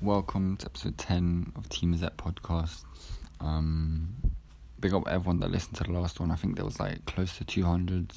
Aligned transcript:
Welcome 0.00 0.56
to 0.58 0.66
episode 0.66 0.96
10 0.98 1.54
of 1.56 1.68
Team 1.68 1.96
Z 1.96 2.10
podcast. 2.16 2.84
Um, 3.40 4.14
big 4.78 4.94
up 4.94 5.08
everyone 5.08 5.40
that 5.40 5.50
listened 5.50 5.74
to 5.78 5.82
the 5.82 5.90
last 5.90 6.20
one. 6.20 6.30
I 6.30 6.36
think 6.36 6.54
there 6.54 6.64
was 6.64 6.78
like 6.78 7.04
close 7.06 7.36
to 7.38 7.44
200 7.44 8.12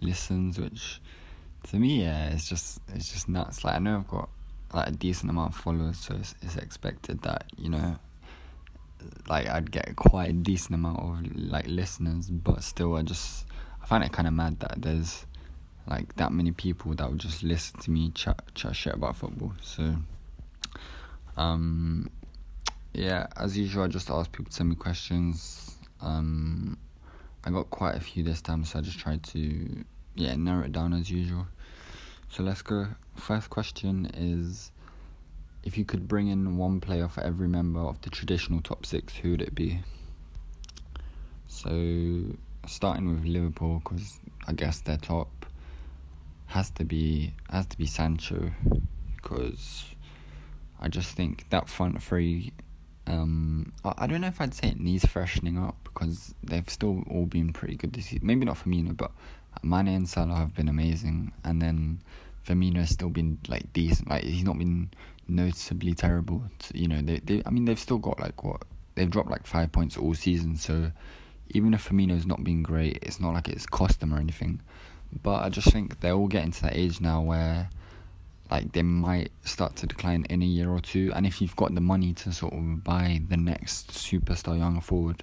listens, 0.00 0.58
which 0.58 1.02
to 1.64 1.76
me, 1.76 2.04
yeah, 2.04 2.28
it's 2.30 2.48
just 2.48 2.80
it's 2.94 3.12
just 3.12 3.28
nuts. 3.28 3.64
Like 3.64 3.74
I 3.74 3.80
know 3.80 3.96
I've 3.98 4.08
got 4.08 4.30
like 4.72 4.88
a 4.88 4.92
decent 4.92 5.28
amount 5.28 5.54
of 5.54 5.60
followers, 5.60 5.98
so 5.98 6.14
it's, 6.14 6.34
it's 6.40 6.56
expected 6.56 7.20
that 7.22 7.44
you 7.58 7.68
know, 7.68 7.98
like 9.28 9.48
I'd 9.48 9.70
get 9.70 9.96
quite 9.96 10.30
a 10.30 10.32
decent 10.32 10.74
amount 10.74 10.98
of 10.98 11.36
like 11.36 11.66
listeners, 11.66 12.30
but 12.30 12.62
still, 12.62 12.96
I 12.96 13.02
just 13.02 13.46
I 13.82 13.86
find 13.86 14.04
it 14.04 14.12
kind 14.12 14.28
of 14.28 14.34
mad 14.34 14.60
that 14.60 14.80
there's 14.80 15.26
like 15.88 16.14
that 16.16 16.32
many 16.32 16.52
people 16.52 16.94
that 16.94 17.10
would 17.10 17.18
just 17.18 17.42
listen 17.42 17.80
to 17.80 17.90
me 17.90 18.10
chat 18.10 18.42
chat 18.54 18.76
shit 18.76 18.94
about 18.94 19.16
football. 19.16 19.52
So, 19.62 19.96
um, 21.36 22.10
yeah, 22.92 23.26
as 23.36 23.56
usual, 23.56 23.84
I 23.84 23.88
just 23.88 24.10
ask 24.10 24.30
people 24.30 24.46
to 24.46 24.52
send 24.52 24.68
me 24.68 24.76
questions. 24.76 25.76
Um, 26.00 26.78
I 27.44 27.50
got 27.50 27.70
quite 27.70 27.96
a 27.96 28.00
few 28.00 28.22
this 28.22 28.40
time, 28.40 28.64
so 28.64 28.78
I 28.78 28.82
just 28.82 28.98
tried 28.98 29.22
to 29.24 29.84
yeah 30.14 30.36
narrow 30.36 30.64
it 30.64 30.72
down 30.72 30.92
as 30.92 31.10
usual. 31.10 31.46
So 32.28 32.42
let's 32.42 32.62
go. 32.62 32.86
First 33.16 33.50
question 33.50 34.10
is 34.14 34.70
if 35.64 35.78
you 35.78 35.84
could 35.84 36.08
bring 36.08 36.28
in 36.28 36.56
one 36.56 36.80
player 36.80 37.08
for 37.08 37.22
every 37.22 37.48
member 37.48 37.80
of 37.80 38.00
the 38.02 38.10
traditional 38.10 38.60
top 38.60 38.84
six, 38.84 39.16
who 39.16 39.32
would 39.32 39.42
it 39.42 39.54
be? 39.54 39.80
So 41.46 42.36
starting 42.66 43.08
with 43.08 43.24
Liverpool, 43.24 43.80
because 43.82 44.18
I 44.46 44.52
guess 44.52 44.80
their 44.80 44.96
top 44.96 45.46
has 46.46 46.70
to 46.70 46.84
be 46.84 47.34
has 47.50 47.66
to 47.66 47.78
be 47.78 47.86
Sancho, 47.86 48.50
because 49.16 49.84
I 50.80 50.88
just 50.88 51.10
think 51.10 51.48
that 51.50 51.68
front 51.68 52.02
three. 52.02 52.52
Um, 53.04 53.72
I, 53.84 54.06
don't 54.06 54.20
know 54.20 54.28
if 54.28 54.40
I'd 54.40 54.54
say 54.54 54.68
it 54.68 54.78
needs 54.78 55.04
freshening 55.04 55.58
up 55.58 55.76
because 55.82 56.36
they've 56.44 56.68
still 56.68 57.02
all 57.10 57.26
been 57.26 57.52
pretty 57.52 57.74
good 57.74 57.92
this 57.92 58.06
season. 58.06 58.24
Maybe 58.24 58.44
not 58.44 58.56
Firmino, 58.56 58.96
but 58.96 59.10
Mane 59.64 59.88
and 59.88 60.08
Salah 60.08 60.36
have 60.36 60.54
been 60.54 60.68
amazing, 60.68 61.32
and 61.44 61.60
then 61.60 62.00
Firmino 62.46 62.76
has 62.76 62.90
still 62.90 63.10
been 63.10 63.38
like 63.48 63.72
decent. 63.72 64.08
Like 64.08 64.24
he's 64.24 64.44
not 64.44 64.58
been 64.58 64.90
noticeably 65.32 65.94
terrible. 65.94 66.42
You 66.74 66.88
know, 66.88 67.02
they 67.02 67.18
they. 67.18 67.42
I 67.46 67.50
mean, 67.50 67.64
they've 67.64 67.78
still 67.78 67.98
got 67.98 68.20
like 68.20 68.44
what 68.44 68.62
they've 68.94 69.10
dropped 69.10 69.30
like 69.30 69.46
five 69.46 69.72
points 69.72 69.96
all 69.96 70.14
season. 70.14 70.56
So 70.56 70.92
even 71.50 71.74
if 71.74 71.88
Firmino's 71.88 72.26
not 72.26 72.44
been 72.44 72.62
great, 72.62 72.98
it's 73.02 73.20
not 73.20 73.34
like 73.34 73.48
it's 73.48 73.66
cost 73.66 74.00
them 74.00 74.14
or 74.14 74.18
anything. 74.18 74.60
But 75.22 75.42
I 75.44 75.48
just 75.48 75.70
think 75.72 76.00
they're 76.00 76.14
all 76.14 76.28
getting 76.28 76.52
to 76.52 76.62
that 76.62 76.76
age 76.76 77.00
now 77.00 77.20
where 77.20 77.68
like 78.50 78.72
they 78.72 78.82
might 78.82 79.32
start 79.44 79.76
to 79.76 79.86
decline 79.86 80.26
in 80.28 80.42
a 80.42 80.46
year 80.46 80.70
or 80.70 80.80
two. 80.80 81.12
And 81.14 81.26
if 81.26 81.40
you've 81.40 81.56
got 81.56 81.74
the 81.74 81.80
money 81.80 82.12
to 82.14 82.32
sort 82.32 82.52
of 82.52 82.84
buy 82.84 83.20
the 83.28 83.36
next 83.36 83.90
superstar 83.90 84.58
young 84.58 84.80
forward, 84.80 85.22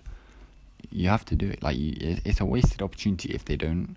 you 0.92 1.10
have 1.10 1.26
to 1.26 1.36
do 1.36 1.48
it. 1.48 1.62
Like 1.62 1.78
it's 1.78 2.40
a 2.40 2.46
wasted 2.46 2.82
opportunity 2.82 3.34
if 3.34 3.46
they 3.46 3.56
don't. 3.56 3.96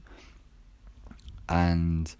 And 1.48 2.14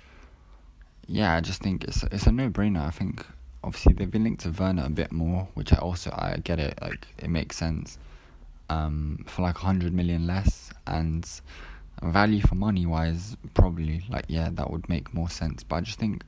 yeah, 1.07 1.35
I 1.35 1.41
just 1.41 1.63
think 1.63 1.85
it's 1.85 2.03
it's 2.05 2.27
a 2.27 2.33
no 2.33 2.49
brainer. 2.51 2.87
I 2.87 2.91
think 2.91 3.27
obviously 3.65 3.93
they've 3.95 4.11
been 4.11 4.25
linked 4.25 4.43
to 4.43 4.51
Werner 4.51 4.85
a 4.85 4.91
bit 4.91 5.13
more, 5.13 5.49
which 5.55 5.73
I 5.73 5.77
also 5.77 6.11
I 6.11 6.39
get 6.43 6.59
it. 6.59 6.79
Like 6.81 7.07
it 7.19 7.31
makes 7.31 7.57
sense. 7.57 7.99
Um, 8.69 9.25
for 9.27 9.43
like 9.43 9.57
hundred 9.59 9.93
million 9.93 10.27
less 10.27 10.71
and 10.87 11.29
value 12.03 12.41
for 12.41 12.55
money 12.55 12.87
wise, 12.87 13.37
probably 13.55 14.05
like 14.09 14.25
yeah, 14.29 14.49
that 14.53 14.71
would 14.71 14.89
make 14.89 15.15
more 15.15 15.31
sense. 15.31 15.63
But 15.63 15.77
I 15.77 15.81
just 15.83 15.99
think 15.99 16.23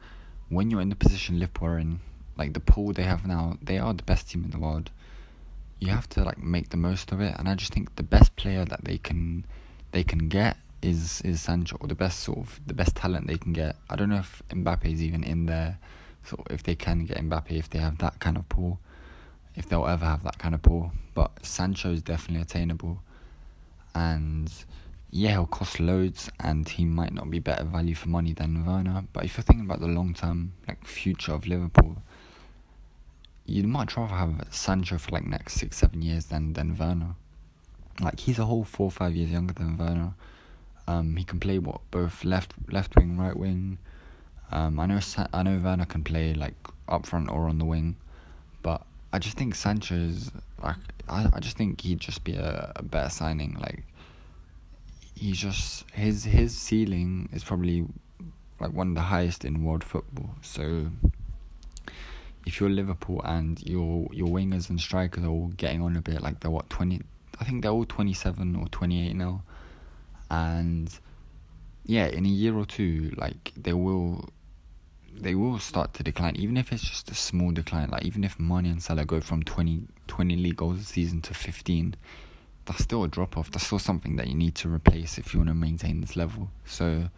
when 0.49 0.71
you're 0.71 0.81
in 0.81 0.91
the 0.91 0.97
position 0.97 1.39
Liverpool 1.39 1.69
are 1.69 1.79
in, 1.79 2.01
like 2.37 2.53
the 2.53 2.61
pool 2.61 2.93
they 2.93 3.05
have 3.05 3.27
now, 3.27 3.59
they 3.63 3.79
are 3.79 3.95
the 3.95 4.03
best 4.03 4.31
team 4.31 4.45
in 4.45 4.51
the 4.51 4.59
world. 4.59 4.91
You 5.81 5.89
have 5.89 6.09
to 6.11 6.23
like 6.23 6.39
make 6.39 6.71
the 6.71 6.77
most 6.77 7.13
of 7.13 7.21
it, 7.21 7.35
and 7.39 7.49
I 7.49 7.55
just 7.55 7.73
think 7.73 7.97
the 7.97 8.03
best 8.03 8.37
player 8.37 8.65
that 8.65 8.85
they 8.85 8.99
can 8.99 9.45
they 9.93 10.05
can 10.05 10.29
get 10.29 10.57
is 10.83 11.21
is 11.23 11.41
Sancho, 11.41 11.77
or 11.81 11.89
the 11.89 11.95
best 11.95 12.21
sort 12.21 12.39
of 12.39 12.61
the 12.67 12.75
best 12.75 12.95
talent 12.95 13.27
they 13.27 13.39
can 13.39 13.53
get. 13.53 13.77
I 13.91 13.97
don't 13.97 14.09
know 14.09 14.19
if 14.19 14.43
Mbappe 14.51 14.85
is 14.93 15.03
even 15.03 15.25
in 15.25 15.47
there, 15.47 15.79
so 16.25 16.43
if 16.51 16.63
they 16.63 16.75
can 16.75 17.05
get 17.05 17.19
Mbappe, 17.19 17.51
if 17.51 17.71
they 17.71 17.79
have 17.79 17.99
that 17.99 18.19
kind 18.21 18.37
of 18.37 18.49
pool, 18.49 18.79
if 19.55 19.69
they'll 19.69 19.87
ever 19.87 20.05
have 20.05 20.25
that 20.25 20.39
kind 20.39 20.55
of 20.55 20.63
pool. 20.63 20.93
But 21.15 21.45
Sancho 21.45 21.93
is 21.93 22.03
definitely 22.03 22.43
attainable, 22.43 23.03
and 23.95 24.53
yeah, 25.11 25.33
he'll 25.33 25.47
cost 25.47 25.79
loads, 25.79 26.31
and 26.41 26.69
he 26.69 26.85
might 26.85 27.13
not 27.13 27.31
be 27.31 27.39
better 27.39 27.65
value 27.65 27.95
for 27.95 28.09
money 28.09 28.33
than 28.33 28.67
Werner. 28.67 29.05
But 29.13 29.25
if 29.25 29.37
you're 29.37 29.45
thinking 29.45 29.65
about 29.65 29.81
the 29.81 29.87
long 29.87 30.15
term 30.15 30.53
like 30.67 30.87
future 30.87 31.33
of 31.33 31.47
Liverpool, 31.47 31.97
you'd 33.47 33.67
much 33.67 33.97
rather 33.97 34.15
have 34.15 34.47
Sancho 34.51 34.99
for 34.99 35.13
like 35.13 35.27
next 35.27 35.55
six 35.55 35.77
seven 35.77 36.03
years 36.03 36.27
than 36.27 36.55
than 36.55 36.77
Werner. 36.77 37.15
Like 38.01 38.21
he's 38.21 38.39
a 38.39 38.45
whole 38.45 38.65
four 38.65 38.91
five 38.91 39.15
years 39.15 39.31
younger 39.31 39.55
than 39.55 39.77
Werner. 39.77 40.15
Um, 40.87 41.17
he 41.17 41.25
can 41.25 41.41
play 41.41 41.59
what 41.59 41.81
both 41.91 42.25
left 42.25 42.53
left 42.69 42.97
wing, 42.97 43.17
right 43.17 43.37
wing. 43.37 43.79
Um, 44.53 44.79
I 44.79 44.87
know 44.87 45.01
I 45.33 45.43
know 45.43 45.59
Werner 45.59 45.87
can 45.87 46.05
play 46.05 46.35
like 46.35 46.55
up 46.89 47.07
front 47.07 47.31
or 47.31 47.49
on 47.49 47.59
the 47.59 47.65
wing, 47.65 47.97
but 48.63 48.83
I 49.13 49.19
just 49.19 49.37
think 49.37 49.55
Sanchez 49.55 50.31
like 50.63 50.77
I, 51.09 51.29
I 51.33 51.41
just 51.41 51.57
think 51.57 51.81
he'd 51.81 52.01
just 52.01 52.25
be 52.25 52.37
a, 52.37 52.73
a 52.77 52.83
better 52.83 53.11
signing. 53.11 53.57
Like 53.61 53.85
he's 55.15 55.39
just 55.39 55.91
his 55.91 56.25
his 56.25 56.57
ceiling 56.57 57.29
is 57.33 57.45
probably 57.45 57.87
like 58.61 58.73
one 58.73 58.89
of 58.89 58.95
the 58.95 59.01
highest 59.03 59.45
in 59.45 59.65
world 59.65 59.85
football. 59.85 60.31
So 60.43 60.91
if 62.47 62.61
you're 62.61 62.71
Liverpool 62.71 63.21
and 63.25 63.63
your 63.67 64.09
your 64.13 64.29
wingers 64.29 64.71
and 64.71 64.81
strikers 64.81 65.25
are 65.25 65.29
all 65.29 65.49
getting 65.57 65.83
on 65.83 65.97
a 65.97 66.01
bit, 66.01 66.23
like 66.23 66.41
they're 66.41 66.51
what 66.51 66.71
twenty, 66.71 67.01
I 67.41 67.45
think 67.45 67.63
they're 67.63 67.73
all 67.73 67.87
twenty 67.87 68.15
seven 68.15 68.55
or 68.57 68.69
twenty 68.69 69.09
eight 69.09 69.17
now 69.17 69.43
and 70.31 70.99
yeah, 71.85 72.07
in 72.07 72.25
a 72.25 72.29
year 72.29 72.57
or 72.57 72.65
two, 72.65 73.13
like 73.17 73.53
they 73.57 73.73
will, 73.73 74.29
they 75.13 75.35
will 75.35 75.59
start 75.59 75.95
to 75.95 76.03
decline. 76.03 76.37
Even 76.37 76.57
if 76.57 76.73
it's 76.73 76.83
just 76.83 77.11
a 77.11 77.15
small 77.15 77.51
decline, 77.53 77.91
like 77.91 78.05
even 78.05 78.25
if 78.25 78.39
Mane 78.41 78.67
and 78.67 78.83
Salah 78.83 79.05
go 79.05 79.21
from 79.21 79.43
20, 79.43 79.83
20 80.07 80.37
league 80.37 80.57
goals 80.57 80.81
a 80.81 80.85
season 80.85 81.21
to 81.23 81.35
fifteen, 81.35 81.95
that's 82.65 82.83
still 82.83 83.05
a 83.05 83.09
drop 83.09 83.37
off. 83.37 83.51
That's 83.51 83.67
still 83.67 83.79
something 83.79 84.17
that 84.17 84.29
you 84.29 84.35
need 84.35 84.55
to 84.57 84.69
replace 84.69 85.19
if 85.19 85.35
you 85.35 85.41
want 85.41 85.49
to 85.49 85.55
maintain 85.55 86.01
this 86.01 86.17
level. 86.17 86.51
So. 86.65 87.09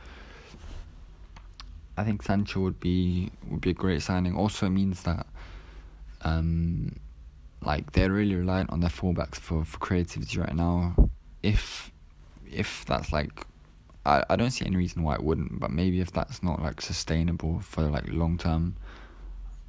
I 1.99 2.05
think 2.05 2.23
Sancho 2.23 2.61
would 2.61 2.79
be 2.79 3.31
would 3.51 3.63
be 3.63 3.71
a 3.71 3.75
great 3.75 4.03
signing. 4.03 4.37
Also, 4.37 4.67
it 4.67 4.71
means 4.71 5.03
that, 5.05 5.27
um, 6.23 6.97
like 7.63 7.93
they're 7.93 8.11
really 8.11 8.35
reliant 8.35 8.71
on 8.71 8.81
their 8.81 8.91
fullbacks 8.91 9.37
for, 9.37 9.65
for 9.65 9.79
creativity 9.79 10.39
right 10.39 10.55
now. 10.55 10.95
If 11.43 11.91
if 12.51 12.85
that's 12.85 13.13
like 13.13 13.47
I, 14.07 14.25
I 14.31 14.37
don't 14.37 14.53
see 14.53 14.65
any 14.65 14.77
reason 14.77 15.03
why 15.03 15.15
it 15.15 15.23
wouldn't, 15.23 15.59
but 15.59 15.71
maybe 15.71 16.01
if 16.01 16.13
that's 16.13 16.43
not 16.43 16.63
like 16.63 16.81
sustainable 16.81 17.61
for 17.61 17.83
like 17.83 18.05
long 18.09 18.39
term, 18.39 18.77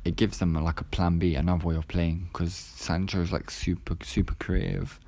it 0.05 0.15
gives 0.15 0.37
them 0.37 0.53
like 0.53 0.79
a 0.79 0.83
plan 0.85 1.17
B, 1.17 1.35
another 1.35 1.65
way 1.65 1.75
of 1.75 1.87
playing. 1.87 2.29
Because 2.31 2.53
Sancho 2.53 3.21
is 3.21 3.31
like 3.31 3.49
super 3.49 3.97
super 4.03 4.35
creative, 4.35 4.99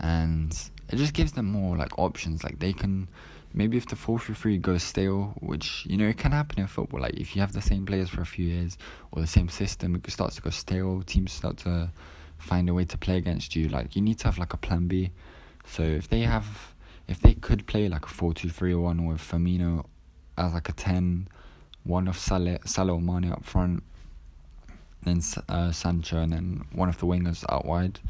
and 0.00 0.52
it 0.90 0.96
just 0.96 1.14
gives 1.14 1.32
them 1.32 1.46
more 1.46 1.76
like 1.76 1.96
options. 1.98 2.42
Like 2.42 2.58
they 2.58 2.72
can 2.72 3.08
maybe 3.54 3.76
if 3.76 3.86
the 3.86 3.96
four 3.96 4.18
three 4.18 4.34
three 4.34 4.58
goes 4.58 4.82
stale, 4.82 5.34
which 5.40 5.86
you 5.86 5.96
know 5.96 6.08
it 6.08 6.18
can 6.18 6.32
happen 6.32 6.58
in 6.58 6.66
football. 6.66 7.00
Like 7.00 7.14
if 7.14 7.36
you 7.36 7.40
have 7.40 7.52
the 7.52 7.62
same 7.62 7.86
players 7.86 8.10
for 8.10 8.20
a 8.20 8.26
few 8.26 8.46
years 8.46 8.78
or 9.12 9.20
the 9.20 9.28
same 9.28 9.48
system, 9.48 9.94
it 9.94 10.10
starts 10.10 10.36
to 10.36 10.42
go 10.42 10.50
stale. 10.50 11.02
Teams 11.02 11.32
start 11.32 11.56
to 11.58 11.90
find 12.38 12.68
a 12.68 12.74
way 12.74 12.84
to 12.84 12.98
play 12.98 13.16
against 13.16 13.54
you. 13.54 13.68
Like 13.68 13.94
you 13.94 14.02
need 14.02 14.18
to 14.18 14.24
have 14.24 14.38
like 14.38 14.52
a 14.52 14.58
plan 14.58 14.88
B. 14.88 15.12
So 15.64 15.82
if 15.82 16.08
they 16.08 16.20
have 16.20 16.74
if 17.08 17.20
they 17.20 17.34
could 17.34 17.66
play 17.66 17.88
like 17.88 18.04
a 18.06 18.08
4 18.08 18.34
2 18.34 18.48
3 18.48 18.74
1 18.74 19.06
with 19.06 19.20
Firmino 19.20 19.86
as 20.36 20.52
like 20.52 20.68
a 20.68 20.72
10, 20.72 21.28
one 21.84 22.08
of 22.08 22.18
Salah, 22.18 22.58
Salah 22.64 22.94
or 22.94 23.00
Mane 23.00 23.32
up 23.32 23.44
front, 23.44 23.82
then 25.02 25.22
uh, 25.48 25.70
Sancho, 25.72 26.18
and 26.18 26.32
then 26.32 26.64
one 26.72 26.88
of 26.88 26.98
the 26.98 27.06
wingers 27.06 27.44
out 27.48 27.64
wide, 27.64 28.00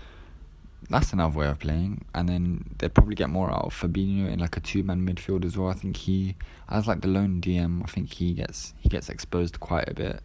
that's 0.89 1.13
another 1.13 1.39
way 1.39 1.47
of 1.47 1.59
playing. 1.59 2.05
And 2.15 2.29
then 2.29 2.75
they'd 2.79 2.95
probably 2.95 3.15
get 3.15 3.29
more 3.29 3.51
out 3.51 3.67
of 3.67 3.75
Fabinho 3.75 4.31
in 4.31 4.39
like 4.39 4.57
a 4.57 4.61
two 4.61 4.83
man 4.83 5.07
midfield 5.07 5.45
as 5.45 5.57
well. 5.57 5.69
I 5.69 5.75
think 5.75 5.97
he, 5.97 6.37
as 6.69 6.87
like 6.87 7.03
the 7.03 7.09
lone 7.09 7.41
DM, 7.41 7.83
I 7.83 7.87
think 7.87 8.13
he 8.13 8.33
gets 8.33 8.75
he 8.81 8.89
gets 8.89 9.09
exposed 9.09 9.61
quite 9.61 9.89
a 9.89 9.95
bit, 9.95 10.21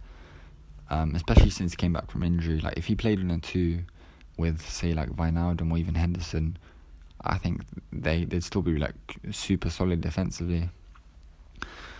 um, 0.89 1.13
especially 1.15 1.49
since 1.49 1.73
he 1.73 1.77
came 1.77 1.93
back 1.93 2.09
from 2.09 2.23
injury. 2.23 2.59
Like 2.59 2.77
if 2.77 2.85
he 2.85 2.95
played 2.95 3.19
in 3.19 3.31
a 3.31 3.39
two 3.39 3.81
with 4.37 4.67
say 4.67 4.93
like 4.93 5.09
Wijnaldum 5.09 5.71
or 5.71 5.77
even 5.77 5.95
Henderson 5.95 6.57
I 7.23 7.37
think 7.37 7.61
they 7.91 8.25
they'd 8.25 8.43
still 8.43 8.61
be 8.61 8.77
like 8.77 8.95
super 9.31 9.69
solid 9.69 10.01
defensively. 10.01 10.69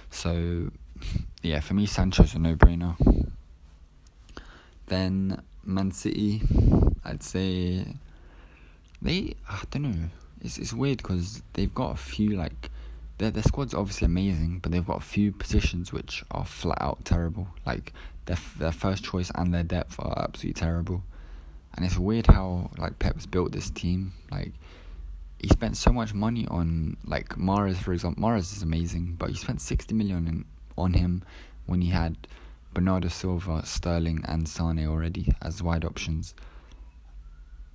So, 0.10 0.72
yeah, 1.42 1.62
for 1.62 1.74
me, 1.74 1.86
Sancho's 1.86 2.36
a 2.36 2.40
no-brainer. 2.40 2.96
Then 4.88 5.42
Man 5.64 5.92
City, 5.92 6.42
I'd 7.06 7.24
say 7.24 7.86
they 9.02 9.36
I 9.50 9.62
don't 9.72 9.84
know. 9.84 10.10
it's 10.42 10.58
it's 10.58 10.74
weird 10.74 10.98
because 10.98 11.42
they've 11.54 11.74
got 11.74 11.92
a 11.92 11.98
few 11.98 12.32
like 12.32 12.70
their 13.18 13.32
their 13.32 13.44
squad's 13.44 13.74
obviously 13.74 14.06
amazing, 14.06 14.60
but 14.60 14.72
they've 14.72 14.86
got 14.86 14.98
a 14.98 15.06
few 15.06 15.32
positions 15.32 15.94
which 15.94 16.24
are 16.32 16.46
flat 16.46 16.82
out 16.82 17.06
terrible. 17.06 17.48
Like 17.66 17.94
their 18.26 18.38
their 18.58 18.72
first 18.72 19.04
choice 19.04 19.32
and 19.36 19.54
their 19.54 19.64
depth 19.64 19.96
are 20.00 20.24
absolutely 20.24 20.60
terrible, 20.60 21.04
and 21.76 21.86
it's 21.86 21.98
weird 21.98 22.28
how 22.28 22.72
like 22.78 23.00
Pep's 23.00 23.26
built 23.26 23.52
this 23.52 23.70
team. 23.70 24.14
Like 24.32 24.54
he 25.42 25.48
spent 25.48 25.76
so 25.76 25.92
much 25.92 26.14
money 26.14 26.46
on 26.50 26.98
like 27.04 27.30
Mahrez, 27.30 27.78
for 27.78 27.94
example. 27.94 28.24
Mahrez 28.24 28.56
is 28.56 28.62
amazing, 28.62 29.16
but 29.18 29.30
he 29.32 29.36
spent 29.36 29.60
sixty 29.60 29.96
million 29.96 30.28
in, 30.28 30.46
on 30.78 30.94
him 30.94 31.24
when 31.66 31.82
he 31.82 31.90
had 31.90 32.16
Bernardo 32.76 33.08
Silva, 33.08 33.66
Sterling, 33.66 34.24
and 34.28 34.48
Sane 34.48 34.86
already 34.88 35.34
as 35.42 35.64
wide 35.64 35.84
options. 35.84 36.36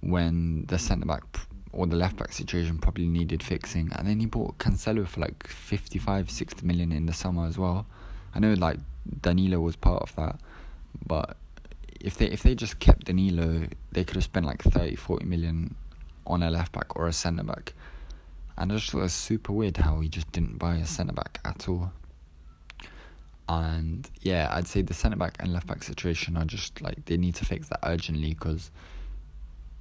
When 0.00 0.66
the 0.68 0.78
centre 0.78 1.06
back 1.06 1.24
or 1.72 1.88
the 1.88 1.96
left 1.96 2.16
back 2.16 2.32
situation 2.32 2.78
probably 2.78 3.08
needed 3.08 3.42
fixing, 3.42 3.90
and 3.96 4.06
then 4.06 4.20
he 4.20 4.26
bought 4.26 4.58
Cancelo 4.58 5.04
for 5.06 5.20
like 5.20 5.48
55, 5.48 6.30
60 6.30 6.64
million 6.64 6.92
in 6.92 7.06
the 7.06 7.12
summer 7.12 7.46
as 7.46 7.58
well. 7.58 7.84
I 8.32 8.38
know 8.38 8.52
like 8.54 8.78
Danilo 9.22 9.58
was 9.58 9.74
part 9.74 10.02
of 10.04 10.14
that, 10.14 10.38
but 11.04 11.36
if 12.00 12.16
they 12.16 12.26
if 12.26 12.44
they 12.44 12.54
just 12.54 12.78
kept 12.78 13.06
Danilo, 13.06 13.66
they 13.90 14.04
could 14.04 14.14
have 14.14 14.24
spent 14.24 14.46
like 14.46 14.62
30, 14.62 14.94
40 14.94 15.24
million 15.24 15.74
on 16.26 16.42
a 16.42 16.50
left 16.50 16.72
back 16.72 16.96
or 16.96 17.06
a 17.06 17.12
centre 17.12 17.44
back. 17.44 17.74
And 18.58 18.72
I 18.72 18.76
just 18.76 18.90
thought 18.90 19.00
it 19.00 19.02
was 19.02 19.12
super 19.12 19.52
weird 19.52 19.76
how 19.76 20.00
he 20.00 20.08
just 20.08 20.30
didn't 20.32 20.58
buy 20.58 20.76
a 20.76 20.86
centre 20.86 21.12
back 21.12 21.40
at 21.44 21.68
all. 21.68 21.92
And 23.48 24.08
yeah, 24.22 24.48
I'd 24.50 24.66
say 24.66 24.82
the 24.82 24.94
centre 24.94 25.16
back 25.16 25.36
and 25.38 25.52
left 25.52 25.66
back 25.66 25.82
situation 25.82 26.36
are 26.36 26.44
just 26.44 26.80
like 26.82 27.04
they 27.04 27.16
need 27.16 27.36
to 27.36 27.44
fix 27.44 27.68
that 27.68 27.80
urgently 27.84 28.30
because 28.34 28.70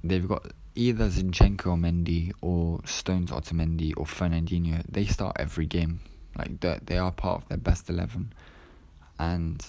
they've 0.04 0.26
got 0.26 0.52
either 0.76 1.08
Zinchenko 1.08 1.66
or 1.66 1.76
Mendy 1.76 2.32
or 2.42 2.80
Stones 2.84 3.32
or 3.32 3.40
Otamendi 3.40 3.92
or 3.96 4.04
Fernandinho. 4.04 4.84
They 4.88 5.06
start 5.06 5.36
every 5.38 5.66
game. 5.66 6.00
Like 6.38 6.60
they 6.60 6.78
they 6.84 6.98
are 6.98 7.10
part 7.10 7.42
of 7.42 7.48
their 7.48 7.58
best 7.58 7.90
eleven, 7.90 8.32
and 9.18 9.64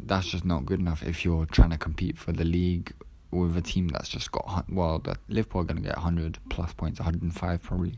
that's 0.00 0.26
just 0.26 0.44
not 0.44 0.66
good 0.66 0.80
enough 0.80 1.02
if 1.02 1.24
you're 1.24 1.46
trying 1.46 1.70
to 1.70 1.78
compete 1.78 2.18
for 2.18 2.32
the 2.32 2.44
league 2.44 2.92
with 3.32 3.56
a 3.56 3.62
team 3.62 3.88
that's 3.88 4.08
just 4.08 4.30
got 4.30 4.64
well, 4.68 4.98
that 5.00 5.18
Liverpool 5.28 5.62
are 5.62 5.64
going 5.64 5.82
to 5.82 5.88
get 5.88 5.98
hundred 5.98 6.38
plus 6.50 6.72
points, 6.72 7.00
one 7.00 7.06
hundred 7.06 7.22
and 7.22 7.34
five 7.34 7.62
probably. 7.62 7.94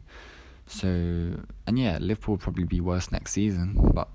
So 0.66 0.88
and 0.88 1.78
yeah, 1.78 1.98
Liverpool 2.00 2.34
will 2.34 2.40
probably 2.40 2.64
be 2.64 2.80
worse 2.80 3.12
next 3.12 3.32
season, 3.32 3.90
but 3.92 4.08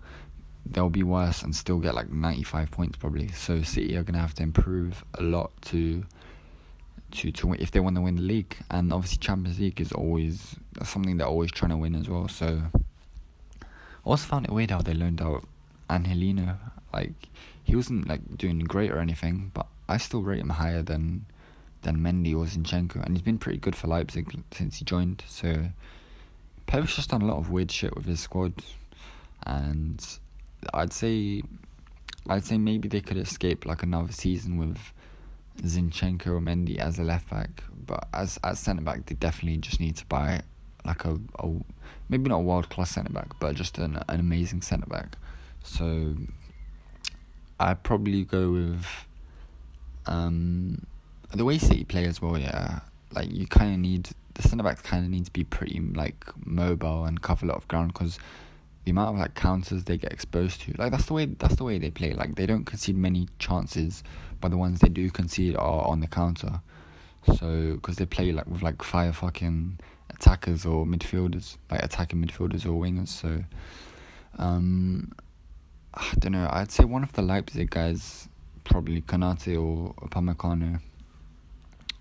they'll 0.66 0.90
be 0.90 1.04
worse 1.04 1.42
and 1.42 1.56
still 1.56 1.80
get 1.80 1.96
like 1.96 2.10
95 2.10 2.72
points 2.72 2.98
probably. 2.98 3.30
So 3.30 3.62
City 3.62 3.96
are 3.96 4.04
going 4.04 4.14
to 4.14 4.20
have 4.20 4.34
to 4.36 4.44
improve 4.44 5.04
a 5.16 5.24
lot 5.24 5.52
to 5.64 6.04
to 7.12 7.32
to 7.32 7.48
win, 7.48 7.60
if 7.60 7.72
they 7.72 7.80
want 7.80 7.96
to 7.96 8.02
win 8.02 8.16
the 8.16 8.22
league. 8.22 8.56
And 8.70 8.94
obviously 8.94 9.18
Champions 9.18 9.60
League 9.60 9.82
is 9.82 9.92
always 9.92 10.56
something 10.84 11.18
they're 11.18 11.28
always 11.28 11.52
trying 11.52 11.72
to 11.72 11.78
win 11.78 11.96
as 11.96 12.10
well. 12.10 12.28
So 12.28 12.62
I 13.62 13.66
also 14.06 14.28
found 14.28 14.46
it 14.46 14.52
weird 14.52 14.72
how 14.72 14.82
they 14.82 14.94
loaned 14.94 15.22
out 15.22 15.44
Angelino. 15.90 16.58
Like 16.94 17.30
he 17.64 17.76
wasn't 17.76 18.08
like 18.08 18.38
doing 18.38 18.60
great 18.60 18.92
or 18.92 19.00
anything, 19.00 19.52
but 19.54 19.68
I 19.90 19.98
still 19.98 20.22
rate 20.22 20.40
him 20.40 20.50
higher 20.50 20.84
than 20.84 21.26
than 21.82 21.98
Mendy 21.98 22.34
or 22.36 22.46
Zinchenko, 22.46 23.04
and 23.04 23.16
he's 23.16 23.24
been 23.24 23.40
pretty 23.40 23.58
good 23.58 23.76
for 23.76 23.88
Leipzig 23.88 24.32
since 24.52 24.78
he 24.78 24.86
joined. 24.86 25.24
So 25.28 25.66
Pep's 26.68 26.96
just 26.96 27.10
done 27.10 27.24
a 27.24 27.26
lot 27.26 27.38
of 27.38 27.50
weird 27.50 27.72
shit 27.72 27.96
with 27.96 28.06
his 28.06 28.20
squad, 28.20 28.54
and 29.48 30.06
I'd 30.74 30.94
say 30.94 31.42
I'd 32.30 32.46
say 32.46 32.58
maybe 32.60 32.88
they 32.88 33.02
could 33.02 33.18
escape 33.18 33.66
like 33.66 33.82
another 33.82 34.12
season 34.12 34.58
with 34.58 34.78
Zinchenko 35.62 36.28
or 36.28 36.40
Mendy 36.40 36.78
as 36.78 37.00
a 37.00 37.04
left 37.04 37.30
back, 37.32 37.64
but 37.88 38.08
as 38.14 38.38
as 38.44 38.60
centre 38.60 38.84
back 38.84 39.08
they 39.08 39.16
definitely 39.16 39.58
just 39.58 39.80
need 39.80 39.96
to 39.98 40.06
buy 40.06 40.42
like 40.86 41.04
a, 41.04 41.18
a 41.40 41.50
maybe 42.10 42.30
not 42.30 42.38
a 42.38 42.42
world 42.42 42.70
class 42.70 42.92
centre 42.92 43.12
back, 43.12 43.40
but 43.40 43.56
just 43.56 43.80
an 43.80 44.00
an 44.08 44.20
amazing 44.20 44.62
centre 44.62 44.86
back. 44.86 45.18
So 45.64 46.16
I'd 47.60 47.82
probably 47.82 48.24
go 48.24 48.52
with 48.52 48.86
um 50.10 50.86
the 51.34 51.46
way 51.46 51.58
City 51.58 51.84
play 51.84 52.06
as 52.06 52.22
well. 52.22 52.38
Yeah, 52.38 52.80
like 53.14 53.32
you 53.32 53.48
kind 53.48 53.74
of 53.74 53.80
need 53.80 54.10
the 54.34 54.48
centre 54.48 54.64
backs 54.64 54.82
kind 54.82 55.06
of 55.06 55.12
need 55.12 55.26
to 55.26 55.34
be 55.34 55.44
pretty 55.44 55.80
like 55.80 56.26
mobile 56.46 57.06
and 57.06 57.22
cover 57.22 57.46
a 57.46 57.50
lot 57.50 57.58
of 57.58 57.68
ground 57.68 57.94
because 57.94 58.20
the 58.86 58.92
amount 58.92 59.16
of 59.16 59.20
like 59.20 59.36
counters 59.36 59.84
they 59.84 59.98
get 59.98 60.12
exposed 60.12 60.62
to, 60.62 60.74
like 60.78 60.92
that's 60.92 61.06
the 61.06 61.14
way 61.14 61.26
that's 61.26 61.56
the 61.56 61.64
way 61.64 61.78
they 61.78 61.92
play. 61.92 62.14
Like 62.14 62.36
they 62.36 62.46
don't 62.46 62.66
concede 62.66 62.98
many 62.98 63.28
chances, 63.38 64.04
but 64.42 64.50
the 64.50 64.58
ones 64.58 64.80
they 64.80 64.90
do 64.90 65.10
concede 65.12 65.56
are 65.56 65.88
on 65.88 66.00
the 66.00 66.08
counter. 66.08 66.62
So 67.38 67.74
because 67.76 67.98
they 67.98 68.06
play 68.06 68.32
like 68.32 68.48
with 68.48 68.62
like 68.62 68.82
fire 68.82 69.14
fucking 69.14 69.80
attackers 70.10 70.66
or 70.66 70.86
midfielders, 70.86 71.58
like 71.70 71.84
attacking 71.84 72.24
midfielders 72.24 72.66
or 72.66 72.82
wingers. 72.82 73.10
So 73.10 73.44
um, 74.38 75.12
I 75.94 76.12
don't 76.20 76.32
know. 76.32 76.48
I'd 76.52 76.72
say 76.72 76.86
one 76.86 77.04
of 77.04 77.14
the 77.14 77.22
Leipzig 77.22 77.70
guys, 77.70 78.30
probably 78.70 79.02
Konate 79.02 79.56
or 79.60 79.94
Upamecano, 79.96 80.80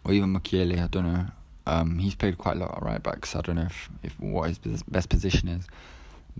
or 0.04 0.12
even 0.12 0.34
Mukiele. 0.34 0.82
I 0.82 0.86
don't 0.86 1.12
know. 1.12 1.26
Um, 1.66 1.98
he's 1.98 2.14
played 2.14 2.38
quite 2.38 2.56
a 2.56 2.60
lot 2.60 2.76
of 2.76 2.82
right 2.82 3.02
back, 3.02 3.26
so 3.26 3.40
I 3.40 3.42
don't 3.42 3.56
know 3.56 3.62
if, 3.66 3.90
if 4.02 4.20
what 4.20 4.48
his 4.48 4.82
best 4.84 5.08
position 5.08 5.48
is. 5.48 5.66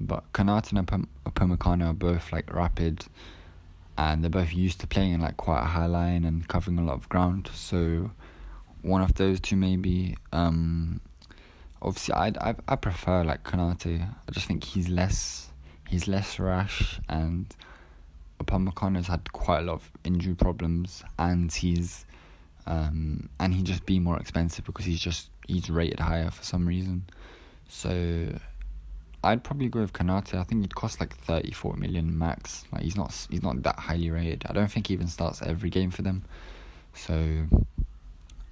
But 0.01 0.33
Konate 0.33 0.73
and 0.73 1.07
Upamecano 1.27 1.91
are 1.91 1.93
both 1.93 2.33
like 2.33 2.53
rapid, 2.55 3.05
and 3.97 4.23
they're 4.23 4.31
both 4.31 4.55
used 4.55 4.81
to 4.81 4.87
playing 4.87 5.13
in 5.13 5.21
like 5.21 5.37
quite 5.37 5.63
a 5.63 5.67
high 5.67 5.87
line 5.87 6.25
and 6.25 6.47
covering 6.47 6.79
a 6.79 6.85
lot 6.85 6.95
of 6.95 7.09
ground. 7.09 7.51
So 7.53 8.11
one 8.83 9.03
of 9.03 9.15
those 9.15 9.41
two 9.41 9.57
maybe. 9.57 10.17
Um, 10.33 11.01
obviously, 11.83 12.15
I 12.15 12.29
I 12.41 12.55
I 12.69 12.77
prefer 12.77 13.25
like 13.25 13.45
Konate. 13.45 14.03
I 14.03 14.31
just 14.33 14.47
think 14.47 14.65
he's 14.65 14.89
less 14.89 15.51
he's 15.89 16.07
less 16.07 16.39
rash, 16.39 17.01
and 17.09 17.47
Upamecano's 18.40 19.06
had 19.06 19.32
quite 19.32 19.61
a 19.61 19.62
lot 19.62 19.75
of 19.75 19.90
injury 20.05 20.35
problems, 20.35 21.02
and 21.19 21.52
he's 21.52 22.05
um 22.67 23.29
and 23.40 23.55
he 23.55 23.62
just 23.62 23.87
be 23.87 23.99
more 23.99 24.19
expensive 24.19 24.64
because 24.64 24.85
he's 24.85 25.00
just 25.00 25.31
he's 25.46 25.70
rated 25.70 26.00
higher 26.00 26.31
for 26.31 26.44
some 26.44 26.67
reason. 26.67 27.05
So 27.69 28.38
I'd 29.25 29.43
probably 29.43 29.69
go 29.69 29.81
with 29.81 29.93
Konate. 29.93 30.35
I 30.35 30.44
think 30.44 30.62
he'd 30.62 30.75
cost 30.75 31.00
like 31.00 31.14
30, 31.17 31.50
40 31.50 31.81
million 31.81 32.17
max. 32.17 32.64
Like 32.73 32.82
he's 32.82 32.96
not 32.96 33.26
he's 33.31 33.43
not 33.43 33.62
that 33.62 33.79
highly 33.79 34.11
rated. 34.11 34.44
I 34.49 34.52
don't 34.52 34.70
think 34.70 34.88
he 34.88 34.94
even 34.94 35.08
starts 35.08 35.43
every 35.43 35.70
game 35.70 35.91
for 35.91 36.02
them. 36.02 36.25
So 36.94 37.46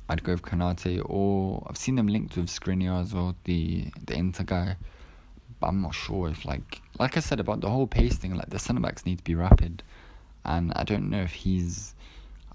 I'd 0.08 0.22
go 0.22 0.32
with 0.32 0.42
Konate 0.42 1.02
or 1.04 1.64
I've 1.68 1.76
seen 1.76 1.94
them 1.94 2.08
linked 2.08 2.36
with 2.36 2.46
Skriniar 2.46 3.00
as 3.02 3.14
well, 3.14 3.36
the 3.44 3.86
the 4.06 4.14
Inter 4.14 4.44
guy. 4.44 4.76
But 5.60 5.68
I'm 5.68 5.80
not 5.80 5.94
sure 5.94 6.28
if 6.28 6.44
like 6.44 6.82
like 6.98 7.16
I 7.16 7.20
said 7.20 7.40
about 7.40 7.60
the 7.60 7.70
whole 7.70 7.86
pace 7.86 8.16
thing, 8.16 8.34
like 8.34 8.50
the 8.50 8.58
centre 8.58 8.80
backs 8.80 9.06
need 9.06 9.18
to 9.18 9.24
be 9.24 9.34
rapid, 9.34 9.82
and 10.44 10.72
I 10.76 10.84
don't 10.84 11.10
know 11.10 11.22
if 11.22 11.32
he's. 11.32 11.94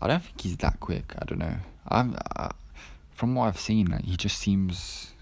I 0.01 0.07
don't 0.07 0.23
think 0.23 0.41
he's 0.41 0.57
that 0.57 0.79
quick. 0.79 1.13
I 1.19 1.25
don't 1.25 1.39
know. 1.39 1.55
I'm 1.87 2.17
uh, 2.35 2.49
from 3.11 3.35
what 3.35 3.47
I've 3.47 3.59
seen, 3.59 3.87
like 3.87 4.03
he 4.03 4.17
just 4.17 4.37
seems 4.39 5.13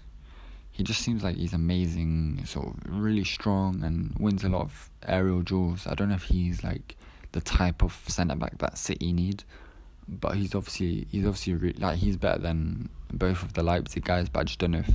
he 0.80 0.82
just 0.82 1.02
seems 1.02 1.22
like 1.22 1.36
he's 1.36 1.52
amazing, 1.52 2.42
sort 2.46 2.68
of 2.68 2.74
really 2.86 3.24
strong 3.24 3.84
and 3.84 4.16
wins 4.18 4.44
a 4.44 4.48
lot 4.48 4.62
of 4.62 4.90
aerial 5.06 5.42
duels. 5.42 5.86
I 5.86 5.94
don't 5.94 6.08
know 6.08 6.14
if 6.14 6.22
he's 6.22 6.64
like 6.64 6.96
the 7.32 7.42
type 7.42 7.82
of 7.82 7.92
centre 8.08 8.34
back 8.34 8.56
that 8.58 8.78
City 8.78 9.12
need, 9.12 9.44
but 10.08 10.36
he's 10.36 10.54
obviously 10.54 11.06
he's 11.10 11.26
obviously 11.26 11.54
re- 11.54 11.76
like 11.78 11.98
he's 11.98 12.16
better 12.16 12.40
than 12.40 12.88
both 13.12 13.42
of 13.42 13.52
the 13.52 13.62
Leipzig 13.62 14.04
guys. 14.04 14.30
But 14.30 14.40
I 14.40 14.44
just 14.44 14.58
don't 14.58 14.70
know 14.70 14.78
if 14.78 14.90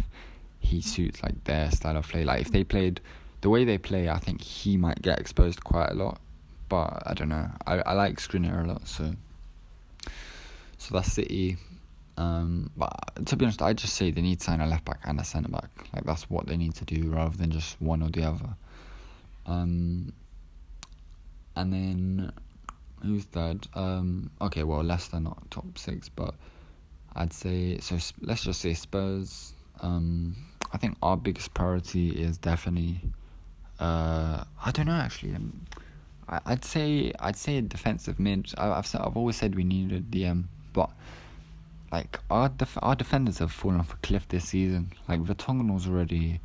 he 0.65 0.81
suits 0.81 1.23
like 1.23 1.43
their 1.45 1.71
style 1.71 1.97
of 1.97 2.07
play. 2.07 2.23
Like 2.23 2.41
if 2.41 2.51
they 2.51 2.63
played 2.63 3.01
the 3.41 3.49
way 3.49 3.63
they 3.63 3.77
play, 3.77 4.09
I 4.09 4.19
think 4.19 4.41
he 4.41 4.77
might 4.77 5.01
get 5.01 5.19
exposed 5.19 5.63
quite 5.63 5.91
a 5.91 5.93
lot. 5.93 6.19
But 6.67 7.03
I 7.05 7.13
don't 7.13 7.29
know. 7.29 7.49
I 7.67 7.79
I 7.79 7.93
like 7.93 8.17
Skriniar 8.17 8.63
a 8.63 8.67
lot, 8.67 8.87
so 8.87 9.13
so 10.77 10.93
that's 10.93 11.11
City. 11.11 11.57
Um, 12.17 12.71
but 12.77 13.25
to 13.25 13.35
be 13.35 13.45
honest, 13.45 13.61
I 13.61 13.73
just 13.73 13.93
say 13.93 14.09
they 14.09 14.21
need 14.21 14.39
to 14.39 14.45
sign 14.45 14.61
a 14.61 14.67
left 14.67 14.85
back 14.85 14.99
and 15.03 15.19
a 15.19 15.23
centre 15.23 15.49
back. 15.49 15.69
Like 15.93 16.05
that's 16.05 16.29
what 16.29 16.47
they 16.47 16.57
need 16.57 16.75
to 16.75 16.85
do 16.85 17.09
rather 17.09 17.35
than 17.35 17.51
just 17.51 17.81
one 17.81 18.01
or 18.01 18.09
the 18.09 18.23
other. 18.23 18.55
Um, 19.45 20.13
and 21.55 21.73
then 21.73 22.31
who's 23.03 23.25
third? 23.25 23.67
Um, 23.73 24.31
okay, 24.41 24.63
well 24.63 24.83
Leicester 24.83 25.19
not 25.19 25.49
top 25.51 25.77
six, 25.77 26.09
but 26.09 26.35
I'd 27.15 27.33
say 27.33 27.79
so. 27.79 27.97
Let's 28.21 28.43
just 28.43 28.61
say 28.61 28.73
Spurs. 28.73 29.53
Um, 29.81 30.35
I 30.73 30.77
think 30.77 30.97
our 31.01 31.17
biggest 31.17 31.53
priority 31.53 32.09
is 32.09 32.37
definitely. 32.37 32.99
Uh, 33.79 34.43
I 34.63 34.71
don't 34.71 34.87
know 34.87 34.93
actually. 34.93 35.35
Um, 35.35 35.65
I, 36.27 36.39
I'd 36.45 36.65
say 36.65 37.11
I'd 37.19 37.35
say 37.35 37.61
defensive 37.61 38.19
mid. 38.19 38.53
I, 38.57 38.69
I've 38.71 38.95
I've 38.95 39.17
always 39.17 39.35
said 39.35 39.55
we 39.55 39.63
needed 39.63 40.11
DM, 40.11 40.45
but 40.73 40.89
like 41.91 42.19
our 42.29 42.49
def- 42.49 42.77
our 42.81 42.95
defenders 42.95 43.39
have 43.39 43.51
fallen 43.51 43.79
off 43.79 43.93
a 43.93 43.97
cliff 43.97 44.27
this 44.27 44.45
season. 44.45 44.91
Like 45.07 45.21
Vertonghen 45.21 45.73
was 45.73 45.87
already, 45.87 46.39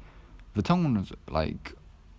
Vertonghen 0.56 0.98
was 0.98 1.12
like 1.28 1.74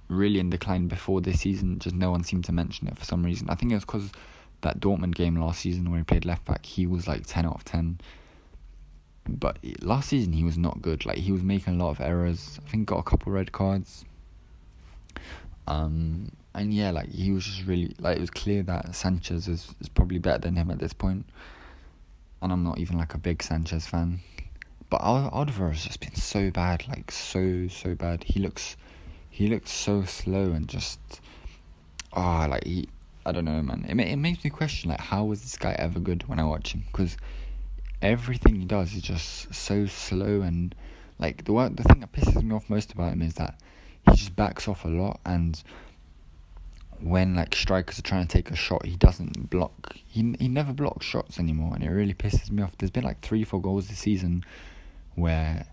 really 0.07 0.39
in 0.39 0.49
decline 0.49 0.87
before 0.87 1.21
this 1.21 1.41
season. 1.41 1.79
Just 1.79 1.95
no 1.95 2.11
one 2.11 2.23
seemed 2.23 2.45
to 2.45 2.51
mention 2.51 2.87
it 2.87 2.97
for 2.97 3.05
some 3.05 3.23
reason. 3.23 3.49
I 3.49 3.55
think 3.55 3.71
it 3.71 3.75
was 3.75 3.85
because 3.85 4.11
that 4.61 4.79
Dortmund 4.79 5.15
game 5.15 5.35
last 5.35 5.61
season 5.61 5.89
where 5.89 5.99
he 5.99 6.03
played 6.03 6.25
left 6.25 6.45
back, 6.45 6.65
he 6.65 6.85
was 6.85 7.07
like 7.07 7.25
ten 7.25 7.45
out 7.45 7.55
of 7.55 7.63
ten. 7.63 7.99
But 9.39 9.57
last 9.81 10.09
season 10.09 10.33
he 10.33 10.43
was 10.43 10.57
not 10.57 10.81
good. 10.81 11.05
Like 11.05 11.17
he 11.17 11.31
was 11.31 11.43
making 11.43 11.79
a 11.79 11.83
lot 11.83 11.91
of 11.91 12.01
errors. 12.01 12.59
I 12.65 12.69
think 12.69 12.87
got 12.87 12.99
a 12.99 13.03
couple 13.03 13.31
red 13.31 13.51
cards. 13.51 14.05
Um, 15.67 16.31
and 16.53 16.73
yeah, 16.73 16.91
like 16.91 17.09
he 17.09 17.31
was 17.31 17.45
just 17.45 17.65
really 17.65 17.95
like 17.99 18.17
it 18.17 18.21
was 18.21 18.29
clear 18.29 18.63
that 18.63 18.95
Sanchez 18.95 19.47
is 19.47 19.73
is 19.79 19.89
probably 19.89 20.19
better 20.19 20.39
than 20.39 20.55
him 20.55 20.69
at 20.71 20.79
this 20.79 20.93
point. 20.93 21.25
And 22.41 22.51
I'm 22.51 22.63
not 22.63 22.79
even 22.79 22.97
like 22.97 23.13
a 23.13 23.19
big 23.19 23.43
Sanchez 23.43 23.85
fan, 23.85 24.19
but 24.89 25.01
Oliver 25.01 25.69
has 25.69 25.83
just 25.85 25.99
been 25.99 26.15
so 26.15 26.51
bad, 26.51 26.87
like 26.87 27.11
so 27.11 27.67
so 27.67 27.95
bad. 27.95 28.23
He 28.23 28.39
looks, 28.39 28.75
he 29.29 29.47
looks 29.47 29.71
so 29.71 30.03
slow 30.03 30.51
and 30.51 30.67
just, 30.67 30.99
ah, 32.13 32.45
oh, 32.45 32.49
like 32.49 32.65
he. 32.65 32.89
I 33.23 33.31
don't 33.31 33.45
know, 33.45 33.61
man. 33.61 33.85
It 33.87 33.99
it 33.99 34.15
makes 34.15 34.43
me 34.43 34.49
question 34.49 34.89
like 34.89 34.99
how 34.99 35.25
was 35.25 35.43
this 35.43 35.55
guy 35.55 35.75
ever 35.77 35.99
good 35.99 36.27
when 36.27 36.39
I 36.39 36.43
watch 36.43 36.73
him? 36.73 36.83
Because 36.87 37.17
everything 38.01 38.55
he 38.55 38.65
does 38.65 38.93
is 38.93 39.01
just 39.01 39.53
so 39.53 39.85
slow 39.85 40.41
and 40.41 40.75
like 41.19 41.45
the 41.45 41.53
one, 41.53 41.75
the 41.75 41.83
thing 41.83 41.99
that 41.99 42.11
pisses 42.11 42.41
me 42.41 42.55
off 42.55 42.69
most 42.69 42.91
about 42.91 43.13
him 43.13 43.21
is 43.21 43.35
that 43.35 43.59
he 44.07 44.15
just 44.15 44.35
backs 44.35 44.67
off 44.67 44.85
a 44.85 44.87
lot 44.87 45.19
and 45.25 45.61
when 46.99 47.35
like 47.35 47.55
strikers 47.55 47.99
are 47.99 48.03
trying 48.03 48.25
to 48.25 48.31
take 48.31 48.51
a 48.51 48.55
shot 48.55 48.85
he 48.85 48.95
doesn't 48.95 49.49
block 49.49 49.95
he 50.07 50.35
he 50.39 50.47
never 50.47 50.71
blocks 50.71 51.05
shots 51.05 51.39
anymore 51.39 51.73
and 51.73 51.83
it 51.83 51.89
really 51.89 52.13
pisses 52.13 52.51
me 52.51 52.61
off. 52.63 52.77
There's 52.77 52.91
been 52.91 53.03
like 53.03 53.21
3 53.21 53.43
4 53.43 53.61
goals 53.61 53.87
this 53.87 53.99
season 53.99 54.43
where 55.15 55.65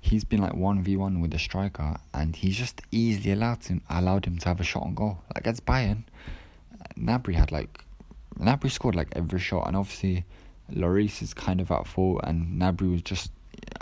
he's 0.00 0.24
been 0.24 0.40
like 0.40 0.52
1v1 0.52 1.20
with 1.20 1.30
the 1.30 1.38
striker 1.38 1.96
and 2.12 2.36
he's 2.36 2.56
just 2.56 2.82
easily 2.90 3.32
allowed 3.32 3.64
him 3.64 3.82
allowed 3.88 4.26
him 4.26 4.38
to 4.38 4.48
have 4.48 4.60
a 4.60 4.64
shot 4.64 4.82
on 4.82 4.94
goal. 4.94 5.18
Like 5.34 5.42
against 5.42 5.64
Bayern 5.64 6.04
Gnabry 6.96 7.34
had 7.34 7.50
like 7.50 7.84
Gnabry 8.38 8.70
scored 8.70 8.94
like 8.94 9.08
every 9.12 9.40
shot 9.40 9.66
and 9.66 9.76
obviously 9.76 10.24
Lloris 10.72 11.22
is 11.22 11.34
kind 11.34 11.60
of 11.60 11.70
at 11.70 11.86
fault, 11.86 12.20
and 12.24 12.60
Gnabry 12.60 12.90
was 12.90 13.02
just 13.02 13.30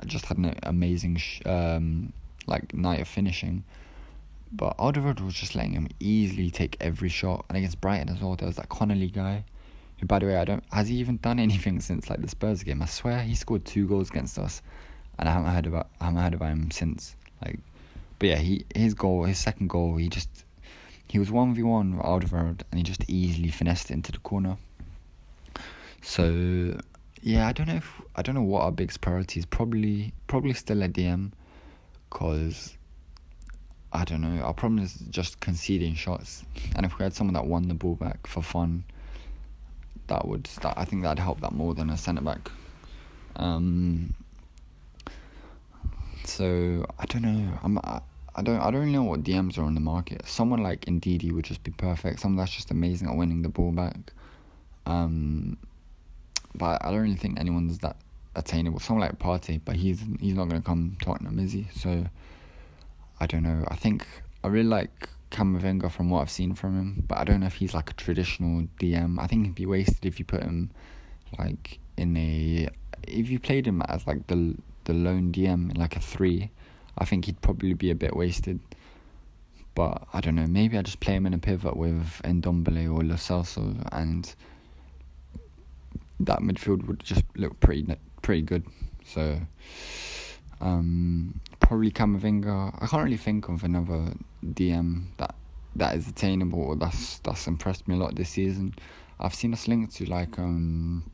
just 0.07 0.27
had 0.27 0.39
an 0.39 0.55
amazing 0.65 1.17
sh- 1.17 1.41
um, 1.47 2.12
like 2.47 2.75
night 2.75 3.01
of 3.01 3.09
finishing. 3.09 3.65
But 4.53 4.77
Alderweireld 4.77 5.21
was 5.21 5.35
just 5.35 5.55
letting 5.55 5.73
him 5.73 5.89
easily 5.99 6.51
take 6.51 6.77
every 6.81 7.09
shot, 7.09 7.47
and 7.49 7.57
against 7.57 7.81
Brighton 7.81 8.11
as 8.11 8.21
well, 8.21 8.37
there 8.37 8.47
was 8.47 8.57
that 8.57 8.69
Connolly 8.69 9.09
guy. 9.09 9.45
Who, 9.99 10.07
by 10.07 10.19
the 10.19 10.27
way, 10.27 10.37
I 10.37 10.45
don't 10.45 10.65
has 10.73 10.89
he 10.89 10.97
even 10.97 11.19
done 11.19 11.39
anything 11.39 11.81
since 11.81 12.11
like 12.11 12.21
the 12.21 12.29
Spurs 12.29 12.62
game? 12.62 12.83
I 12.83 12.87
swear 12.87 13.23
he 13.23 13.35
scored 13.35 13.65
two 13.65 13.87
goals 13.87 14.11
against 14.11 14.39
us, 14.39 14.62
and 15.19 15.29
I 15.29 15.33
haven't 15.33 15.53
heard 15.53 15.67
about 15.67 15.89
I 16.01 16.07
haven't 16.07 16.23
heard 16.23 16.35
about 16.35 16.51
him 16.51 16.71
since. 16.71 17.17
Like, 17.45 17.61
but 18.19 18.29
yeah, 18.29 18.39
he 18.39 18.65
his 18.75 18.95
goal, 18.95 19.25
his 19.25 19.39
second 19.39 19.69
goal, 19.69 19.97
he 19.97 20.09
just 20.09 20.45
he 21.09 21.19
was 21.19 21.31
one 21.31 21.55
v 21.55 21.62
one 21.62 21.99
Alderweireld, 21.99 22.62
and 22.71 22.79
he 22.79 22.83
just 22.83 23.09
easily 23.09 23.51
finessed 23.51 23.91
it 23.91 23.95
into 23.95 24.12
the 24.12 24.19
corner. 24.19 24.57
So 26.02 26.76
yeah, 27.23 27.47
I 27.47 27.52
don't 27.52 27.68
know 27.68 27.76
if 27.76 28.02
I 28.16 28.23
don't 28.23 28.35
know 28.35 28.42
what 28.42 28.62
our 28.62 28.73
biggest 28.73 29.00
priority 29.00 29.40
is. 29.40 29.47
Probably 29.47 30.12
probably 30.26 30.52
still 30.52 30.82
a 30.82 30.88
DM, 30.88 31.30
cause 32.11 32.76
I 33.92 34.04
don't 34.04 34.21
know. 34.21 34.42
Our 34.42 34.52
problem 34.52 34.82
is 34.82 34.94
just 35.11 35.40
conceding 35.40 35.94
shots, 35.94 36.44
and 36.76 36.85
if 36.85 36.99
we 36.99 37.04
had 37.04 37.14
someone 37.14 37.35
that 37.35 37.47
won 37.47 37.68
the 37.68 37.75
ball 37.75 37.94
back 37.94 38.26
for 38.26 38.42
fun, 38.42 38.85
that 40.09 40.26
would 40.26 40.44
that 40.62 40.76
I 40.76 40.85
think 40.85 41.02
that'd 41.02 41.21
help 41.21 41.40
that 41.40 41.52
more 41.52 41.75
than 41.75 41.88
a 41.88 41.97
centre 41.97 42.23
back. 42.23 42.50
Um. 43.37 44.14
So 46.25 46.85
I 46.99 47.06
don't 47.06 47.23
know. 47.23 47.59
I'm. 47.62 47.78
I, 47.78 48.00
I 48.35 48.42
don't 48.42 48.59
I 48.59 48.71
don't 48.71 48.80
really 48.80 48.92
know 48.92 49.04
what 49.04 49.23
DMs 49.23 49.59
are 49.59 49.62
on 49.62 49.75
the 49.75 49.80
market. 49.80 50.26
Someone 50.26 50.62
like 50.62 50.87
Ndidi 50.87 51.30
would 51.32 51.44
just 51.44 51.62
be 51.62 51.71
perfect. 51.71 52.21
Someone 52.21 52.38
that's 52.38 52.54
just 52.54 52.71
amazing 52.73 53.09
at 53.09 53.16
winning 53.16 53.42
the 53.42 53.49
ball 53.49 53.71
back. 53.71 54.12
Um, 54.87 55.59
but 56.54 56.85
I 56.85 56.90
don't 56.90 57.00
really 57.00 57.16
think 57.16 57.38
anyone's 57.38 57.78
that 57.78 57.97
attainable. 58.35 58.80
Someone 58.80 59.09
like 59.09 59.18
Partey, 59.18 59.61
but 59.64 59.76
he's 59.76 60.02
he's 60.21 60.35
not 60.35 60.49
going 60.49 60.61
to 60.61 60.66
come 60.66 60.97
Tottenham, 61.02 61.38
is 61.38 61.52
he? 61.52 61.68
So 61.75 62.04
I 63.21 63.26
don't 63.26 63.42
know. 63.42 63.64
I 63.68 63.76
think 63.76 64.06
I 64.44 64.49
really 64.49 64.68
like 64.68 65.09
Camavinga 65.30 65.90
from 65.90 66.11
what 66.11 66.21
I've 66.21 66.30
seen 66.30 66.54
from 66.54 66.78
him, 66.78 67.04
but 67.06 67.18
I 67.18 67.25
don't 67.25 67.40
know 67.40 67.47
if 67.47 67.54
he's 67.54 67.75
like 67.75 67.90
a 67.90 67.94
traditional 67.94 68.66
DM. 68.80 69.18
I 69.18 69.26
think 69.26 69.47
he'd 69.47 69.54
be 69.54 69.66
wasted 69.66 70.04
if 70.04 70.18
you 70.18 70.25
put 70.25 70.42
him 70.42 70.71
like 71.38 71.78
in 71.97 72.16
a 72.16 72.68
if 73.06 73.30
you 73.30 73.38
played 73.38 73.66
him 73.66 73.82
as 73.88 74.06
like 74.06 74.26
the 74.26 74.54
the 74.85 74.92
lone 74.92 75.32
DM 75.32 75.76
like 75.76 75.97
a 75.97 76.00
three. 76.00 76.50
I 76.99 77.06
think 77.06 77.25
he'd 77.25 77.40
probably 77.40 77.73
be 77.73 77.90
a 77.90 77.94
bit 77.94 78.14
wasted. 78.14 78.61
But 79.75 80.06
I 80.12 80.21
don't 80.21 80.35
know. 80.35 80.47
Maybe 80.47 80.76
I 80.76 80.82
just 80.82 81.00
play 81.00 81.14
him 81.14 81.25
in 81.25 81.32
a 81.32 81.38
pivot 81.38 81.76
with 81.76 82.21
Ndombele 82.25 82.92
or 82.94 83.02
Lo 83.02 83.14
Celso 83.14 83.88
and 83.90 84.35
that 86.26 86.41
midfield 86.41 86.87
would 86.87 87.00
just 87.00 87.25
look 87.37 87.59
pretty 87.61 87.87
pretty 88.23 88.43
good. 88.43 88.64
So 89.05 89.41
um, 90.61 91.41
probably 91.61 91.91
Camavinga. 91.91 92.79
I 92.81 92.87
can't 92.87 93.05
really 93.05 93.17
think 93.17 93.49
of 93.49 93.64
another 93.64 94.14
DM 94.45 95.07
that 95.19 95.35
that 95.75 95.97
is 95.97 96.07
attainable 96.07 96.62
or 96.62 96.76
that's 96.76 97.19
that's 97.19 97.47
impressed 97.47 97.88
me 97.88 97.97
a 97.97 97.99
lot 97.99 98.14
this 98.14 98.31
season. 98.31 98.75
I've 99.19 99.35
seen 99.35 99.52
us 99.52 99.69
linked 99.69 99.95
to 99.97 100.09
like 100.09 100.38
um 100.38 101.11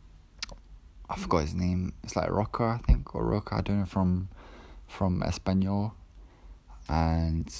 I 1.10 1.16
forgot 1.16 1.42
his 1.42 1.54
name. 1.54 1.94
It's 2.04 2.16
like 2.16 2.30
Roca, 2.30 2.78
I 2.78 2.86
think, 2.86 3.14
or 3.14 3.24
Roca. 3.24 3.56
I 3.56 3.60
don't 3.62 3.80
know 3.80 3.86
from 3.86 4.28
from 4.86 5.22
Espanyol, 5.22 5.92
and 6.88 7.54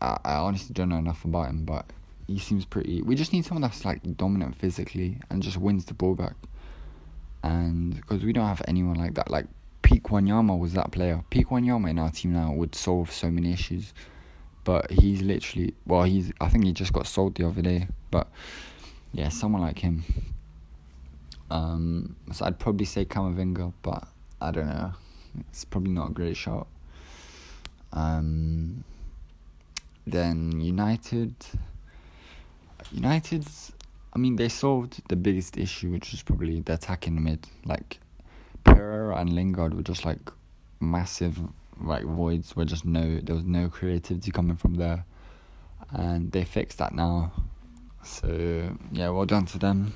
I, 0.00 0.18
I 0.24 0.34
honestly 0.34 0.74
don't 0.74 0.90
know 0.90 0.96
enough 0.98 1.24
about 1.24 1.48
him, 1.48 1.64
but 1.64 1.86
he 2.26 2.38
seems 2.38 2.64
pretty. 2.64 3.00
We 3.02 3.14
just 3.14 3.32
need 3.32 3.44
someone 3.44 3.62
that's 3.62 3.84
like 3.84 4.16
dominant 4.16 4.56
physically 4.56 5.18
and 5.30 5.42
just 5.42 5.56
wins 5.56 5.86
the 5.86 5.94
ball 5.94 6.14
back 6.14 6.34
and 7.42 7.94
because 7.94 8.24
we 8.24 8.32
don't 8.32 8.46
have 8.46 8.62
anyone 8.68 8.96
like 8.96 9.14
that, 9.14 9.30
like 9.30 9.46
Pete 9.82 10.04
Wanyama 10.04 10.58
was 10.58 10.72
that 10.74 10.92
player. 10.92 11.24
Pete 11.30 11.48
Wanyama 11.48 11.90
in 11.90 11.98
our 11.98 12.10
team 12.10 12.32
now 12.32 12.52
would 12.52 12.74
solve 12.74 13.10
so 13.10 13.30
many 13.30 13.52
issues, 13.52 13.92
but 14.64 14.90
he's 14.90 15.22
literally 15.22 15.74
well, 15.86 16.04
he's 16.04 16.32
I 16.40 16.48
think 16.48 16.64
he 16.64 16.72
just 16.72 16.92
got 16.92 17.06
sold 17.06 17.34
the 17.36 17.46
other 17.46 17.62
day, 17.62 17.88
but 18.10 18.28
yeah, 19.12 19.28
someone 19.28 19.62
like 19.62 19.78
him. 19.78 20.04
Um, 21.50 22.16
so 22.32 22.44
I'd 22.44 22.58
probably 22.58 22.86
say 22.86 23.04
Camavinga, 23.04 23.72
but 23.82 24.06
I 24.40 24.52
don't 24.52 24.68
know. 24.68 24.92
It's 25.48 25.64
probably 25.64 25.92
not 25.92 26.10
a 26.10 26.12
great 26.12 26.36
shot. 26.36 26.68
Um, 27.92 28.84
then 30.06 30.60
United. 30.60 31.34
United's 32.92 33.72
I 34.12 34.18
mean, 34.18 34.36
they 34.36 34.48
solved 34.48 35.02
the 35.08 35.16
biggest 35.16 35.56
issue, 35.56 35.90
which 35.90 36.10
was 36.10 36.22
probably 36.22 36.60
the 36.60 36.74
attack 36.74 37.06
in 37.06 37.14
the 37.14 37.20
mid. 37.20 37.46
Like, 37.64 38.00
Pereira 38.64 39.16
and 39.16 39.32
Lingard 39.32 39.74
were 39.74 39.82
just 39.82 40.04
like 40.04 40.18
massive 40.80 41.38
like 41.82 42.04
voids 42.04 42.54
where 42.56 42.66
just 42.66 42.84
no 42.84 43.20
there 43.20 43.34
was 43.34 43.44
no 43.44 43.68
creativity 43.68 44.30
coming 44.30 44.56
from 44.56 44.74
there, 44.74 45.04
and 45.90 46.32
they 46.32 46.44
fixed 46.44 46.78
that 46.78 46.94
now. 46.94 47.32
So 48.02 48.76
yeah, 48.92 49.10
well 49.10 49.26
done 49.26 49.46
to 49.46 49.58
them. 49.58 49.94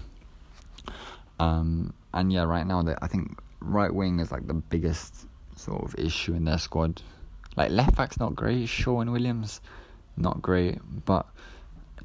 Um, 1.40 1.92
and 2.12 2.32
yeah, 2.32 2.44
right 2.44 2.66
now 2.66 2.82
they, 2.82 2.94
I 3.02 3.08
think 3.08 3.38
right 3.60 3.92
wing 3.92 4.20
is 4.20 4.30
like 4.30 4.46
the 4.46 4.54
biggest 4.54 5.26
sort 5.56 5.82
of 5.82 5.94
issue 5.98 6.34
in 6.34 6.44
their 6.44 6.58
squad. 6.58 7.02
Like 7.56 7.70
left 7.70 7.96
back's 7.96 8.18
not 8.18 8.34
great. 8.34 8.68
Shaw 8.68 9.04
Williams, 9.04 9.60
not 10.16 10.42
great, 10.42 10.78
but 11.04 11.26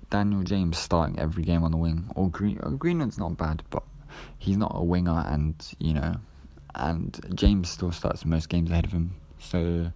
Daniel 0.09 0.43
James 0.43 0.77
starting 0.77 1.19
every 1.19 1.43
game 1.43 1.63
on 1.63 1.71
the 1.71 1.77
wing, 1.77 2.09
or 2.15 2.29
Green 2.29 2.59
uh, 2.63 2.69
Greenwood's 2.69 3.17
not 3.17 3.37
bad, 3.37 3.63
but 3.69 3.83
he's 4.37 4.57
not 4.57 4.71
a 4.75 4.83
winger, 4.83 5.23
and 5.27 5.55
you 5.79 5.93
know, 5.93 6.15
and 6.75 7.19
James 7.35 7.69
still 7.69 7.91
starts 7.91 8.25
most 8.25 8.49
games 8.49 8.71
ahead 8.71 8.85
of 8.85 8.91
him. 8.91 9.15
So 9.39 9.91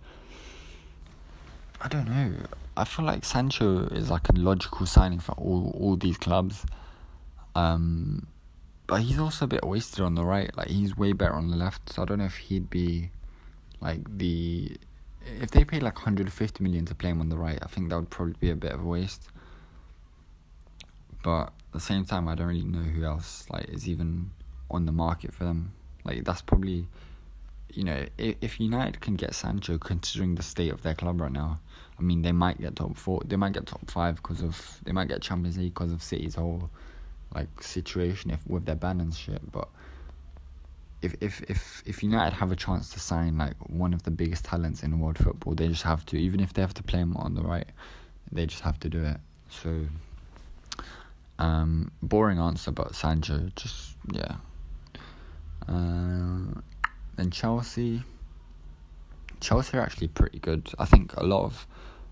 I 1.82 1.88
don't 1.88 2.08
know. 2.08 2.34
I 2.78 2.86
feel 2.86 3.06
like 3.06 3.26
Sancho 3.26 3.88
is 3.88 4.10
like 4.10 4.30
a 4.30 4.34
logical 4.34 4.86
signing 4.86 5.20
for 5.20 5.34
all 5.34 5.76
all 5.80 5.96
these 5.96 6.18
clubs. 6.18 6.66
Um, 7.56 8.28
but 8.88 9.02
he's 9.02 9.20
also 9.20 9.46
a 9.46 9.48
bit 9.48 9.64
wasted 9.64 10.02
on 10.02 10.16
the 10.16 10.24
right. 10.24 10.56
Like 10.56 10.68
he's 10.68 10.96
way 10.98 11.14
better 11.14 11.34
on 11.34 11.50
the 11.50 11.58
left. 11.58 11.92
So 11.92 12.04
I 12.04 12.06
don't 12.06 12.20
know 12.20 12.26
if 12.26 12.38
he'd 12.38 12.70
be 12.70 13.10
like 13.82 14.00
the 14.18 14.78
if 15.42 15.52
they 15.52 15.64
paid 15.64 15.82
like 15.82 15.96
150 15.96 16.64
million 16.64 16.86
to 16.86 16.96
play 16.96 17.10
him 17.10 17.20
on 17.20 17.30
the 17.30 17.38
right. 17.38 17.58
I 17.62 17.68
think 17.68 17.90
that 17.90 17.96
would 17.96 18.10
probably 18.10 18.36
be 18.40 18.52
a 18.52 18.56
bit 18.56 18.72
of 18.72 18.82
a 18.82 18.88
waste 18.88 19.30
but 21.24 21.46
at 21.46 21.72
the 21.72 21.80
same 21.80 22.06
time, 22.06 22.28
I 22.28 22.36
don't 22.36 22.48
really 22.48 22.64
know 22.64 22.80
who 22.84 23.04
else 23.04 23.46
like 23.50 23.70
is 23.70 23.90
even 23.90 24.30
on 24.70 24.86
the 24.86 24.92
market 24.92 25.34
for 25.34 25.46
them. 25.46 25.74
Like 26.04 26.24
that's 26.24 26.42
probably, 26.42 26.86
you 27.74 27.84
know, 27.84 28.06
if, 28.18 28.36
if 28.42 28.60
United 28.60 29.02
can 29.02 29.16
get 29.16 29.34
Sancho, 29.34 29.78
considering 29.78 30.36
the 30.36 30.44
state 30.44 30.72
of 30.72 30.84
their 30.84 30.94
club 30.94 31.22
right 31.22 31.32
now, 31.32 31.60
I 31.98 32.02
mean 32.02 32.22
they 32.22 32.34
might 32.34 32.60
get 32.62 32.76
top 32.76 32.96
four, 32.98 33.22
they 33.26 33.38
might 33.38 33.54
get 33.54 33.66
top 33.66 33.90
five 33.90 34.18
because 34.18 34.42
of 34.42 34.80
they 34.84 34.92
might 34.92 35.08
get 35.08 35.22
Champions 35.22 35.58
League 35.58 35.74
because 35.74 35.92
of 35.92 36.04
City's 36.04 36.36
whole 36.36 36.70
like 37.34 37.64
situation 37.64 38.30
if 38.30 38.46
with 38.46 38.66
their 38.66 38.76
ban 38.76 39.02
and 39.02 39.14
shit. 39.14 39.52
But 39.52 39.70
if 41.02 41.16
if 41.22 41.42
if 41.50 41.84
if 41.86 42.04
United 42.04 42.34
have 42.36 42.52
a 42.52 42.56
chance 42.56 42.90
to 42.90 43.00
sign 43.00 43.38
like 43.38 43.56
one 43.70 43.94
of 43.94 44.04
the 44.04 44.12
biggest 44.12 44.46
talents 44.46 44.84
in 44.84 45.00
world 45.00 45.18
football, 45.18 45.56
they 45.56 45.70
just 45.70 45.84
have 45.84 46.06
to. 46.08 46.18
Even 46.18 46.40
if 46.42 46.54
they 46.54 46.62
have 46.62 46.74
to 46.76 46.84
play 46.84 47.00
him 47.00 47.16
on 47.18 47.34
the 47.34 47.42
right, 47.42 47.68
they 48.32 48.46
just 48.46 48.62
have 48.62 48.80
to 48.82 48.90
do 48.90 49.04
it. 49.04 49.18
So 49.50 49.88
um, 51.44 51.92
boring 52.02 52.40
answer, 52.40 52.72
but 52.72 52.96
Sancho, 52.96 53.50
just 53.56 53.98
yeah. 54.12 54.36
Uh, 55.68 56.62
then 57.18 57.32
Chelsea. 57.32 58.02
Chelsea 59.42 59.78
are 59.78 59.82
actually 59.82 60.08
pretty 60.08 60.40
good. 60.40 60.70
I 60.80 60.86
think 60.86 61.14
a 61.18 61.24
lot 61.26 61.44
of 61.44 61.68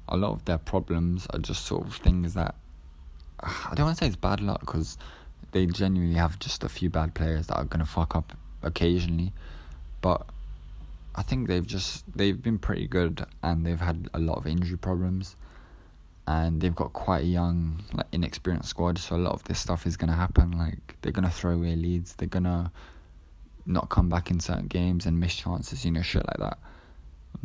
a 0.10 0.18
lot 0.18 0.34
of 0.34 0.44
their 0.44 0.58
problems 0.58 1.28
are 1.30 1.40
just 1.40 1.66
sort 1.66 1.88
of 1.88 1.96
things 1.96 2.34
that 2.34 2.56
I 3.40 3.74
don't 3.74 3.86
want 3.86 3.98
to 4.00 4.04
say 4.04 4.08
it's 4.08 4.18
bad 4.18 4.42
luck 4.42 4.60
because 4.60 4.98
they 5.54 5.66
genuinely 5.66 6.18
have 6.18 6.38
just 6.40 6.64
a 6.66 6.70
few 6.70 6.90
bad 6.90 7.14
players 7.14 7.48
that 7.48 7.56
are 7.56 7.64
gonna 7.64 7.86
fuck 7.86 8.16
up 8.18 8.34
occasionally, 8.64 9.32
but 10.02 10.26
I 11.16 11.24
think 11.24 11.48
they've 11.48 11.66
just 11.66 12.04
they've 12.18 12.42
been 12.42 12.60
pretty 12.60 12.88
good 12.88 13.26
and 13.42 13.66
they've 13.66 13.80
had 13.80 14.10
a 14.14 14.20
lot 14.20 14.38
of 14.40 14.46
injury 14.46 14.78
problems 14.78 15.38
and 16.28 16.62
they've 16.62 16.76
got 16.76 16.94
quite 16.94 17.24
a 17.24 17.28
young 17.28 17.84
like 17.94 18.06
inexperienced 18.12 18.70
squad 18.70 18.98
so 18.98 19.16
a 19.16 19.18
lot 19.18 19.34
of 19.34 19.44
this 19.46 19.60
stuff 19.60 19.86
is 19.86 19.98
to 20.10 20.16
happen 20.16 20.52
like 20.52 20.96
they're 21.02 21.12
to 21.24 21.30
throw 21.30 21.52
away 21.52 21.76
leads 21.76 22.14
they're 22.16 22.28
to 22.44 22.72
not 23.66 23.90
come 23.90 24.10
back 24.10 24.32
in 24.32 24.40
certain 24.40 24.68
games 24.68 25.06
and 25.06 25.20
miss 25.20 25.36
chances 25.36 25.86
you 25.86 25.92
know 25.92 26.02
shit 26.02 26.26
like 26.28 26.38
that. 26.38 26.58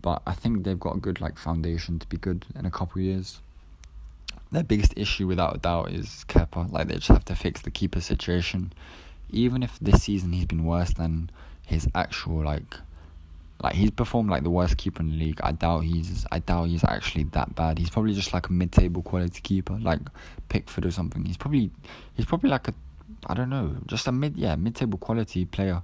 But 0.01 0.23
I 0.27 0.33
think 0.33 0.65
they've 0.65 0.79
got 0.79 0.97
a 0.97 1.01
good 1.01 1.21
like 1.21 1.39
foundation 1.39 1.99
to 1.99 2.07
be 2.07 2.17
good 2.17 2.45
in 2.59 2.67
a 2.67 2.71
couple 2.71 3.01
years. 3.01 3.41
Their 4.53 4.65
biggest 4.65 4.95
issue 4.97 5.27
without 5.27 5.57
a 5.57 5.59
doubt 5.59 5.91
is 5.91 6.25
Kepa. 6.29 6.71
Like 6.71 6.89
they 6.89 6.95
just 6.95 7.09
have 7.09 7.25
to 7.27 7.35
fix 7.35 7.61
the 7.61 7.71
keeper 7.71 8.01
situation. 8.01 8.73
Even 9.31 9.63
if 9.63 9.79
this 9.81 10.05
season 10.05 10.33
he's 10.33 10.47
been 10.47 10.65
worse 10.65 10.93
than 10.93 11.31
his 11.67 11.89
actual 11.95 12.45
like 12.45 12.77
like 13.63 13.75
he's 13.75 13.91
performed 13.91 14.31
like 14.31 14.43
the 14.43 14.51
worst 14.51 14.77
keeper 14.77 15.03
in 15.03 15.11
the 15.11 15.17
league. 15.17 15.41
I 15.43 15.53
doubt 15.53 15.81
he's 15.81 16.27
I 16.31 16.41
doubt 16.41 16.69
he's 16.69 16.85
actually 16.85 17.25
that 17.25 17.55
bad. 17.55 17.79
He's 17.79 17.91
probably 17.91 18.13
just 18.13 18.35
like 18.35 18.49
a 18.49 18.53
mid 18.53 18.73
table 18.73 19.03
quality 19.03 19.41
keeper, 19.41 19.79
like 19.81 20.01
Pickford 20.49 20.85
or 20.85 20.91
something. 20.91 21.25
He's 21.25 21.37
probably 21.37 21.71
he's 22.15 22.27
probably 22.27 22.51
like 22.51 22.69
a 22.69 22.75
I 23.27 23.35
don't 23.35 23.51
know, 23.51 23.77
just 23.87 24.07
a 24.07 24.13
mid 24.13 24.37
yeah, 24.37 24.57
mid 24.57 24.75
table 24.75 24.99
quality 24.99 25.47
player. 25.47 25.83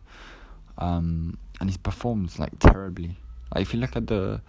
Um 0.79 1.38
and 1.61 1.71
he's 1.71 1.79
performed 1.79 2.38
like 2.38 2.59
terribly. 2.59 3.17
Like 3.55 3.62
if 3.62 3.73
you 3.73 3.81
look 3.81 3.97
at 3.97 4.07
the 4.07 4.41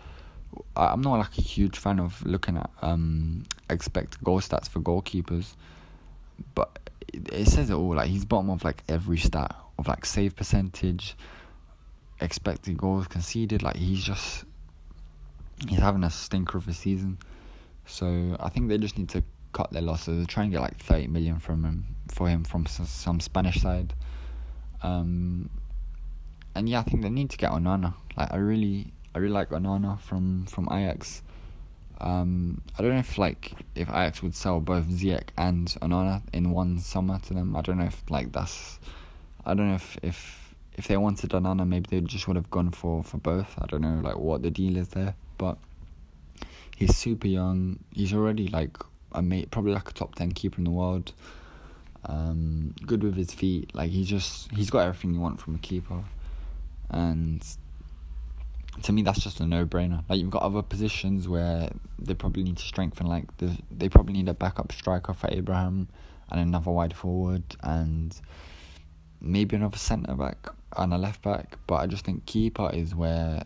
I'm 0.76 1.02
not 1.02 1.18
like 1.18 1.38
a 1.38 1.42
huge 1.42 1.78
fan 1.78 2.00
of 2.00 2.24
looking 2.26 2.58
at 2.58 2.70
um 2.82 3.44
expect 3.70 4.22
goal 4.24 4.42
stats 4.42 4.68
for 4.68 4.82
goalkeepers, 4.82 5.54
but 6.56 6.78
it, 7.14 7.32
it 7.32 7.48
says 7.48 7.70
it 7.70 7.74
all. 7.74 7.96
Like 7.96 8.10
he's 8.10 8.26
bottom 8.26 8.50
of 8.50 8.66
like 8.66 8.84
every 8.90 9.18
stat 9.18 9.56
of 9.78 9.88
like 9.88 10.06
save 10.06 10.36
percentage, 10.36 11.16
expected 12.24 12.78
goals 12.78 13.08
conceded. 13.08 13.62
Like 13.62 13.76
he's 13.76 14.04
just 14.04 14.46
he's 15.68 15.80
having 15.80 16.04
a 16.04 16.10
stinker 16.10 16.58
of 16.58 16.68
a 16.68 16.74
season. 16.74 17.18
So 17.86 18.38
I 18.40 18.50
think 18.50 18.70
they 18.70 18.78
just 18.78 18.98
need 18.98 19.10
to 19.10 19.24
cut 19.52 19.72
their 19.72 19.82
losses. 19.82 20.26
Try 20.28 20.44
and 20.44 20.52
get 20.52 20.62
like 20.62 20.78
thirty 20.78 21.08
million 21.08 21.40
from 21.40 21.64
him 21.64 21.96
for 22.08 22.28
him 22.28 22.44
from 22.44 22.66
some 22.66 23.20
Spanish 23.20 23.62
side. 23.62 23.94
Um, 24.82 25.50
and 26.56 26.68
yeah, 26.68 26.80
I 26.80 26.84
think 26.84 27.04
they 27.04 27.10
need 27.10 27.30
to 27.32 27.38
get 27.38 27.52
Onana. 27.52 27.94
Like 28.18 28.32
I 28.32 28.38
really, 28.38 28.92
I 29.16 29.20
really 29.20 29.34
like 29.34 29.50
Onana 29.50 30.00
from 30.00 30.46
from 30.46 30.68
Ajax. 30.72 31.22
Um, 32.02 32.62
I 32.78 32.82
don't 32.82 32.92
know 32.92 33.00
if 33.00 33.18
like 33.18 33.54
if 33.76 33.88
Ajax 33.90 34.22
would 34.24 34.36
sell 34.36 34.60
both 34.60 34.86
Ziyech 34.86 35.30
and 35.38 35.68
Onana 35.82 36.22
in 36.34 36.52
one 36.52 36.80
summer 36.80 37.20
to 37.20 37.34
them. 37.34 37.56
I 37.56 37.62
don't 37.62 37.78
know 37.78 37.86
if 37.86 38.04
like 38.10 38.32
that's. 38.32 38.80
I 39.46 39.54
don't 39.54 39.70
know 39.70 39.76
if 39.76 39.98
if 40.02 40.43
if 40.76 40.88
they 40.88 40.98
wanted 40.98 41.30
Onana, 41.32 41.68
maybe 41.68 41.88
they 41.90 42.02
just 42.02 42.28
would 42.28 42.36
have 42.36 42.50
gone 42.50 42.72
for, 42.72 43.04
for 43.04 43.18
both. 43.18 43.54
I 43.60 43.66
don't 43.68 43.82
know 43.82 44.00
like 44.02 44.18
what 44.18 44.42
the 44.42 44.52
deal 44.52 44.78
is 44.78 44.90
there, 44.90 45.16
but 45.38 45.58
he's 46.76 46.96
super 46.96 47.28
young. 47.28 47.80
He's 47.94 48.14
already 48.14 48.48
like 48.48 48.78
a 49.12 49.22
mate, 49.22 49.52
probably 49.52 49.74
like 49.74 49.90
a 49.90 49.94
top 49.94 50.16
ten 50.16 50.32
keeper 50.32 50.58
in 50.58 50.64
the 50.64 50.72
world. 50.72 51.14
Um, 52.06 52.74
good 52.86 53.04
with 53.04 53.16
his 53.16 53.34
feet. 53.34 53.74
Like 53.74 53.92
he 53.92 54.04
just 54.04 54.52
he's 54.52 54.70
got 54.70 54.80
everything 54.80 55.14
you 55.14 55.20
want 55.20 55.40
from 55.40 55.56
a 55.56 55.60
keeper, 55.60 56.04
and 56.90 57.46
to 58.82 58.92
me 58.92 59.04
that's 59.04 59.20
just 59.20 59.40
a 59.40 59.46
no 59.46 59.66
brainer. 59.66 60.04
Like 60.10 60.20
you've 60.20 60.32
got 60.32 60.42
other 60.42 60.64
positions 60.64 61.28
where 61.28 61.70
they 62.00 62.16
probably 62.16 62.44
need 62.44 62.58
to 62.58 62.64
strengthen. 62.64 63.08
Like 63.08 63.38
the, 63.38 63.56
they 63.72 63.90
probably 63.90 64.14
need 64.14 64.28
a 64.28 64.34
backup 64.34 64.72
striker 64.72 65.14
for 65.14 65.30
Abraham 65.32 65.88
and 66.32 66.42
another 66.42 66.72
wide 66.72 66.96
forward 66.96 67.44
and 67.62 68.20
maybe 69.22 69.56
another 69.56 69.78
centre 69.78 70.16
back 70.16 70.50
and 70.78 70.94
a 70.94 70.98
left 70.98 71.22
back, 71.22 71.58
but 71.68 71.76
I 71.76 71.88
just 71.88 72.06
think 72.06 72.26
keeper 72.26 72.70
is 72.74 72.96
where, 72.96 73.44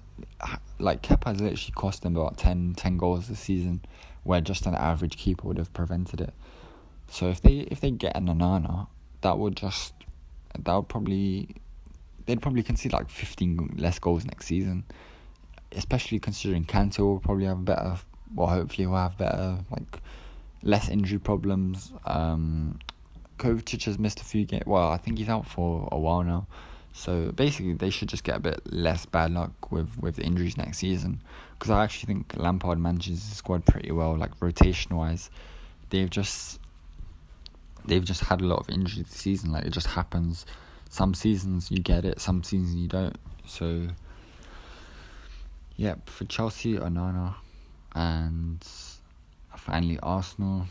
like 0.79 1.01
Kepa 1.01 1.25
has 1.25 1.41
literally 1.41 1.73
cost 1.75 2.03
them 2.03 2.15
about 2.15 2.37
10, 2.37 2.75
10 2.75 2.97
goals 2.97 3.27
this 3.27 3.39
season, 3.39 3.81
where 4.23 4.41
just 4.41 4.65
an 4.65 4.75
average 4.75 5.17
keeper 5.17 5.47
would 5.47 5.57
have 5.57 5.73
prevented 5.73 6.21
it. 6.21 6.33
So 7.09 7.29
if 7.29 7.41
they 7.41 7.59
if 7.71 7.79
they 7.79 7.91
get 7.91 8.15
an 8.15 8.27
Onana, 8.27 8.87
that 9.21 9.37
would 9.37 9.55
just 9.55 9.93
that 10.59 10.75
would 10.75 10.89
probably 10.89 11.55
they'd 12.25 12.41
probably 12.41 12.63
concede 12.63 12.93
like 12.93 13.09
fifteen 13.09 13.75
less 13.77 13.99
goals 13.99 14.25
next 14.25 14.45
season, 14.45 14.83
especially 15.71 16.19
considering 16.19 16.65
Kante 16.65 16.99
will 16.99 17.19
probably 17.19 17.45
have 17.45 17.63
better. 17.63 17.95
Well, 18.35 18.47
hopefully 18.47 18.87
he'll 18.87 18.95
have 18.95 19.17
better 19.17 19.59
like 19.71 20.01
less 20.63 20.89
injury 20.89 21.19
problems. 21.19 21.93
Um, 22.05 22.79
Kovacic 23.37 23.85
has 23.85 23.97
missed 23.97 24.19
a 24.19 24.25
few 24.25 24.45
games. 24.45 24.63
Well, 24.65 24.89
I 24.89 24.97
think 24.97 25.17
he's 25.17 25.29
out 25.29 25.47
for 25.47 25.87
a 25.91 25.97
while 25.97 26.23
now. 26.23 26.47
So 26.97 27.31
basically, 27.31 27.73
they 27.73 27.91
should 27.91 28.10
just 28.10 28.23
get 28.23 28.38
a 28.38 28.39
bit 28.39 28.60
less 28.73 29.05
bad 29.05 29.29
luck 29.31 29.71
with, 29.71 29.99
with 29.99 30.17
injuries 30.17 30.57
next 30.57 30.79
season. 30.79 31.21
Because 31.53 31.69
I 31.69 31.83
actually 31.83 32.07
think 32.07 32.33
Lampard 32.36 32.79
manages 32.79 33.29
the 33.29 33.36
squad 33.36 33.65
pretty 33.67 33.91
well, 33.91 34.17
like 34.17 34.31
rotation 34.39 34.95
wise. 34.95 35.29
They've 35.91 36.10
just 36.10 36.60
they've 37.86 38.03
just 38.03 38.21
had 38.21 38.41
a 38.41 38.45
lot 38.45 38.62
of 38.62 38.69
injuries 38.71 39.05
this 39.05 39.15
season. 39.15 39.51
Like 39.51 39.65
it 39.65 39.73
just 39.73 39.86
happens. 39.86 40.47
Some 40.89 41.13
seasons 41.13 41.69
you 41.69 41.77
get 41.77 42.03
it, 42.03 42.19
some 42.19 42.43
seasons 42.43 42.75
you 42.75 42.88
don't. 42.88 43.15
So 43.45 43.89
yeah, 45.75 45.95
for 46.07 46.25
Chelsea, 46.25 46.79
Onana, 46.79 47.36
and 47.93 48.65
finally 49.55 49.99
Arsenal. 50.01 50.65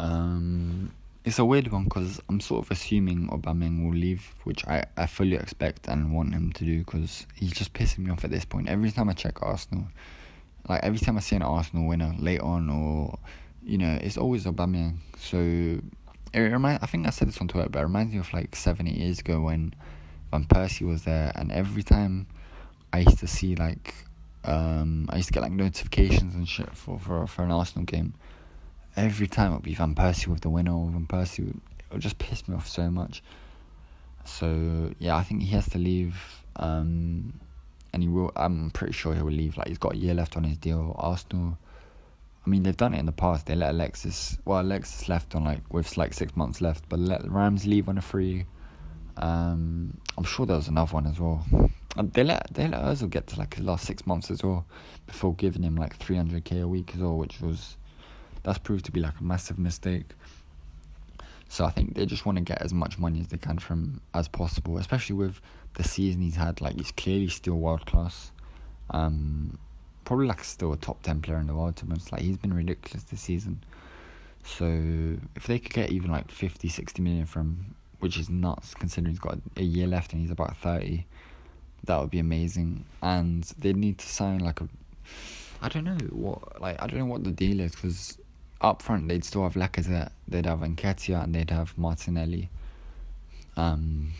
Um, 0.00 0.90
it's 1.24 1.38
a 1.38 1.44
weird 1.44 1.72
one 1.72 1.84
because 1.84 2.20
I'm 2.28 2.38
sort 2.38 2.64
of 2.64 2.70
assuming 2.70 3.28
Aubameyang 3.28 3.84
will 3.84 3.96
leave, 3.96 4.34
which 4.44 4.66
I, 4.66 4.84
I 4.96 5.06
fully 5.06 5.36
expect 5.36 5.88
and 5.88 6.12
want 6.12 6.34
him 6.34 6.52
to 6.52 6.64
do 6.64 6.80
because 6.80 7.26
he's 7.34 7.52
just 7.52 7.72
pissing 7.72 8.00
me 8.00 8.10
off 8.10 8.24
at 8.24 8.30
this 8.30 8.44
point. 8.44 8.68
Every 8.68 8.90
time 8.90 9.08
I 9.08 9.14
check 9.14 9.42
Arsenal, 9.42 9.86
like 10.68 10.82
every 10.82 10.98
time 10.98 11.16
I 11.16 11.20
see 11.20 11.36
an 11.36 11.42
Arsenal 11.42 11.88
winner 11.88 12.14
late 12.18 12.40
on 12.40 12.68
or, 12.68 13.18
you 13.62 13.78
know, 13.78 13.98
it's 14.02 14.18
always 14.18 14.44
Aubameyang. 14.44 14.96
So 15.18 15.38
it 16.34 16.38
remind, 16.38 16.80
I 16.82 16.86
think 16.86 17.06
I 17.06 17.10
said 17.10 17.28
this 17.28 17.38
on 17.38 17.48
Twitter, 17.48 17.70
but 17.70 17.78
it 17.78 17.84
reminds 17.84 18.12
me 18.12 18.18
of 18.18 18.30
like 18.34 18.54
seven, 18.54 18.86
eight 18.86 18.98
years 18.98 19.20
ago 19.20 19.40
when 19.40 19.74
Van 20.30 20.44
Persie 20.44 20.86
was 20.86 21.04
there 21.04 21.32
and 21.34 21.50
every 21.50 21.82
time 21.82 22.26
I 22.92 22.98
used 22.98 23.20
to 23.20 23.26
see 23.26 23.56
like, 23.56 23.94
um, 24.44 25.06
I 25.08 25.16
used 25.16 25.28
to 25.28 25.32
get 25.32 25.42
like 25.42 25.52
notifications 25.52 26.34
and 26.34 26.46
shit 26.46 26.76
for, 26.76 26.98
for, 26.98 27.26
for 27.26 27.44
an 27.44 27.50
Arsenal 27.50 27.86
game 27.86 28.12
every 28.96 29.26
time 29.26 29.52
it'll 29.52 29.60
be 29.60 29.74
Van 29.74 29.94
Persie 29.94 30.28
with 30.28 30.40
the 30.40 30.50
winner 30.50 30.72
or 30.72 30.88
Van 30.90 31.06
Persie. 31.06 31.46
Would, 31.46 31.60
it'll 31.88 32.00
just 32.00 32.18
piss 32.18 32.46
me 32.48 32.54
off 32.54 32.68
so 32.68 32.90
much. 32.90 33.22
So 34.24 34.92
yeah, 34.98 35.16
I 35.16 35.22
think 35.22 35.42
he 35.42 35.50
has 35.50 35.68
to 35.70 35.78
leave. 35.78 36.16
Um, 36.56 37.34
and 37.92 38.02
he 38.02 38.08
will. 38.08 38.32
I'm 38.36 38.70
pretty 38.70 38.92
sure 38.92 39.14
he 39.14 39.22
will 39.22 39.32
leave. 39.32 39.56
Like 39.56 39.68
he's 39.68 39.78
got 39.78 39.94
a 39.94 39.96
year 39.96 40.14
left 40.14 40.36
on 40.36 40.44
his 40.44 40.58
deal. 40.58 40.94
Arsenal. 40.98 41.58
I 42.44 42.50
mean, 42.50 42.62
they've 42.62 42.76
done 42.76 42.92
it 42.92 42.98
in 42.98 43.06
the 43.06 43.12
past. 43.12 43.46
They 43.46 43.54
let 43.54 43.70
Alexis. 43.70 44.36
Well, 44.44 44.60
Alexis 44.60 45.08
left 45.08 45.34
on 45.34 45.44
like 45.44 45.60
with 45.72 45.96
like 45.96 46.12
six 46.12 46.36
months 46.36 46.60
left, 46.60 46.88
but 46.88 46.98
let 46.98 47.28
Rams 47.30 47.66
leave 47.66 47.88
on 47.88 47.96
a 47.96 48.02
free. 48.02 48.46
Um, 49.16 49.96
I'm 50.18 50.24
sure 50.24 50.44
there 50.44 50.56
was 50.56 50.68
another 50.68 50.92
one 50.92 51.06
as 51.06 51.20
well. 51.20 51.46
And 51.96 52.12
they 52.12 52.24
let 52.24 52.52
they 52.52 52.66
let 52.66 52.82
Özil 52.82 53.08
get 53.08 53.28
to 53.28 53.38
like 53.38 53.54
his 53.54 53.64
last 53.64 53.86
six 53.86 54.06
months 54.06 54.30
as 54.30 54.42
well, 54.42 54.66
before 55.06 55.34
giving 55.34 55.62
him 55.62 55.76
like 55.76 55.98
300k 55.98 56.62
a 56.62 56.68
week 56.68 56.90
as 56.94 57.00
well, 57.00 57.16
which 57.16 57.40
was 57.40 57.76
that's 58.44 58.58
proved 58.58 58.84
to 58.84 58.92
be 58.92 59.00
like 59.00 59.18
a 59.20 59.24
massive 59.24 59.58
mistake. 59.58 60.12
So 61.48 61.64
I 61.64 61.70
think 61.70 61.94
they 61.94 62.06
just 62.06 62.26
want 62.26 62.38
to 62.38 62.44
get 62.44 62.62
as 62.62 62.72
much 62.72 62.98
money 62.98 63.20
as 63.20 63.28
they 63.28 63.36
can 63.36 63.58
from 63.58 64.00
as 64.12 64.28
possible, 64.28 64.78
especially 64.78 65.16
with 65.16 65.40
the 65.74 65.84
season 65.84 66.22
he's 66.22 66.36
had. 66.36 66.60
Like 66.60 66.76
he's 66.76 66.92
clearly 66.92 67.28
still 67.28 67.54
world 67.54 67.86
class. 67.86 68.32
Um, 68.90 69.58
probably 70.04 70.26
like 70.26 70.44
still 70.44 70.72
a 70.72 70.76
top 70.76 71.02
ten 71.02 71.20
player 71.20 71.38
in 71.38 71.46
the 71.46 71.54
world. 71.54 71.76
To 71.76 71.86
be 71.86 71.96
like 72.12 72.22
he's 72.22 72.36
been 72.36 72.52
ridiculous 72.52 73.04
this 73.04 73.20
season. 73.20 73.62
So 74.44 74.66
if 75.34 75.46
they 75.46 75.58
could 75.58 75.72
get 75.72 75.90
even 75.90 76.10
like 76.10 76.30
50, 76.30 76.68
60 76.68 77.00
million 77.00 77.24
from, 77.24 77.74
which 78.00 78.18
is 78.18 78.28
nuts 78.28 78.74
considering 78.74 79.12
he's 79.12 79.18
got 79.18 79.38
a 79.56 79.62
year 79.62 79.86
left 79.86 80.12
and 80.12 80.20
he's 80.20 80.30
about 80.30 80.56
thirty, 80.56 81.06
that 81.84 81.98
would 82.00 82.10
be 82.10 82.18
amazing. 82.18 82.84
And 83.00 83.44
they 83.58 83.72
need 83.72 83.98
to 83.98 84.06
sign 84.06 84.40
like 84.40 84.60
a, 84.60 84.68
I 85.62 85.68
don't 85.68 85.84
know 85.84 85.96
what 86.10 86.60
like 86.60 86.82
I 86.82 86.86
don't 86.86 86.98
know 86.98 87.06
what 87.06 87.24
the 87.24 87.30
deal 87.30 87.60
is 87.60 87.72
because 87.72 88.18
up 88.60 88.82
front 88.82 89.08
they'd 89.08 89.24
still 89.24 89.42
have 89.42 89.54
Lacazette, 89.54 90.10
they'd 90.28 90.46
have 90.46 90.60
Nketiah, 90.60 91.24
and 91.24 91.34
they'd 91.34 91.50
have 91.50 91.76
Martinelli. 91.76 92.50
Um, 93.56 94.12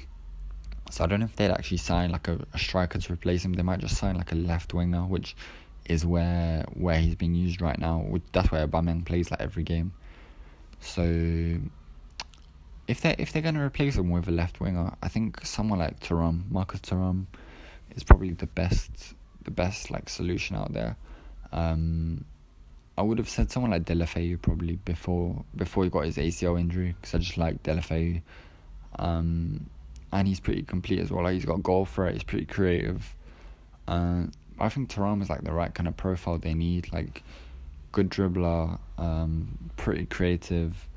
so 0.91 1.05
I 1.05 1.07
don't 1.07 1.21
know 1.21 1.27
if 1.27 1.37
they'd 1.37 1.51
actually 1.51 1.79
sign 1.79 2.11
like 2.11 2.29
a, 2.29 2.39
a 2.53 2.59
striker 2.59 2.99
to 2.99 3.13
replace 3.13 3.45
him. 3.45 3.55
They 3.55 3.63
might 3.63 3.81
just 3.81 3.97
sign 3.97 4.17
like 4.17 4.33
a 4.33 4.37
left 4.37 4.75
winger, 4.75 5.03
which 5.03 5.35
is 5.87 6.07
where 6.07 6.65
where 6.75 6.99
he's 6.99 7.15
being 7.15 7.35
used 7.35 7.61
right 7.61 7.79
now. 7.79 7.99
Which, 8.01 8.23
that's 8.33 8.51
where 8.51 8.67
Aubameyang 8.67 9.05
plays 9.05 9.31
like 9.31 9.41
every 9.41 9.63
game. 9.63 9.93
So 10.81 11.03
if 12.87 13.01
they 13.01 13.15
if 13.19 13.33
they're 13.33 13.43
gonna 13.43 13.65
replace 13.65 13.97
him 13.97 14.11
with 14.11 14.29
a 14.29 14.31
left 14.31 14.61
winger, 14.61 14.95
I 15.03 15.09
think 15.09 15.45
someone 15.45 15.79
like 15.79 16.01
Thuram, 16.01 16.51
Marcus 16.51 16.81
Thuram, 16.81 17.27
is 17.97 18.05
probably 18.05 18.33
the 18.33 18.47
best 18.47 19.15
the 19.43 19.51
best 19.51 19.91
like 19.91 20.09
solution 20.09 20.57
out 20.57 20.73
there. 20.73 20.97
Um, 21.53 22.25
I 22.97 23.03
would 23.03 23.19
have 23.19 23.29
said 23.29 23.51
someone 23.51 23.73
like 23.73 23.85
Deulofeu 23.85 24.41
probably 24.41 24.77
before 24.77 25.45
before 25.57 25.85
he 25.85 25.91
got 25.91 26.05
his 26.05 26.17
ACL 26.17 26.59
injury 26.59 26.95
because 27.01 27.15
I 27.15 27.19
just 27.19 27.37
like 27.37 27.63
Deulofeu. 27.63 28.23
Um, 28.99 29.69
and 30.13 30.29
he's 30.29 30.39
pretty 30.39 30.63
complete 30.63 31.01
as 31.01 31.11
well. 31.11 31.25
Like 31.25 31.35
he's 31.35 31.45
got 31.45 31.63
goal 31.63 31.85
threat. 31.85 32.13
He's 32.13 32.23
pretty 32.23 32.47
creative. 32.47 33.15
Uh, 33.89 34.25
I 34.61 34.69
think 34.69 34.91
Thuram 34.91 35.21
is 35.21 35.29
like 35.29 35.43
the 35.43 35.53
right 35.53 35.75
kind 35.75 35.89
of 35.89 35.97
profile 35.97 36.39
they 36.39 36.55
need. 36.55 36.93
Like 36.93 37.25
good 37.91 38.11
dribbler, 38.11 38.79
um, 38.97 39.71
pretty 39.77 40.07
creative, 40.07 40.89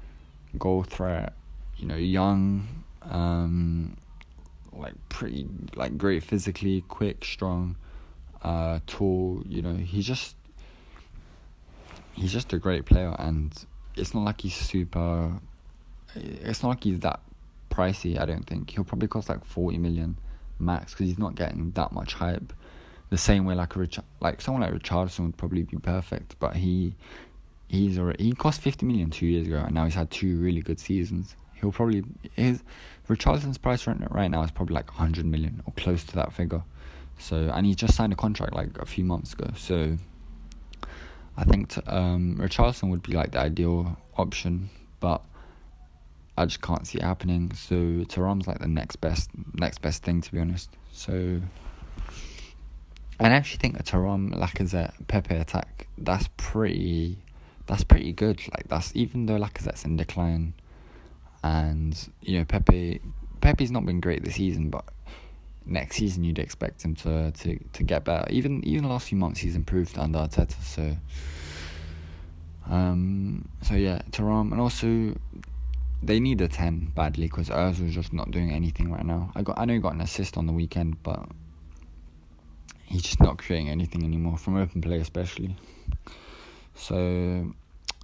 goal 0.60 0.84
threat. 0.84 1.34
You 1.78 1.88
know, 1.88 1.96
young, 1.96 2.68
um, 3.04 3.98
like 4.72 4.94
pretty 5.10 5.48
like 5.76 5.98
great 5.98 6.24
physically, 6.24 6.84
quick, 6.88 7.26
strong, 7.26 7.76
uh, 8.44 8.80
tall. 8.86 9.42
You 9.48 9.64
know, 9.64 9.74
he's 9.74 10.06
just 10.06 10.36
he's 12.18 12.34
just 12.34 12.52
a 12.54 12.58
great 12.58 12.86
player, 12.86 13.16
and 13.20 13.54
it's 13.96 14.14
not 14.14 14.24
like 14.24 14.42
he's 14.42 14.56
super. 14.56 15.32
It's 16.16 16.64
not 16.64 16.70
like 16.70 16.84
he's 16.84 17.00
that 17.02 17.20
pricey. 17.70 18.20
I 18.20 18.26
don't 18.26 18.44
think 18.44 18.72
he'll 18.72 18.84
probably 18.84 19.08
cost 19.08 19.30
like 19.30 19.46
forty 19.46 19.78
million 19.78 20.18
max 20.60 20.94
because 20.94 21.08
he's 21.08 21.20
not 21.20 21.36
getting 21.36 21.72
that 21.72 21.92
much 21.92 22.14
hype. 22.14 22.54
The 23.10 23.18
same 23.18 23.46
way 23.46 23.56
like 23.56 23.76
a 23.76 23.80
Rich, 23.80 24.00
like 24.20 24.42
someone 24.42 24.64
like 24.64 24.74
Richarlison 24.74 25.28
would 25.28 25.38
probably 25.38 25.64
be 25.64 25.78
perfect, 25.78 26.38
but 26.40 26.56
he 26.56 26.96
he's 27.68 27.98
already 28.00 28.24
he 28.26 28.34
cost 28.34 28.62
fifty 28.62 28.86
million 28.86 29.10
two 29.10 29.28
years 29.28 29.48
ago, 29.48 29.58
and 29.58 29.74
now 29.74 29.86
he's 29.86 29.94
had 29.94 30.12
two 30.12 30.38
really 30.40 30.62
good 30.62 30.80
seasons. 30.80 31.36
He'll 31.54 31.72
probably 31.72 32.04
his 32.36 32.64
Richarlison's 33.08 33.58
price 33.58 33.88
right 33.88 33.98
right 34.12 34.30
now 34.30 34.44
is 34.44 34.52
probably 34.52 34.76
like 34.76 34.90
hundred 34.90 35.26
million 35.26 35.62
or 35.66 35.74
close 35.78 36.04
to 36.06 36.16
that 36.16 36.34
figure. 36.34 36.64
So 37.20 37.52
and 37.54 37.66
he 37.66 37.76
just 37.76 37.96
signed 37.96 38.14
a 38.14 38.16
contract 38.16 38.54
like 38.54 38.78
a 38.80 38.86
few 38.86 39.04
months 39.04 39.34
ago. 39.34 39.52
So 39.56 39.98
I 41.38 41.44
think 41.44 41.70
t- 41.70 41.82
um, 41.86 42.38
Richarlison 42.40 42.90
would 42.90 43.04
be 43.04 43.14
like 43.14 43.32
the 43.32 43.40
ideal 43.40 43.96
option, 44.18 44.70
but 45.00 45.24
I 46.38 46.46
just 46.46 46.62
can't 46.62 46.86
see 46.86 46.98
it 46.98 47.04
happening. 47.04 47.52
So 47.54 47.76
Thuram's 47.76 48.48
like 48.48 48.60
the 48.60 48.68
next 48.68 48.98
best 48.98 49.30
next 49.54 49.82
best 49.82 50.04
thing 50.04 50.22
to 50.22 50.32
be 50.32 50.40
honest. 50.40 50.72
So 50.92 51.42
I 53.20 53.30
actually 53.30 53.60
think 53.60 53.80
a 53.80 53.84
Thuram 53.84 54.34
Lacazette 54.34 54.94
Pepe 55.08 55.36
attack 55.36 55.88
that's 55.98 56.28
pretty 56.38 57.18
that's 57.68 57.84
pretty 57.84 58.14
good. 58.14 58.42
Like 58.52 58.68
that's 58.68 58.92
even 58.96 59.28
though 59.28 59.38
Lacazette's 59.38 59.86
in 59.86 59.98
decline, 59.98 60.54
and 61.44 62.10
you 62.22 62.40
know 62.40 62.46
Pepe 62.46 63.00
Pepe's 63.42 63.72
not 63.72 63.86
been 63.86 64.00
great 64.00 64.24
this 64.24 64.36
season, 64.36 64.70
but 64.70 64.86
next 65.68 65.98
season 65.98 66.24
you'd 66.24 66.40
expect 66.40 66.84
him 66.84 66.96
to 66.96 67.32
to 67.32 67.60
to 67.74 67.84
get 67.84 68.06
better. 68.06 68.30
Even 68.32 68.64
even 68.66 68.84
the 68.84 68.90
last 68.90 69.10
few 69.10 69.18
months 69.18 69.40
he's 69.40 69.56
improved 69.56 69.98
under 69.98 70.20
Arteta. 70.20 70.62
So 70.64 70.98
um 72.70 73.48
so 73.62 73.76
yeah, 73.76 74.02
Thuram 74.12 74.52
and 74.52 74.62
also 74.62 75.16
they 76.04 76.20
need 76.20 76.42
a 76.42 76.48
ten 76.48 76.92
badly 76.96 77.28
because 77.28 77.50
Özil's 77.50 77.94
just 77.94 78.14
not 78.14 78.32
doing 78.32 78.52
anything 78.52 78.92
right 78.92 79.06
now. 79.06 79.32
I 79.36 79.42
got 79.42 79.58
I 79.58 79.66
know 79.66 79.74
he 79.74 79.80
got 79.80 79.94
an 79.94 80.02
assist 80.02 80.38
on 80.38 80.46
the 80.46 80.54
weekend, 80.54 81.02
but 81.04 81.28
he's 82.86 83.02
just 83.02 83.20
not 83.20 83.38
creating 83.38 83.70
anything 83.70 84.04
anymore 84.04 84.38
from 84.38 84.58
open 84.58 84.82
play 84.82 85.00
especially. 85.00 85.56
So 86.76 87.54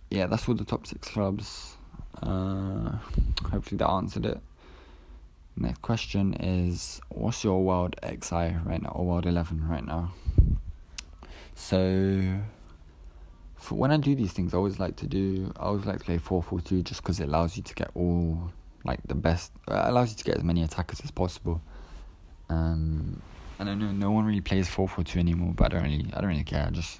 yeah, 0.09 0.27
that's 0.27 0.47
all 0.47 0.55
the 0.55 0.65
top 0.65 0.87
six 0.87 1.07
clubs. 1.07 1.75
Uh, 2.21 2.97
hopefully 3.49 3.77
that 3.77 3.89
answered 3.89 4.25
it. 4.25 4.39
Next 5.55 5.81
question 5.81 6.33
is 6.33 6.99
what's 7.09 7.43
your 7.43 7.63
world 7.63 7.95
XI 8.03 8.55
right 8.65 8.81
now 8.81 8.89
or 8.89 9.05
world 9.05 9.25
eleven 9.25 9.67
right 9.67 9.85
now? 9.85 10.13
So 11.53 12.39
for 13.55 13.75
when 13.75 13.91
I 13.91 13.97
do 13.97 14.15
these 14.15 14.33
things 14.33 14.53
I 14.53 14.57
always 14.57 14.79
like 14.79 14.95
to 14.97 15.07
do 15.07 15.53
I 15.57 15.65
always 15.65 15.85
like 15.85 15.99
to 15.99 16.05
play 16.05 16.17
four 16.17 16.41
four 16.41 16.59
two 16.59 16.81
just 16.81 17.01
because 17.01 17.19
it 17.19 17.29
allows 17.29 17.55
you 17.55 17.63
to 17.63 17.73
get 17.75 17.91
all 17.95 18.51
like 18.83 18.99
the 19.05 19.15
best 19.15 19.51
uh, 19.67 19.83
allows 19.85 20.09
you 20.09 20.17
to 20.17 20.23
get 20.23 20.37
as 20.37 20.43
many 20.43 20.63
attackers 20.63 21.01
as 21.01 21.11
possible. 21.11 21.61
Um 22.49 23.21
and 23.59 23.69
I 23.69 23.75
know 23.75 23.91
no 23.91 24.11
one 24.11 24.25
really 24.25 24.41
plays 24.41 24.67
four 24.67 24.87
four 24.89 25.03
two 25.03 25.19
anymore, 25.19 25.53
but 25.55 25.65
I 25.65 25.77
don't 25.77 25.83
really 25.83 26.11
I 26.13 26.21
don't 26.21 26.31
really 26.31 26.43
care. 26.43 26.65
I 26.67 26.71
just 26.71 26.99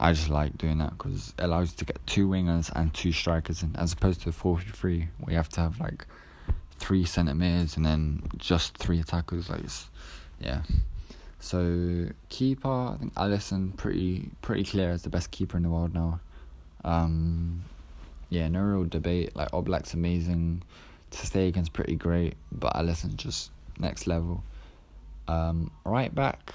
I 0.00 0.12
just 0.14 0.30
like 0.30 0.56
doing 0.56 0.78
that 0.78 0.96
because 0.96 1.34
it 1.38 1.44
allows 1.44 1.72
you 1.72 1.76
to 1.78 1.84
get 1.84 2.06
two 2.06 2.28
wingers 2.28 2.72
and 2.74 2.92
two 2.94 3.12
strikers 3.12 3.62
in, 3.62 3.76
as 3.76 3.92
opposed 3.92 4.22
to 4.22 4.32
four 4.32 4.58
three 4.58 5.08
where 5.18 5.32
you 5.32 5.36
have 5.36 5.50
to 5.50 5.60
have 5.60 5.78
like 5.78 6.06
three 6.78 7.04
centre 7.04 7.34
mids 7.34 7.76
and 7.76 7.84
then 7.84 8.22
just 8.36 8.76
three 8.76 9.00
attackers. 9.00 9.48
Like, 9.48 9.62
yeah. 10.40 10.62
So 11.40 12.08
keeper, 12.30 12.68
I 12.68 12.96
think 12.98 13.14
Alisson 13.14 13.76
pretty 13.76 14.30
pretty 14.40 14.64
clear 14.64 14.90
as 14.90 15.02
the 15.02 15.10
best 15.10 15.30
keeper 15.30 15.56
in 15.56 15.62
the 15.62 15.68
world 15.68 15.94
now. 15.94 16.20
Um, 16.84 17.64
yeah, 18.30 18.48
no 18.48 18.60
real 18.60 18.84
debate. 18.84 19.36
Like 19.36 19.50
Oblak's 19.52 19.94
amazing, 19.94 20.62
ter 21.10 21.24
Stegen's 21.24 21.68
pretty 21.68 21.96
great, 21.96 22.34
but 22.50 22.74
Alisson's 22.74 23.14
just 23.14 23.50
next 23.78 24.06
level. 24.06 24.42
Um, 25.28 25.70
right 25.84 26.14
back, 26.14 26.54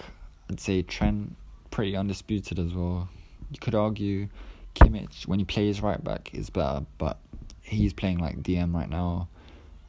I'd 0.49 0.60
say 0.60 0.82
Trent 0.82 1.36
pretty 1.71 1.95
undisputed 1.95 2.60
as 2.60 2.73
well. 2.73 3.10
You 3.51 3.60
could 3.60 3.75
argue 3.75 4.27
Kimmich 4.75 5.27
when 5.27 5.39
he 5.39 5.45
plays 5.45 5.82
right 5.82 6.03
back 6.03 6.34
is 6.34 6.49
better, 6.49 6.86
but 6.97 7.17
he's 7.62 7.93
playing 7.93 8.19
like 8.19 8.41
DM 8.41 8.73
right 8.73 8.89
now, 8.89 9.27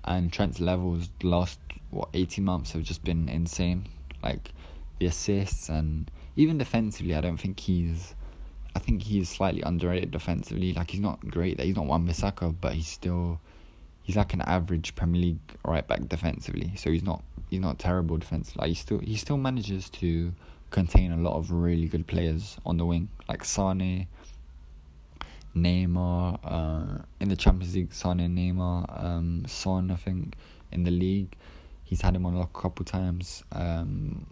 and 0.05 0.33
Trent's 0.33 0.61
levels 0.61 1.11
the 1.21 1.29
last 1.29 1.59
what 1.91 2.09
eighteen 2.15 2.45
months 2.45 2.73
have 2.73 2.83
just 2.83 3.05
been 3.05 3.29
insane. 3.29 3.87
Like 4.23 4.53
the 4.99 5.07
assists 5.07 5.69
and 5.69 6.11
even 6.37 6.59
defensively, 6.59 7.15
I 7.15 7.21
don't 7.21 7.37
think 7.39 7.61
he's. 7.61 8.15
I 8.75 8.79
think 8.79 9.03
he's 9.03 9.29
slightly 9.29 9.63
underrated 9.63 10.13
defensively. 10.13 10.73
Like 10.73 10.93
he's 10.93 11.01
not 11.01 11.27
great. 11.27 11.61
He's 11.61 11.75
not 11.75 11.87
Wan 11.87 12.07
Bissaka, 12.07 12.55
but 12.61 12.75
he's 12.75 12.87
still 12.87 13.41
he's 14.03 14.17
like 14.17 14.33
an 14.33 14.43
average 14.43 14.95
Premier 14.95 15.21
League 15.21 15.39
right 15.65 15.87
back 15.87 16.09
defensively. 16.09 16.73
So 16.77 16.91
he's 16.91 17.03
not 17.03 17.23
he's 17.49 17.61
not 17.61 17.79
terrible 17.79 18.17
defensively. 18.17 18.61
Like 18.63 18.69
he 18.69 18.75
still 18.75 18.99
he 18.99 19.17
still 19.17 19.37
manages 19.37 19.91
to 19.91 20.33
contain 20.71 21.13
a 21.13 21.17
lot 21.17 21.37
of 21.37 21.51
really 21.51 21.87
good 21.87 22.07
players 22.07 22.57
on 22.65 22.77
the 22.77 22.87
wing, 22.87 23.09
like 23.29 23.45
Sane, 23.45 24.07
Neymar. 25.57 26.39
Uh, 26.45 27.03
in 27.21 27.29
the 27.29 27.37
Champions 27.37 27.75
League, 27.75 27.91
and 28.05 28.39
Neymar. 28.39 29.05
Um, 29.05 29.45
Son, 29.47 29.91
I 29.91 29.97
think, 29.97 30.35
in 30.73 30.85
the 30.85 30.91
league, 30.91 31.35
he's 31.85 32.01
had 32.01 32.15
him 32.15 32.27
on 32.27 32.37
a 32.37 32.47
couple 32.47 32.85
times. 32.85 33.43
Um, 33.53 34.27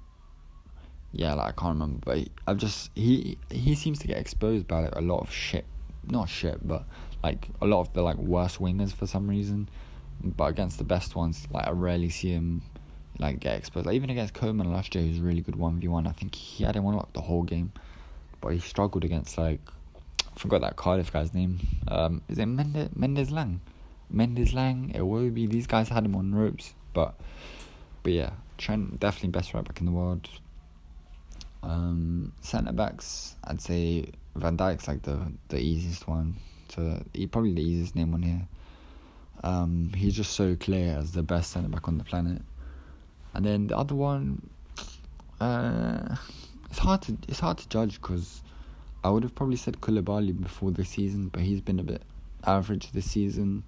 yeah, 1.13 1.35
like 1.35 1.49
I 1.49 1.61
can't 1.61 1.75
remember, 1.75 2.01
but 2.05 2.29
I've 2.47 2.59
just 2.59 2.91
he 2.95 3.39
he 3.51 3.75
seems 3.75 3.99
to 4.01 4.07
get 4.07 4.19
exposed 4.19 4.69
by 4.69 4.81
like, 4.81 4.95
a 4.95 5.01
lot 5.01 5.21
of 5.21 5.33
shit, 5.33 5.65
not 6.07 6.29
shit, 6.29 6.67
but 6.67 6.85
like 7.23 7.49
a 7.61 7.67
lot 7.67 7.81
of 7.81 7.93
the 7.95 8.03
like 8.03 8.17
worst 8.17 8.59
wingers 8.59 8.93
for 8.93 9.07
some 9.07 9.29
reason. 9.29 9.69
But 10.23 10.45
against 10.45 10.79
the 10.79 10.85
best 10.85 11.17
ones, 11.17 11.47
like 11.51 11.67
I 11.67 11.71
rarely 11.71 12.11
see 12.11 12.31
him 12.31 12.63
like 13.19 13.41
get 13.41 13.57
exposed. 13.57 13.87
Like 13.87 13.95
even 13.95 14.11
against 14.11 14.35
Coman 14.35 14.71
last 14.71 14.95
year, 14.95 15.05
he 15.05 15.11
was 15.11 15.21
really 15.21 15.41
good 15.41 15.57
one 15.57 15.81
v 15.81 15.89
one. 15.89 16.07
I 16.07 16.13
think 16.13 16.35
he 16.35 16.65
had 16.65 16.77
him 16.77 16.85
on 16.87 16.95
like 16.95 17.13
the 17.13 17.23
whole 17.23 17.43
game, 17.43 17.73
but 18.41 18.51
he 18.51 18.61
struggled 18.61 19.05
against 19.05 19.39
like 19.39 19.61
forgot 20.38 20.61
that 20.62 20.77
Cardiff 20.77 21.12
guy's 21.12 21.35
name. 21.35 21.59
Um, 21.88 22.22
is 22.29 22.38
it 22.38 22.46
Mendes 22.46 22.90
Mendez-Laing? 22.94 23.61
Mendes 24.11 24.55
Lang, 24.55 24.92
Iwobi. 24.94 25.48
These 25.48 25.66
guys 25.66 25.88
had 25.88 26.05
him 26.05 26.16
on 26.16 26.35
ropes, 26.35 26.74
but 26.94 27.14
but 28.03 28.12
yeah, 28.12 28.31
Trent 28.57 28.98
definitely 28.98 29.31
best 29.31 29.53
right 29.53 29.64
back 29.64 29.81
in 29.81 29.87
the 29.87 29.92
world. 29.92 30.29
Um, 31.62 32.33
centre 32.40 32.72
backs, 32.72 33.37
I'd 33.44 33.61
say 33.61 34.07
Van 34.35 34.57
Dijk's 34.57 34.88
like 34.88 35.03
the 35.03 35.33
the 35.48 35.59
easiest 35.59 36.09
one 36.09 36.37
to. 36.68 37.05
He 37.12 37.27
probably 37.27 37.55
the 37.55 37.62
easiest 37.62 37.94
name 37.94 38.14
on 38.14 38.22
here. 38.22 38.48
Um, 39.44 39.92
he's 39.94 40.14
just 40.14 40.33
so 40.33 40.57
clear 40.57 40.96
as 40.96 41.12
the 41.12 41.22
best 41.22 41.53
centre 41.53 41.68
back 41.68 41.87
on 41.87 41.98
the 41.98 42.05
planet. 42.05 42.42
And 43.35 43.44
then 43.44 43.68
the 43.68 43.77
other 43.77 43.94
one, 43.94 44.48
uh, 45.40 46.16
it's 46.70 46.79
hard 46.79 47.03
to 47.03 47.16
it's 47.29 47.40
hard 47.40 47.59
to 47.59 47.68
judge 47.68 48.01
because 48.01 48.42
I 49.09 49.11
would 49.11 49.23
have 49.23 49.35
probably 49.35 49.57
said 49.57 49.81
Koulibaly 49.81 50.38
before 50.38 50.71
this 50.71 50.90
season, 50.90 51.29
but 51.29 51.40
he's 51.40 51.62
been 51.62 51.81
a 51.81 51.83
bit 51.83 52.03
average 52.44 52.92
this 52.92 53.11
season. 53.11 53.64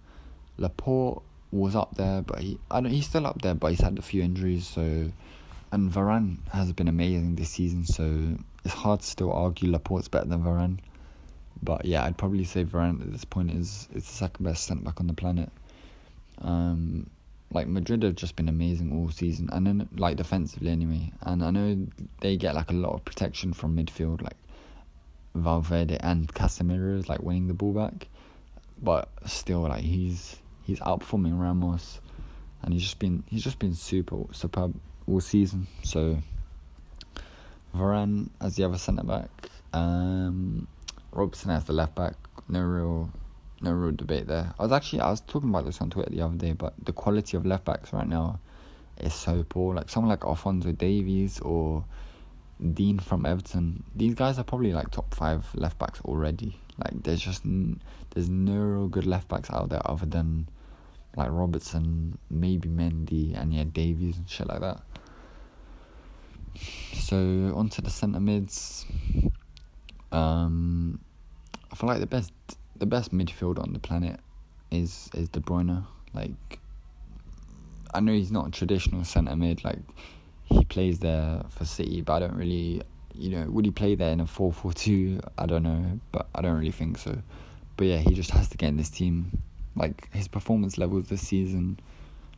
Laporte 0.59 1.23
was 1.51 1.75
up 1.75 1.95
there, 1.97 2.21
but 2.21 2.41
he 2.41 2.59
I 2.71 2.83
don't 2.83 2.93
he's 2.93 3.07
still 3.07 3.27
up 3.27 3.41
there, 3.41 3.55
but 3.55 3.69
he's 3.69 3.81
had 3.81 3.99
a 3.99 4.03
few 4.03 4.23
injuries. 4.23 4.67
So, 4.67 5.11
and 5.73 5.91
Varane 5.91 6.47
has 6.51 6.75
been 6.75 6.89
amazing 6.89 7.37
this 7.37 7.49
season. 7.49 7.87
So 7.87 8.37
it's 8.67 8.75
hard 8.75 9.01
to 9.01 9.07
still 9.07 9.33
argue 9.33 9.71
Laporte's 9.71 10.09
better 10.09 10.27
than 10.27 10.45
Varane. 10.45 10.77
But 11.63 11.87
yeah, 11.87 12.05
I'd 12.05 12.19
probably 12.19 12.45
say 12.45 12.67
Varane 12.67 13.01
at 13.01 13.11
this 13.11 13.25
point 13.25 13.51
is 13.51 13.89
is 13.95 14.05
the 14.05 14.13
second 14.13 14.45
best 14.45 14.65
centre 14.65 14.85
back 14.85 15.01
on 15.01 15.07
the 15.07 15.15
planet. 15.15 15.51
Um, 16.43 17.09
like 17.51 17.67
Madrid 17.67 18.03
have 18.03 18.15
just 18.15 18.37
been 18.37 18.51
amazing 18.51 18.93
all 18.93 19.11
season, 19.11 19.49
and 19.53 19.67
then 19.67 19.89
like 19.97 20.19
defensively 20.19 20.71
anyway. 20.71 21.13
And 21.23 21.43
I 21.43 21.51
know 21.51 21.87
they 22.21 22.37
get 22.37 22.55
like 22.55 22.71
a 22.71 22.75
lot 22.75 22.93
of 22.93 23.07
protection 23.07 23.55
from 23.55 23.75
midfield, 23.75 24.21
like 24.21 24.37
Valverde 25.35 25.97
and 26.01 26.33
Casemiro 26.33 26.99
is 26.99 27.09
like 27.09 27.23
winning 27.23 27.49
the 27.49 27.55
ball 27.55 27.73
back, 27.73 28.09
but 28.83 29.09
still 29.27 29.61
like 29.63 29.83
he's 29.83 30.37
he's 30.63 30.81
outperforming 30.81 31.39
Ramos, 31.41 32.01
and 32.63 32.73
he's 32.73 32.83
just 32.83 32.99
been 32.99 33.23
he's 33.27 33.45
just 33.45 33.59
been 33.59 33.75
super 33.75 34.25
superb 34.33 34.75
all 35.07 35.21
season. 35.21 35.67
So 35.83 36.19
Varane 37.75 38.31
as 38.41 38.57
the 38.57 38.65
other 38.65 38.79
centre 38.79 39.05
back, 39.05 39.31
um, 39.73 40.67
Robertson 41.13 41.51
as 41.51 41.65
the 41.65 41.73
left 41.73 41.95
back. 41.95 42.15
No 42.49 42.63
real 42.63 43.11
no 43.61 43.73
real 43.73 43.93
debate 43.93 44.27
there. 44.27 44.53
I 44.59 44.63
was 44.63 44.73
actually 44.73 45.01
I 45.01 45.11
was 45.11 45.21
talking 45.21 45.51
about 45.51 45.65
this 45.65 45.81
on 45.81 45.91
Twitter 45.91 46.11
the 46.11 46.23
other 46.23 46.37
day, 46.37 46.53
but 46.53 46.75
the 46.85 46.93
quality 46.93 47.37
of 47.37 47.47
left 47.47 47.65
backs 47.65 47.93
right 47.93 48.09
now 48.09 48.41
is 48.99 49.15
so 49.15 49.45
poor. 49.49 49.75
Like 49.75 49.89
someone 49.89 50.11
like 50.11 50.25
Alphonso 50.25 50.73
Davies 50.73 51.41
or 51.41 51.85
Digne 52.61 52.99
from 52.99 53.25
Everton, 53.25 53.83
these 53.95 54.15
guys 54.15 54.39
are 54.39 54.45
probably 54.45 54.73
like 54.73 54.91
top 54.91 55.15
five 55.15 55.47
left 55.55 55.79
backs 55.79 56.01
already. 56.05 56.59
Like 56.79 57.03
there's 57.03 57.21
just 57.21 57.45
n- 57.45 57.81
there's 58.11 58.29
no 58.29 58.87
good 58.89 59.07
left 59.07 59.29
backs 59.29 59.51
out 59.51 59.71
there 59.71 59.81
other 59.85 60.07
than 60.07 60.49
like 61.17 61.29
Robertson, 61.31 62.19
maybe 62.29 62.69
Mendy, 62.69 63.41
and 63.41 63.53
yeah 63.53 63.65
Davies 63.65 64.17
and 64.19 64.29
shit 64.29 64.49
like 64.49 64.61
that. 64.61 64.83
So 66.95 67.53
onto 67.57 67.83
the 67.83 67.91
centre 67.91 68.21
mids. 68.21 68.87
Um, 70.13 71.01
I 71.73 71.77
feel 71.77 71.89
like 71.89 72.01
the 72.01 72.07
best 72.07 72.33
the 72.77 72.87
best 72.87 73.13
midfielder 73.13 73.63
on 73.63 73.73
the 73.73 73.79
planet 73.79 74.21
is 74.71 75.09
is 75.15 75.29
De 75.29 75.41
Bruyne. 75.41 75.85
Like 76.13 76.59
I 77.95 78.01
know 78.01 78.13
he's 78.13 78.33
not 78.33 78.49
a 78.49 78.51
traditional 78.51 79.05
centre 79.05 79.37
mid. 79.37 79.65
Like 79.65 79.79
he 80.51 80.65
plays 80.65 80.99
there 80.99 81.43
for 81.51 81.65
City, 81.65 82.03
but 82.03 82.15
I 82.15 82.19
don't 82.21 82.37
really, 82.37 82.83
you 83.15 83.31
know, 83.31 83.51
would 83.51 83.65
he 83.65 83.71
play 83.71 83.95
there 83.95 84.13
in 84.13 84.21
a 84.21 84.27
4 84.27 84.53
4 84.53 84.73
2? 84.73 85.21
I 85.39 85.47
don't 85.47 85.63
know, 85.63 86.01
but 86.13 86.29
I 86.35 86.43
don't 86.43 86.59
really 86.59 86.73
think 86.73 86.99
so. 86.99 87.17
But 87.77 87.87
yeah, 87.87 87.99
he 87.99 88.15
just 88.15 88.31
has 88.33 88.49
to 88.49 88.57
get 88.57 88.69
in 88.69 88.77
this 88.77 88.91
team. 88.91 89.43
Like, 89.77 90.13
his 90.13 90.29
performance 90.29 90.77
levels 90.77 91.09
this 91.09 91.27
season, 91.27 91.79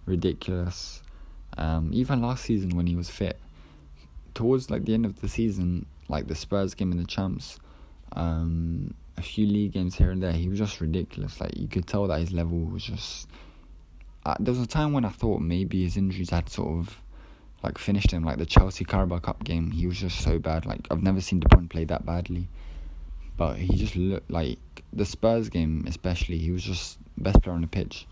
ridiculous. 0.06 1.02
Um, 1.56 1.90
even 1.92 2.22
last 2.22 2.44
season 2.44 2.76
when 2.76 2.86
he 2.86 2.94
was 2.94 3.10
fit, 3.10 3.38
towards 4.34 4.70
like 4.70 4.84
the 4.84 4.94
end 4.94 5.06
of 5.06 5.20
the 5.20 5.28
season, 5.28 5.86
like 6.08 6.26
the 6.28 6.34
Spurs 6.34 6.74
game 6.74 6.92
in 6.92 6.98
the 6.98 7.04
Champs, 7.04 7.58
um, 8.14 8.94
a 9.16 9.22
few 9.22 9.46
league 9.46 9.72
games 9.72 9.94
here 9.94 10.10
and 10.10 10.22
there, 10.22 10.32
he 10.32 10.48
was 10.48 10.58
just 10.58 10.80
ridiculous. 10.80 11.40
Like, 11.40 11.56
you 11.56 11.68
could 11.68 11.86
tell 11.86 12.06
that 12.08 12.20
his 12.20 12.32
level 12.32 12.58
was 12.58 12.84
just. 12.84 13.28
Uh, 14.24 14.36
there 14.38 14.52
was 14.52 14.62
a 14.62 14.66
time 14.66 14.92
when 14.92 15.04
I 15.04 15.08
thought 15.08 15.40
maybe 15.40 15.82
his 15.82 15.96
injuries 15.96 16.30
had 16.30 16.48
sort 16.48 16.78
of 16.78 17.01
like 17.62 17.78
finished 17.78 18.10
him 18.10 18.24
like 18.24 18.38
the 18.38 18.46
Chelsea 18.46 18.84
Carabao 18.84 19.18
Cup 19.18 19.44
game. 19.44 19.70
He 19.70 19.86
was 19.86 19.98
just 19.98 20.20
so 20.20 20.38
bad. 20.38 20.66
Like 20.66 20.86
I've 20.90 21.02
never 21.02 21.20
seen 21.20 21.40
De 21.40 21.48
Bruyne 21.48 21.70
play 21.70 21.84
that 21.84 22.04
badly, 22.04 22.48
but 23.36 23.56
he 23.56 23.76
just 23.76 23.96
looked 23.96 24.30
like 24.30 24.58
the 24.92 25.04
Spurs 25.04 25.48
game 25.48 25.84
especially. 25.86 26.38
He 26.38 26.50
was 26.50 26.62
just 26.62 26.98
best 27.16 27.42
player 27.42 27.54
on 27.54 27.62
the 27.62 27.66
pitch. 27.66 28.06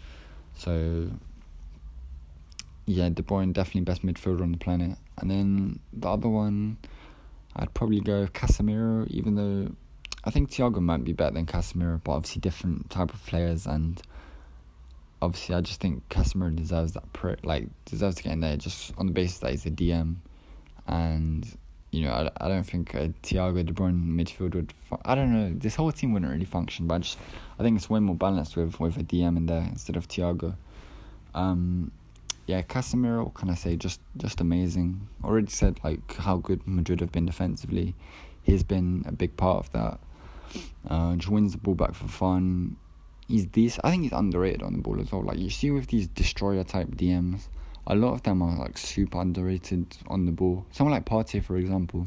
So 0.55 1.11
yeah, 2.87 3.09
De 3.09 3.23
Bruyne 3.23 3.53
definitely 3.53 3.83
best 3.83 4.03
midfielder 4.05 4.43
on 4.43 4.53
the 4.53 4.59
planet. 4.59 4.99
And 5.19 5.31
then 5.31 5.81
the 5.93 6.09
other 6.09 6.29
one, 6.29 6.79
I'd 7.57 7.75
probably 7.75 8.01
go 8.01 8.27
Casemiro. 8.27 9.07
Even 9.09 9.35
though 9.35 9.75
I 10.25 10.31
think 10.31 10.51
Thiago 10.51 10.81
might 10.81 11.05
be 11.05 11.13
better 11.13 11.35
than 11.35 11.47
Casemiro, 11.47 12.01
but 12.03 12.13
obviously 12.13 12.41
different 12.41 12.91
type 12.91 13.13
of 13.13 13.25
players 13.27 13.67
and 13.67 14.01
obviously, 15.23 15.55
I 15.55 15.61
just 15.61 15.81
think 15.81 16.09
Casemiro 16.09 16.55
deserves 16.55 16.93
that, 16.93 17.05
like 17.45 17.69
deserves 17.85 18.17
to 18.17 18.23
get 18.23 18.33
in 18.33 18.41
there 18.41 18.57
just 18.57 18.93
on 18.99 19.07
the 19.07 19.13
basis 19.13 19.39
that 19.39 19.51
he's 19.51 19.67
a 19.67 19.71
DM, 19.71 20.17
and 20.87 21.47
you 21.91 22.05
know, 22.05 22.13
I, 22.13 22.31
I 22.45 22.49
don't 22.49 22.65
think 22.65 22.95
a 22.95 23.13
Thiago 23.23 23.65
De 23.65 23.73
Bruyne 23.73 24.03
midfield 24.05 24.55
would. 24.55 24.73
I 25.05 25.15
don't 25.15 25.33
know. 25.33 25.53
This 25.59 25.75
whole 25.75 25.93
team 25.93 26.13
wouldn't 26.13 26.31
really 26.31 26.45
function, 26.45 26.87
but 26.87 26.95
I 26.95 26.99
just 26.99 27.19
I 27.59 27.63
think 27.63 27.77
it's 27.77 27.91
way 27.91 28.01
more 28.01 28.17
balanced 28.17 28.57
with 28.57 28.79
with 28.81 28.97
a 28.97 29.03
DM 29.03 29.37
in 29.37 29.47
there 29.47 29.67
instead 29.71 29.97
of 29.97 30.09
Thiago. 30.09 30.55
Um, 31.35 31.91
yeah, 32.47 32.63
Casemiro. 32.63 33.25
What 33.25 33.35
can 33.35 33.51
I 33.51 33.55
say? 33.55 33.77
Just 33.77 34.01
just 34.17 34.41
amazing. 34.41 35.09
Already 35.25 35.51
said 35.51 35.81
like 35.85 36.17
how 36.17 36.37
good 36.37 36.67
Madrid 36.67 37.01
have 37.01 37.13
been 37.13 37.27
defensively. 37.27 37.95
He's 38.43 38.63
been 38.63 39.05
a 39.07 39.13
big 39.13 39.37
part 39.37 39.67
of 39.67 39.73
that. 39.73 40.01
Uh, 40.89 41.15
just 41.17 41.29
wins 41.29 41.53
the 41.53 41.59
ball 41.59 41.75
back 41.75 41.95
for 41.95 42.09
fun 42.09 42.77
he's 43.31 43.47
this. 43.49 43.79
I 43.85 43.91
think 43.91 44.03
he's 44.03 44.13
underrated 44.13 44.63
on 44.63 44.73
the 44.73 44.81
ball 44.81 45.01
as 45.01 45.13
well. 45.13 45.23
Like 45.23 45.39
you 45.39 45.51
see 45.51 45.71
with 45.71 45.87
these 45.87 46.09
destroyer 46.09 46.65
type 46.65 46.89
DMs, 46.89 47.49
a 47.87 47.95
lot 47.95 48.13
of 48.13 48.23
them 48.23 48.43
are 48.43 48.59
like 48.59 48.77
super 48.77 49.21
underrated 49.21 49.97
on 50.09 50.27
the 50.27 50.33
ball. 50.33 50.67
Someone 50.73 50.93
like 50.93 51.07
Partey, 51.07 51.43
for 51.43 51.57
example, 51.57 52.07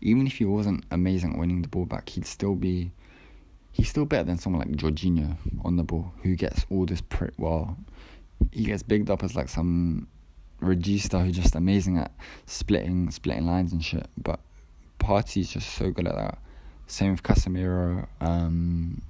even 0.00 0.26
if 0.26 0.36
he 0.36 0.44
wasn't 0.44 0.84
amazing 0.90 1.32
at 1.32 1.38
winning 1.38 1.62
the 1.62 1.68
ball 1.68 1.84
back, 1.84 2.08
he'd 2.10 2.26
still 2.26 2.54
be. 2.54 2.92
He's 3.72 3.88
still 3.88 4.04
better 4.04 4.24
than 4.24 4.38
someone 4.38 4.66
like 4.66 4.76
Jorginho 4.76 5.36
on 5.64 5.76
the 5.76 5.84
ball, 5.84 6.12
who 6.22 6.34
gets 6.34 6.66
all 6.70 6.86
this 6.86 7.00
pretty 7.00 7.34
well. 7.38 7.76
He 8.50 8.64
gets 8.64 8.82
bigged 8.82 9.10
up 9.10 9.22
as 9.22 9.36
like 9.36 9.48
some 9.48 10.08
regista 10.60 11.24
who's 11.24 11.36
just 11.36 11.54
amazing 11.54 11.96
at 11.98 12.12
splitting 12.46 13.10
splitting 13.10 13.46
lines 13.46 13.72
and 13.72 13.84
shit. 13.84 14.08
But 14.20 14.40
Partey's 14.98 15.50
just 15.50 15.74
so 15.74 15.90
good 15.90 16.08
at 16.08 16.16
that. 16.16 16.38
Same 16.88 17.12
with 17.12 17.22
Casemiro. 17.22 18.08
Um, 18.20 19.02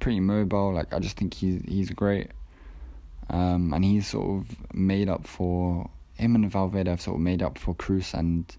pretty 0.00 0.20
mobile. 0.20 0.72
Like 0.72 0.92
I 0.92 0.98
just 0.98 1.16
think 1.16 1.34
he's 1.34 1.62
he's 1.66 1.90
great, 1.90 2.28
um, 3.28 3.72
and 3.72 3.84
he's 3.84 4.08
sort 4.08 4.40
of 4.40 4.74
made 4.74 5.08
up 5.08 5.26
for 5.26 5.88
him 6.20 6.34
and 6.34 6.50
Valverde 6.50 6.90
have 6.90 7.00
sort 7.00 7.16
of 7.16 7.22
made 7.22 7.42
up 7.42 7.58
for 7.58 7.74
Kroos 7.74 8.14
and 8.14 8.54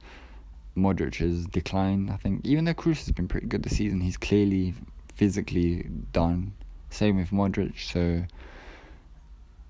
Modric's 0.75 1.45
decline. 1.45 2.09
I 2.09 2.17
think 2.17 2.45
even 2.45 2.65
though 2.65 2.73
Kroos 2.73 3.05
has 3.05 3.11
been 3.11 3.27
pretty 3.27 3.47
good 3.47 3.63
this 3.63 3.77
season, 3.77 4.01
he's 4.01 4.17
clearly 4.17 4.73
physically 5.15 5.87
done. 6.11 6.53
Same 6.89 7.17
with 7.17 7.29
Modric. 7.29 7.79
So 7.79 8.25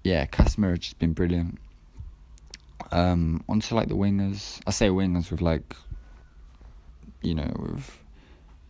yeah, 0.03 0.25
Casemiro 0.25 0.83
has 0.83 0.93
been 0.93 1.13
brilliant. 1.13 1.59
Um, 2.91 3.43
onto 3.47 3.75
like 3.75 3.89
the 3.89 3.95
wingers, 3.95 4.59
I 4.65 4.71
say 4.71 4.89
wingers 4.89 5.29
with 5.29 5.41
like, 5.41 5.75
you 7.21 7.35
know, 7.35 7.51
with 7.57 8.00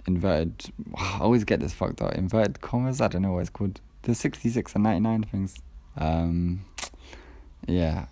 inverted. 0.07 0.71
I 0.95 1.19
always 1.19 1.43
get 1.43 1.59
this 1.59 1.73
fucked 1.73 2.01
up. 2.01 2.13
Inverted 2.13 2.61
commas. 2.61 3.01
I 3.01 3.07
don't 3.07 3.21
know 3.21 3.33
what 3.33 3.41
it's 3.41 3.49
called. 3.49 3.79
The 4.03 4.15
sixty 4.15 4.49
six 4.49 4.73
and 4.75 4.83
ninety 4.83 5.01
nine 5.01 5.23
things. 5.23 5.61
Um, 5.97 6.65
yeah. 7.67 8.05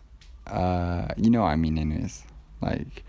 Uh, 0.45 1.08
you 1.17 1.30
know 1.30 1.41
what 1.41 1.49
I 1.49 1.56
mean. 1.56 1.78
Anyways, 1.78 2.23
like 2.62 3.04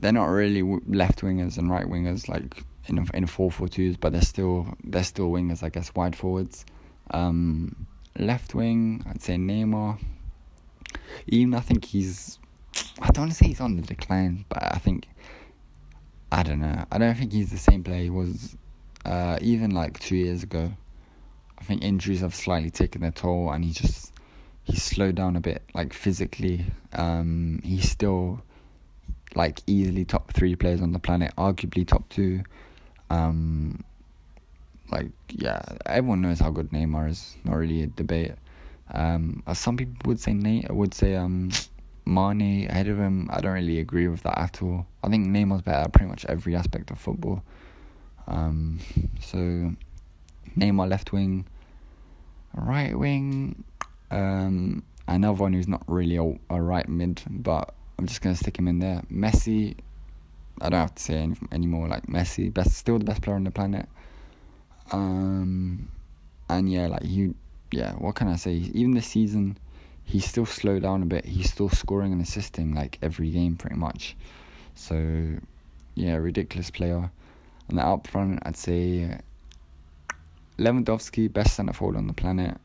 they're 0.00 0.12
not 0.12 0.26
really 0.26 0.62
left 0.86 1.20
wingers 1.20 1.58
and 1.58 1.70
right 1.70 1.86
wingers 1.86 2.28
like 2.28 2.64
in 2.86 3.06
in 3.14 3.26
four 3.26 3.50
four 3.50 3.68
twos, 3.68 3.96
but 3.96 4.12
they're 4.12 4.22
still 4.22 4.74
they're 4.84 5.04
still 5.04 5.30
wingers. 5.30 5.62
I 5.62 5.68
guess 5.68 5.94
wide 5.94 6.16
forwards. 6.16 6.64
Um, 7.12 7.86
left 8.18 8.54
wing, 8.54 9.04
I'd 9.08 9.22
say 9.22 9.36
Neymar. 9.36 9.98
Even 11.26 11.54
I 11.54 11.60
think 11.60 11.84
he's. 11.84 12.38
I 13.00 13.08
don't 13.08 13.24
want 13.24 13.32
to 13.32 13.36
say 13.36 13.48
he's 13.48 13.60
on 13.60 13.76
the 13.76 13.82
decline, 13.82 14.44
but 14.48 14.62
I 14.62 14.78
think 14.78 15.06
I 16.32 16.42
don't 16.42 16.60
know. 16.60 16.84
I 16.90 16.98
don't 16.98 17.16
think 17.16 17.32
he's 17.32 17.50
the 17.50 17.58
same 17.58 17.82
player 17.82 18.02
he 18.04 18.10
was 18.10 18.56
uh, 19.04 19.38
even 19.40 19.70
like 19.70 19.98
two 19.98 20.16
years 20.16 20.42
ago. 20.42 20.72
I 21.58 21.64
think 21.64 21.82
injuries 21.82 22.20
have 22.20 22.34
slightly 22.34 22.70
taken 22.70 23.02
their 23.02 23.10
toll, 23.10 23.50
and 23.50 23.64
he 23.64 23.72
just 23.72 24.12
he's 24.64 24.82
slowed 24.82 25.16
down 25.16 25.36
a 25.36 25.40
bit, 25.40 25.62
like 25.74 25.92
physically. 25.92 26.64
Um, 26.92 27.60
he's 27.64 27.90
still 27.90 28.42
like 29.34 29.60
easily 29.66 30.04
top 30.04 30.32
three 30.32 30.56
players 30.56 30.80
on 30.80 30.92
the 30.92 30.98
planet, 30.98 31.32
arguably 31.36 31.86
top 31.86 32.08
two. 32.08 32.42
Um, 33.10 33.84
like 34.90 35.10
yeah, 35.30 35.60
everyone 35.86 36.20
knows 36.20 36.40
how 36.40 36.50
good 36.50 36.70
Neymar 36.70 37.10
is. 37.10 37.36
Not 37.44 37.56
really 37.56 37.82
a 37.82 37.86
debate. 37.88 38.32
Um, 38.92 39.42
some 39.52 39.76
people 39.76 39.96
would 40.06 40.20
say 40.20 40.32
Nate 40.32 40.70
would 40.70 40.94
say 40.94 41.14
um 41.16 41.50
Mane 42.10 42.68
ahead 42.68 42.88
of 42.88 42.98
him, 42.98 43.28
I 43.30 43.40
don't 43.40 43.52
really 43.52 43.78
agree 43.78 44.08
with 44.08 44.24
that 44.24 44.36
at 44.36 44.62
all. 44.62 44.86
I 45.04 45.08
think 45.08 45.28
Neymar's 45.28 45.62
better 45.62 45.84
at 45.84 45.92
pretty 45.92 46.10
much 46.10 46.26
every 46.26 46.56
aspect 46.56 46.90
of 46.90 46.98
football. 46.98 47.44
Um, 48.26 48.80
so 49.20 49.72
Neymar 50.58 50.88
left 50.88 51.12
wing, 51.12 51.46
right 52.54 52.98
wing, 52.98 53.62
um, 54.10 54.82
another 55.06 55.34
one 55.34 55.52
who's 55.52 55.68
not 55.68 55.84
really 55.86 56.16
a, 56.16 56.54
a 56.54 56.60
right 56.60 56.88
mid, 56.88 57.22
but 57.30 57.74
I'm 57.96 58.06
just 58.06 58.22
gonna 58.22 58.34
stick 58.34 58.58
him 58.58 58.66
in 58.66 58.80
there. 58.80 59.02
Messi, 59.10 59.76
I 60.60 60.68
don't 60.68 60.80
have 60.80 60.94
to 60.96 61.02
say 61.02 61.14
any, 61.14 61.36
anymore. 61.52 61.86
Like 61.86 62.06
Messi, 62.06 62.52
best, 62.52 62.72
still 62.72 62.98
the 62.98 63.04
best 63.04 63.22
player 63.22 63.36
on 63.36 63.44
the 63.44 63.52
planet. 63.52 63.88
Um, 64.90 65.88
and 66.48 66.70
yeah, 66.70 66.88
like 66.88 67.04
he, 67.04 67.34
yeah. 67.70 67.92
What 67.92 68.16
can 68.16 68.26
I 68.26 68.34
say? 68.34 68.54
Even 68.74 68.94
this 68.94 69.06
season 69.06 69.58
he's 70.10 70.26
still 70.26 70.46
slowed 70.46 70.82
down 70.82 71.02
a 71.02 71.06
bit. 71.06 71.24
He's 71.24 71.50
still 71.50 71.68
scoring 71.68 72.12
and 72.12 72.20
assisting 72.20 72.74
like 72.74 72.98
every 73.02 73.30
game 73.30 73.56
pretty 73.56 73.76
much. 73.76 74.16
So 74.74 75.36
yeah, 75.94 76.16
ridiculous 76.16 76.70
player. 76.70 77.10
And 77.68 77.78
the 77.78 77.82
up 77.82 78.06
front, 78.06 78.40
I'd 78.42 78.56
say 78.56 79.18
Lewandowski, 80.58 81.32
best 81.32 81.54
centre 81.54 81.72
forward 81.72 81.96
on 81.96 82.06
the 82.08 82.12
planet. 82.12 82.58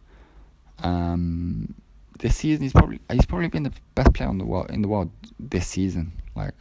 Um, 0.80 1.76
this 2.20 2.38
season, 2.38 2.64
he's 2.64 2.74
probably 2.74 3.00
he's 3.12 3.26
probably 3.26 3.48
been 3.48 3.64
the 3.64 3.74
best 3.94 4.14
player 4.14 4.30
on 4.30 4.38
the 4.38 4.46
world 4.46 4.72
in 4.72 4.82
the 4.82 4.88
world 4.88 5.12
this 5.40 5.68
season. 5.68 6.14
Like, 6.36 6.54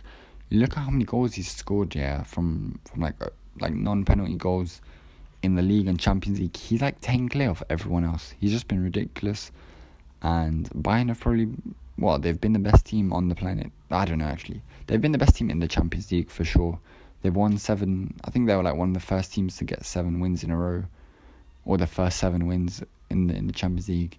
look 0.51 0.77
at 0.77 0.85
how 0.85 0.91
many 0.91 1.05
goals 1.05 1.35
he's 1.35 1.51
scored, 1.51 1.95
yeah, 1.95 2.23
from 2.25 2.79
from 2.85 3.01
like 3.01 3.15
uh, 3.23 3.31
like 3.61 3.73
non 3.73 4.05
penalty 4.05 4.37
goals, 4.37 4.83
in 5.45 5.55
the 5.55 5.63
league 5.63 5.87
and 5.87 6.01
Champions 6.01 6.41
League, 6.41 6.57
he's 6.57 6.81
like 6.81 7.01
10 7.03 7.29
clear 7.29 7.51
of 7.51 7.63
everyone 7.69 8.05
else. 8.05 8.35
He's 8.41 8.51
just 8.51 8.67
been 8.67 8.83
ridiculous. 8.83 9.53
And 10.25 10.71
Bayern 10.71 11.09
have 11.09 11.21
probably, 11.21 11.49
well, 11.99 12.19
they've 12.19 12.41
been 12.41 12.55
the 12.55 12.59
best 12.59 12.87
team 12.87 13.13
on 13.13 13.29
the 13.29 13.35
planet. 13.35 13.71
I 13.91 14.07
don't 14.07 14.19
know, 14.19 14.25
actually. 14.25 14.63
They've 14.87 15.01
been 15.01 15.13
the 15.13 15.19
best 15.19 15.37
team 15.37 15.51
in 15.51 15.59
the 15.59 15.69
Champions 15.69 16.11
League 16.11 16.31
for 16.31 16.45
sure. 16.45 16.79
They've 17.21 17.35
won 17.35 17.59
seven, 17.59 18.15
I 18.25 18.31
think 18.31 18.47
they 18.47 18.57
were 18.57 18.63
like 18.63 18.75
one 18.75 18.89
of 18.89 18.95
the 18.95 19.01
first 19.01 19.35
teams 19.35 19.59
to 19.59 19.65
get 19.65 19.85
seven 19.85 20.21
wins 20.21 20.43
in 20.43 20.51
a 20.51 20.57
row, 20.57 20.85
or 21.67 21.77
the 21.77 21.87
first 21.87 22.17
seven 22.17 22.47
wins 22.47 22.83
in 23.11 23.27
the, 23.27 23.35
in 23.35 23.47
the 23.47 23.53
Champions 23.53 23.89
League. 23.89 24.19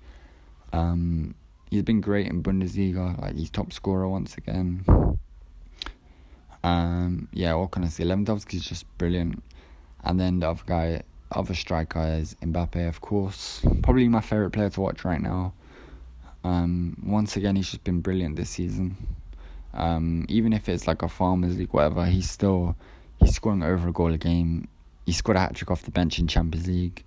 Um, 0.74 1.34
he's 1.72 1.82
been 1.82 2.02
great 2.02 2.28
in 2.28 2.44
Bundesliga, 2.44 3.20
like 3.20 3.36
he's 3.36 3.50
top 3.50 3.74
scorer 3.74 4.08
once 4.08 4.38
again. 4.38 4.86
Um, 6.64 7.30
yeah, 7.34 7.56
what 7.56 7.72
can 7.72 7.84
I 7.84 7.88
say? 7.88 8.04
Lewandowski's 8.04 8.66
just 8.66 8.86
brilliant. 9.00 9.44
And 10.04 10.20
then 10.20 10.40
the 10.40 10.50
other 10.50 10.64
guy, 10.68 11.02
other 11.32 11.56
striker 11.56 12.04
is 12.20 12.36
Mbappe, 12.44 12.88
of 12.88 13.02
course. 13.02 13.66
Probably 13.82 14.08
my 14.08 14.22
favourite 14.22 14.54
player 14.54 14.70
to 14.70 14.82
watch 14.82 15.04
right 15.04 15.22
now. 15.22 15.54
Um, 16.46 16.96
once 17.04 17.38
again, 17.38 17.56
he's 17.56 17.72
just 17.72 17.84
been 17.84 18.02
brilliant 18.02 18.36
this 18.36 18.52
season. 18.52 18.96
Um, 19.74 20.28
even 20.30 20.54
if 20.54 20.70
it's 20.70 20.86
like 20.86 21.02
a 21.02 21.10
Farmers 21.10 21.58
League, 21.58 21.74
whatever, 21.74 22.06
he's 22.06 22.30
still 22.30 22.76
he's 23.20 23.34
scoring 23.34 23.64
over 23.64 23.90
a 23.90 23.92
goal 23.92 24.14
a 24.14 24.18
game. 24.20 24.68
He 25.08 25.12
scored 25.12 25.38
a 25.38 25.40
hat 25.40 25.56
trick 25.56 25.72
off 25.72 25.82
the 25.82 25.92
bench 25.92 26.20
in 26.20 26.28
Champions 26.28 26.68
League. 26.68 27.04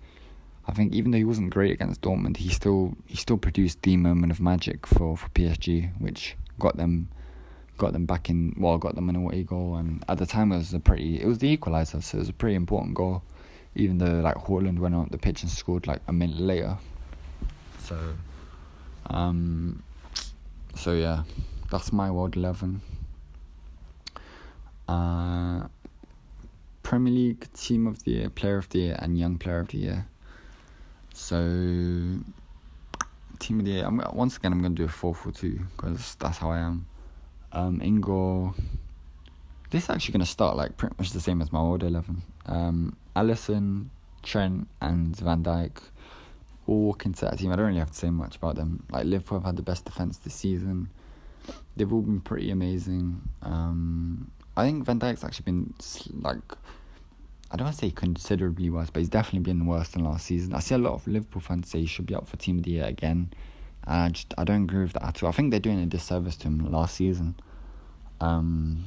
I 0.67 0.73
think 0.73 0.93
even 0.93 1.11
though 1.11 1.17
he 1.17 1.23
wasn't 1.23 1.51
great 1.51 1.71
against 1.71 2.01
Dortmund, 2.01 2.35
he 2.35 2.49
still 2.49 2.97
he 3.05 3.15
still 3.15 3.37
produced 3.37 3.81
the 3.83 3.95
moment 3.95 4.33
of 4.33 4.41
magic 4.41 4.85
for, 4.85 5.15
for 5.15 5.29
PSG, 5.29 5.89
which 5.99 6.35
got 6.59 6.75
them 6.75 7.07
got 7.77 7.93
them 7.93 8.05
back 8.05 8.29
in 8.29 8.53
well 8.57 8.77
got 8.77 8.93
them 8.95 9.07
an 9.07 9.15
away 9.15 9.41
goal 9.41 9.77
and 9.77 10.03
at 10.09 10.17
the 10.17 10.25
time 10.25 10.51
it 10.51 10.57
was 10.57 10.73
a 10.73 10.79
pretty 10.81 11.21
it 11.21 11.25
was 11.25 11.37
the 11.37 11.57
equaliser 11.57 12.03
so 12.03 12.17
it 12.17 12.19
was 12.19 12.27
a 12.27 12.33
pretty 12.33 12.53
important 12.53 12.93
goal 12.93 13.23
even 13.73 13.97
though 13.97 14.19
like 14.19 14.35
Haaland 14.35 14.79
went 14.79 14.93
on 14.93 15.07
the 15.11 15.17
pitch 15.17 15.43
and 15.43 15.49
scored 15.49 15.87
like 15.87 16.01
a 16.09 16.11
minute 16.11 16.41
later 16.41 16.77
so 17.79 17.97
um 19.09 19.81
so 20.75 20.93
yeah 20.93 21.23
that's 21.71 21.91
my 21.91 22.09
world 22.09 22.35
11 22.35 22.81
uh 24.87 25.67
Premier 26.83 27.13
League 27.13 27.53
team 27.53 27.85
of 27.85 28.03
the 28.03 28.11
year 28.11 28.29
player 28.29 28.57
of 28.57 28.69
the 28.69 28.79
year 28.79 28.95
and 28.99 29.17
young 29.17 29.37
player 29.37 29.59
of 29.59 29.67
the 29.69 29.77
year 29.77 30.05
so 31.13 31.37
team 33.39 33.59
of 33.59 33.65
the 33.65 33.71
year 33.71 33.85
I'm 33.85 34.01
once 34.13 34.37
again 34.37 34.51
I'm 34.51 34.61
going 34.61 34.75
to 34.75 34.81
do 34.81 34.85
a 34.85 34.91
4-4-2 34.91 35.59
because 35.75 36.15
that's 36.15 36.37
how 36.37 36.51
I 36.51 36.59
am 36.59 36.85
um. 37.51 38.55
This 39.71 39.83
is 39.83 39.89
actually 39.89 40.13
going 40.13 40.25
to 40.25 40.31
start 40.31 40.57
like 40.57 40.77
pretty 40.77 40.95
much 40.97 41.11
the 41.11 41.19
same 41.19 41.41
as 41.41 41.51
my 41.51 41.61
World 41.61 41.83
11. 41.83 42.21
Um, 42.47 42.95
Alisson, 43.15 43.89
Trent, 44.23 44.67
and 44.81 45.15
Van 45.15 45.43
Dijk 45.43 45.77
all 46.69 46.79
walk 46.81 47.05
into 47.05 47.25
that 47.25 47.37
team. 47.39 47.51
I 47.51 47.55
don't 47.55 47.67
really 47.67 47.79
have 47.79 47.91
to 47.91 47.97
say 47.97 48.09
much 48.09 48.35
about 48.35 48.55
them. 48.55 48.83
Like 48.91 49.05
Liverpool 49.05 49.39
have 49.39 49.45
had 49.45 49.55
the 49.57 49.63
best 49.63 49.85
defense 49.85 50.17
this 50.17 50.35
season. 50.35 50.89
They've 51.75 51.91
all 51.91 52.01
been 52.01 52.21
pretty 52.21 52.51
amazing. 52.51 53.21
Um, 53.41 54.31
I 54.55 54.65
think 54.65 54.85
Van 54.85 54.99
Dijk's 54.99 55.23
actually 55.23 55.45
been 55.45 55.73
like 56.21 56.41
I 57.51 57.55
don't 57.55 57.65
want 57.65 57.77
to 57.77 57.85
say 57.85 57.91
considerably 57.91 58.69
worse, 58.69 58.91
but 58.91 58.99
he's 58.99 59.09
definitely 59.09 59.51
been 59.51 59.65
worse 59.65 59.89
than 59.89 60.03
last 60.03 60.27
season. 60.27 60.53
I 60.53 60.59
see 60.59 60.75
a 60.75 60.77
lot 60.77 60.93
of 60.93 61.07
Liverpool 61.07 61.41
fans 61.41 61.69
say 61.69 61.79
he 61.79 61.85
should 61.87 62.05
be 62.05 62.13
up 62.13 62.27
for 62.27 62.37
Team 62.37 62.59
of 62.59 62.63
the 62.63 62.71
Year 62.71 62.85
again. 62.85 63.31
And 63.87 64.01
I 64.03 64.09
just 64.09 64.33
I 64.37 64.43
don't 64.43 64.63
agree 64.63 64.83
with 64.83 64.93
that 64.93 65.03
at 65.03 65.23
all. 65.23 65.29
I 65.29 65.31
think 65.31 65.49
they're 65.49 65.59
doing 65.59 65.81
a 65.81 65.87
disservice 65.87 66.35
to 66.37 66.47
him 66.47 66.71
last 66.71 66.95
season. 66.95 67.35
Um, 68.21 68.83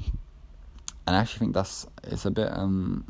and 1.06 1.16
I 1.16 1.20
actually 1.20 1.40
think 1.40 1.54
that's 1.54 1.86
it's 2.04 2.26
a 2.26 2.30
bit 2.30 2.48
um, 2.52 3.04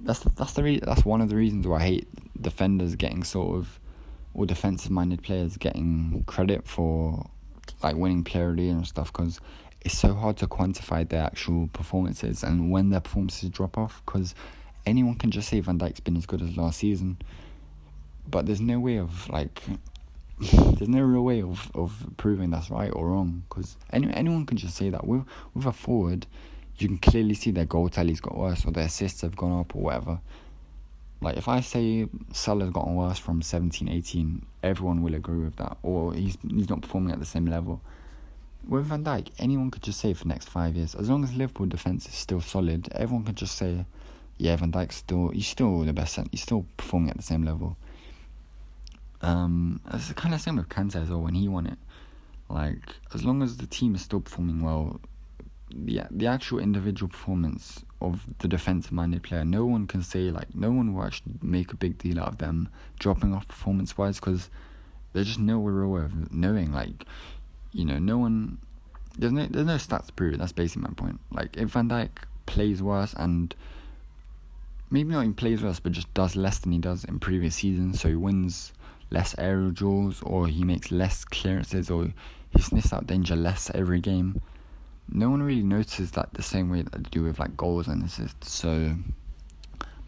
that's 0.00 0.20
that's 0.20 0.52
the 0.52 0.62
re- 0.62 0.80
that's 0.80 1.04
one 1.04 1.20
of 1.20 1.28
the 1.28 1.36
reasons 1.36 1.66
why 1.66 1.76
I 1.76 1.82
hate 1.82 2.08
defenders 2.40 2.94
getting 2.94 3.24
sort 3.24 3.58
of 3.58 3.78
or 4.34 4.46
defensive 4.46 4.90
minded 4.90 5.22
players 5.22 5.56
getting 5.56 6.24
credit 6.26 6.66
for 6.66 7.28
like 7.82 7.96
winning 7.96 8.24
player 8.24 8.50
of 8.50 8.56
the 8.56 8.62
year 8.62 8.72
and 8.72 8.86
stuff 8.86 9.12
because 9.12 9.40
it's 9.82 9.96
so 9.96 10.14
hard 10.14 10.36
to 10.36 10.46
quantify 10.46 11.08
their 11.08 11.22
actual 11.22 11.68
performances 11.68 12.42
and 12.42 12.70
when 12.70 12.90
their 12.90 13.00
performances 13.00 13.48
drop 13.48 13.78
off 13.78 14.02
because 14.04 14.34
anyone 14.86 15.14
can 15.14 15.30
just 15.30 15.48
say 15.48 15.60
Van 15.60 15.78
Dijk's 15.78 16.00
been 16.00 16.16
as 16.16 16.26
good 16.26 16.42
as 16.42 16.56
last 16.56 16.78
season, 16.78 17.16
but 18.28 18.46
there's 18.46 18.60
no 18.60 18.78
way 18.78 18.98
of 18.98 19.28
like 19.30 19.62
there's 20.40 20.88
no 20.88 21.00
real 21.00 21.22
way 21.22 21.42
of, 21.42 21.70
of 21.74 22.06
proving 22.16 22.50
that's 22.50 22.70
right 22.70 22.90
or 22.94 23.08
wrong 23.08 23.42
because 23.48 23.76
any, 23.92 24.12
anyone 24.14 24.46
can 24.46 24.56
just 24.56 24.76
say 24.76 24.90
that. 24.90 25.06
With 25.06 25.24
with 25.54 25.66
a 25.66 25.72
forward 25.72 26.26
you 26.80 26.88
can 26.88 26.98
clearly 26.98 27.34
see 27.34 27.50
their 27.50 27.66
goal 27.66 27.88
tally's 27.88 28.20
got 28.20 28.36
worse 28.36 28.64
or 28.64 28.72
their 28.72 28.86
assists 28.86 29.20
have 29.20 29.36
gone 29.36 29.60
up 29.60 29.76
or 29.76 29.82
whatever 29.82 30.18
like 31.20 31.36
if 31.36 31.48
I 31.48 31.60
say 31.60 32.06
Salah's 32.32 32.70
gotten 32.70 32.94
worse 32.94 33.18
from 33.18 33.42
17 33.42 33.88
18 33.88 34.46
everyone 34.62 35.02
will 35.02 35.14
agree 35.14 35.44
with 35.44 35.56
that 35.56 35.76
or 35.82 36.14
he's 36.14 36.38
he's 36.48 36.68
not 36.68 36.82
performing 36.82 37.12
at 37.12 37.18
the 37.18 37.26
same 37.26 37.46
level 37.46 37.80
with 38.68 38.86
Van 38.86 39.04
Dijk 39.04 39.28
anyone 39.38 39.70
could 39.70 39.82
just 39.82 40.00
say 40.00 40.12
for 40.14 40.24
the 40.24 40.28
next 40.28 40.48
five 40.48 40.76
years 40.76 40.94
as 40.94 41.08
long 41.08 41.24
as 41.24 41.34
Liverpool 41.34 41.66
defence 41.66 42.06
is 42.06 42.14
still 42.14 42.40
solid 42.40 42.88
everyone 42.92 43.24
could 43.24 43.36
just 43.36 43.56
say 43.56 43.84
yeah 44.38 44.56
Van 44.56 44.72
Dijk's 44.72 44.96
still 44.96 45.28
he's 45.28 45.46
still 45.46 45.80
the 45.80 45.92
best 45.92 46.18
he's 46.30 46.42
still 46.42 46.66
performing 46.76 47.10
at 47.10 47.16
the 47.16 47.22
same 47.22 47.44
level 47.44 47.76
um, 49.22 49.80
it's 49.92 50.12
kind 50.12 50.34
of 50.34 50.40
same 50.40 50.56
with 50.56 50.68
Kante 50.68 50.96
as 50.96 51.10
well 51.10 51.20
when 51.20 51.34
he 51.34 51.48
won 51.48 51.66
it. 51.66 51.78
Like 52.48 52.96
as 53.14 53.24
long 53.24 53.42
as 53.42 53.58
the 53.58 53.66
team 53.66 53.94
is 53.94 54.02
still 54.02 54.20
performing 54.20 54.62
well, 54.62 55.00
the 55.72 56.02
the 56.10 56.26
actual 56.26 56.58
individual 56.58 57.08
performance 57.08 57.84
of 58.00 58.24
the 58.38 58.48
defensive 58.48 58.92
minded 58.92 59.22
player, 59.22 59.44
no 59.44 59.64
one 59.64 59.86
can 59.86 60.02
say 60.02 60.30
like 60.30 60.54
no 60.54 60.70
one 60.70 60.94
will 60.94 61.04
actually 61.04 61.32
make 61.42 61.72
a 61.72 61.76
big 61.76 61.98
deal 61.98 62.20
out 62.20 62.28
of 62.28 62.38
them 62.38 62.68
dropping 62.98 63.34
off 63.34 63.46
performance 63.48 63.96
wise 63.98 64.18
because 64.18 64.50
there's 65.12 65.26
just 65.26 65.40
no 65.40 65.58
way 65.58 66.02
of 66.02 66.32
knowing 66.32 66.72
like 66.72 67.04
you 67.72 67.84
know 67.84 67.98
no 67.98 68.18
one 68.18 68.58
there's 69.18 69.32
no 69.32 69.46
there's 69.46 69.66
no 69.66 69.76
stats 69.76 70.06
to 70.06 70.12
prove 70.12 70.34
it. 70.34 70.38
That's 70.38 70.52
basically 70.52 70.82
my 70.82 70.94
point. 70.94 71.20
Like 71.30 71.56
if 71.56 71.70
Van 71.70 71.88
Dijk 71.88 72.10
plays 72.46 72.82
worse 72.82 73.14
and 73.16 73.54
maybe 74.90 75.12
not 75.12 75.20
even 75.20 75.34
plays 75.34 75.62
worse, 75.62 75.80
but 75.80 75.92
just 75.92 76.12
does 76.14 76.36
less 76.36 76.58
than 76.58 76.72
he 76.72 76.78
does 76.78 77.04
in 77.04 77.18
previous 77.18 77.56
seasons, 77.56 78.00
so 78.00 78.08
he 78.08 78.14
wins 78.14 78.72
less 79.10 79.34
aerial 79.38 79.70
duels 79.70 80.22
or 80.22 80.46
he 80.46 80.64
makes 80.64 80.92
less 80.92 81.24
clearances 81.24 81.90
or 81.90 82.12
he 82.50 82.62
sniffs 82.62 82.92
out 82.92 83.06
danger 83.06 83.36
less 83.36 83.70
every 83.74 84.00
game. 84.00 84.40
No 85.12 85.30
one 85.30 85.42
really 85.42 85.62
notices 85.62 86.12
that 86.12 86.32
the 86.34 86.42
same 86.42 86.70
way 86.70 86.82
that 86.82 86.92
they 86.92 87.10
do 87.10 87.24
with 87.24 87.38
like 87.38 87.56
goals 87.56 87.88
and 87.88 88.02
assists. 88.02 88.52
So, 88.52 88.94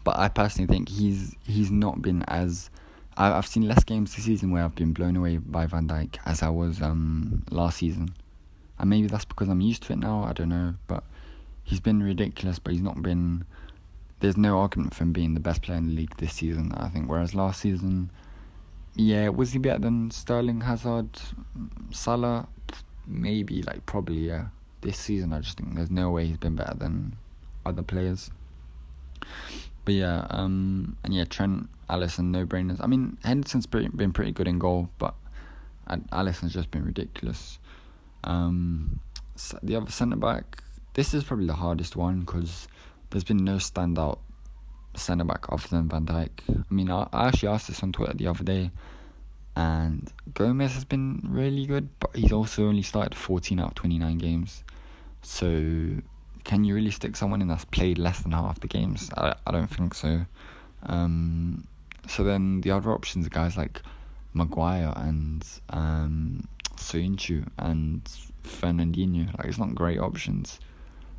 but 0.03 0.17
I 0.17 0.29
personally 0.29 0.67
think 0.67 0.89
he's 0.89 1.35
he's 1.45 1.71
not 1.71 2.01
been 2.01 2.23
as 2.27 2.69
I've 3.15 3.45
seen 3.45 3.67
less 3.67 3.83
games 3.83 4.15
this 4.15 4.25
season 4.25 4.51
where 4.51 4.63
I've 4.63 4.75
been 4.75 4.93
blown 4.93 5.15
away 5.15 5.37
by 5.37 5.67
Van 5.67 5.87
Dijk 5.87 6.17
as 6.25 6.41
I 6.41 6.49
was 6.49 6.81
um 6.81 7.43
last 7.51 7.77
season, 7.77 8.13
and 8.79 8.89
maybe 8.89 9.07
that's 9.07 9.25
because 9.25 9.49
I'm 9.49 9.61
used 9.61 9.83
to 9.83 9.93
it 9.93 9.99
now. 9.99 10.23
I 10.23 10.33
don't 10.33 10.49
know, 10.49 10.75
but 10.87 11.03
he's 11.63 11.79
been 11.79 12.01
ridiculous. 12.01 12.59
But 12.59 12.73
he's 12.73 12.81
not 12.81 13.01
been. 13.01 13.45
There's 14.19 14.37
no 14.37 14.57
argument 14.59 14.95
for 14.95 15.03
him 15.03 15.11
being 15.11 15.33
the 15.33 15.41
best 15.41 15.61
player 15.61 15.77
in 15.77 15.87
the 15.87 15.93
league 15.93 16.15
this 16.17 16.33
season. 16.33 16.71
I 16.77 16.87
think, 16.87 17.09
whereas 17.09 17.35
last 17.35 17.59
season 17.59 18.09
yeah, 18.95 19.29
was 19.29 19.53
he 19.53 19.59
better 19.59 19.79
than 19.79 20.11
Sterling, 20.11 20.61
Hazard, 20.61 21.09
Salah? 21.91 22.47
Maybe, 23.07 23.63
like 23.63 23.85
probably, 23.85 24.27
yeah. 24.27 24.45
This 24.83 24.97
season, 24.97 25.31
I 25.31 25.39
just 25.39 25.57
think 25.57 25.75
there's 25.75 25.89
no 25.89 26.11
way 26.11 26.25
he's 26.25 26.37
been 26.37 26.55
better 26.55 26.75
than 26.75 27.15
other 27.65 27.83
players. 27.83 28.31
But 29.85 29.93
yeah, 29.95 30.27
um, 30.29 30.97
and 31.05 31.13
yeah, 31.13 31.23
Trent, 31.23 31.69
Alisson, 31.89 32.25
no 32.25 32.45
brainers. 32.45 32.79
I 32.81 32.87
mean, 32.87 33.17
Henderson's 33.23 33.65
pretty, 33.65 33.87
been 33.87 34.11
pretty 34.11 34.31
good 34.31 34.47
in 34.47 34.59
goal, 34.59 34.89
but 34.97 35.15
Alisson's 35.87 36.53
just 36.53 36.69
been 36.69 36.85
ridiculous. 36.85 37.59
Um, 38.25 38.99
so 39.35 39.57
the 39.63 39.77
other 39.77 39.89
centre 39.89 40.17
back, 40.17 40.63
this 40.95 41.13
is 41.13 41.23
probably 41.23 41.47
the 41.47 41.53
hardest 41.53 41.95
one 41.95 42.21
because 42.21 42.67
there's 43.09 43.23
been 43.23 43.43
no 43.43 43.55
standout 43.55 44.19
centre 44.95 45.23
back 45.23 45.45
other 45.49 45.67
than 45.69 45.87
Van 45.87 46.05
Dijk. 46.05 46.29
I 46.49 46.73
mean, 46.73 46.91
I, 46.91 47.07
I 47.13 47.27
actually 47.27 47.49
asked 47.49 47.67
this 47.67 47.81
on 47.83 47.93
Twitter 47.93 48.13
the 48.13 48.27
other 48.27 48.43
day, 48.43 48.71
and 49.55 50.11
Gomez 50.33 50.73
has 50.73 50.83
been 50.83 51.21
really 51.23 51.65
good, 51.65 51.89
but 51.99 52.15
he's 52.15 52.31
also 52.31 52.67
only 52.67 52.81
started 52.81 53.15
14 53.15 53.59
out 53.59 53.69
of 53.69 53.75
29 53.75 54.17
games. 54.17 54.63
So, 55.21 55.47
can 56.43 56.63
you 56.63 56.75
really 56.75 56.91
stick 56.91 57.15
someone 57.15 57.41
in 57.41 57.47
that's 57.47 57.65
played 57.65 57.97
less 57.97 58.21
than 58.21 58.31
half 58.31 58.59
the 58.59 58.67
games? 58.67 59.09
I, 59.15 59.35
I 59.45 59.51
don't 59.51 59.67
think 59.67 59.93
so. 59.93 60.25
Um, 60.83 61.67
so 62.07 62.23
then 62.23 62.61
the 62.61 62.71
other 62.71 62.91
options 62.91 63.25
are 63.25 63.29
guys 63.29 63.55
like 63.55 63.81
Maguire 64.33 64.91
and 64.95 65.45
um, 65.69 66.47
and 67.57 68.03
Fernandinho. 68.43 69.37
Like, 69.37 69.47
it's 69.47 69.57
not 69.57 69.75
great 69.75 69.99
options. 69.99 70.59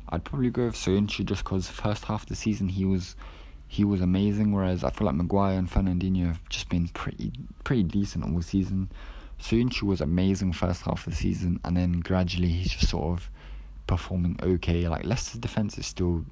I'd 0.09 0.23
probably 0.23 0.51
go 0.51 0.65
with 0.65 0.75
Soyuncu 0.75 1.25
just 1.25 1.43
because 1.43 1.67
first 1.67 2.05
half 2.05 2.23
of 2.23 2.29
the 2.29 2.35
season 2.35 2.69
he 2.69 2.85
was 2.85 3.15
he 3.75 3.83
was 3.83 4.01
amazing. 4.01 4.53
Whereas 4.53 4.83
I 4.83 4.89
feel 4.89 5.05
like 5.05 5.15
Maguire 5.15 5.57
and 5.57 5.69
Fernandinho 5.69 6.27
have 6.27 6.49
just 6.49 6.69
been 6.69 6.87
pretty 6.89 7.31
pretty 7.63 7.83
decent 7.83 8.23
all 8.23 8.41
season. 8.41 8.89
Soyuncu 9.39 9.83
was 9.83 9.99
amazing 9.99 10.53
first 10.53 10.83
half 10.83 11.05
of 11.05 11.13
the 11.13 11.17
season, 11.17 11.59
and 11.65 11.75
then 11.75 11.99
gradually 11.99 12.47
he's 12.47 12.71
just 12.71 12.89
sort 12.89 13.17
of 13.17 13.29
performing 13.85 14.39
okay. 14.41 14.87
Like 14.87 15.05
Leicester's 15.05 15.41
defense 15.41 15.77
is 15.77 15.85
still 15.85 16.23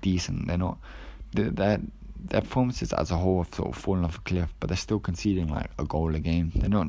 decent. 0.00 0.46
They're 0.46 0.56
not 0.56 0.78
they're 1.32 1.80
their 2.18 2.40
performances 2.40 2.92
as 2.94 3.10
a 3.10 3.16
whole 3.16 3.42
have 3.42 3.54
sort 3.54 3.68
of 3.68 3.76
fallen 3.76 4.04
off 4.04 4.16
a 4.16 4.20
cliff, 4.20 4.52
but 4.58 4.68
they're 4.68 4.76
still 4.76 4.98
conceding 4.98 5.48
like 5.48 5.70
a 5.78 5.84
goal 5.84 6.14
a 6.14 6.18
game. 6.18 6.50
They're 6.54 6.70
not, 6.70 6.88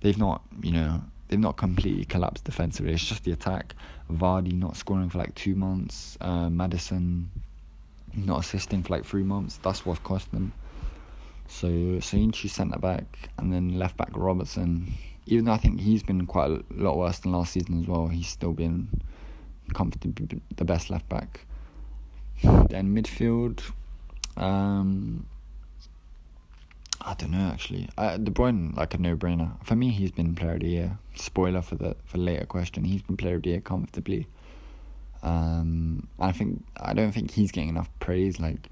they've 0.00 0.16
not, 0.16 0.42
you 0.62 0.72
know, 0.72 1.02
they've 1.28 1.38
not 1.38 1.56
completely 1.56 2.04
collapsed 2.04 2.44
defensively. 2.44 2.92
It's 2.92 3.04
just 3.04 3.24
the 3.24 3.32
attack. 3.32 3.74
Vardy 4.10 4.52
not 4.52 4.76
scoring 4.76 5.10
for 5.10 5.18
like 5.18 5.34
two 5.34 5.54
months. 5.54 6.16
Uh, 6.20 6.48
Maddison 6.48 7.30
not 8.26 8.40
assisting 8.40 8.82
for 8.82 8.94
like 8.94 9.04
three 9.04 9.22
months. 9.22 9.58
That's 9.58 9.84
what 9.86 10.02
cost 10.02 10.30
them. 10.32 10.52
So 11.48 11.68
Soyuncu 11.68 12.50
centre 12.50 12.78
back 12.78 13.30
and 13.38 13.52
then 13.52 13.78
left 13.78 13.96
back 13.96 14.10
Robertson. 14.14 14.94
Even 15.26 15.46
though 15.46 15.52
I 15.52 15.56
think 15.58 15.80
he's 15.80 16.02
been 16.02 16.26
quite 16.26 16.50
a 16.50 16.62
lot 16.70 16.96
worse 16.96 17.18
than 17.18 17.32
last 17.32 17.52
season 17.52 17.80
as 17.82 17.86
well, 17.86 18.08
he's 18.08 18.28
still 18.28 18.52
been 18.52 18.88
comfortably 19.74 20.40
the 20.56 20.64
best 20.64 20.90
left 20.90 21.08
back. 21.08 21.46
Then 22.42 22.94
midfield, 22.94 23.60
um, 24.36 25.26
I 27.00 27.14
don't 27.14 27.30
know 27.30 27.50
actually. 27.52 27.88
Uh, 27.96 28.16
De 28.16 28.30
Bruyne 28.30 28.76
like 28.76 28.94
a 28.94 28.98
no 28.98 29.16
brainer 29.16 29.52
for 29.64 29.74
me. 29.74 29.90
He's 29.90 30.10
been 30.10 30.34
player 30.34 30.54
of 30.54 30.60
the 30.60 30.68
year. 30.68 30.98
Spoiler 31.14 31.62
for 31.62 31.74
the 31.74 31.96
for 32.04 32.18
later 32.18 32.46
question. 32.46 32.84
He's 32.84 33.02
been 33.02 33.16
player 33.16 33.36
of 33.36 33.42
the 33.42 33.50
year 33.50 33.60
comfortably. 33.60 34.26
Um, 35.22 36.08
I 36.18 36.32
think 36.32 36.64
I 36.80 36.94
don't 36.94 37.12
think 37.12 37.30
he's 37.30 37.50
getting 37.50 37.68
enough 37.68 37.90
praise. 38.00 38.38
Like 38.38 38.68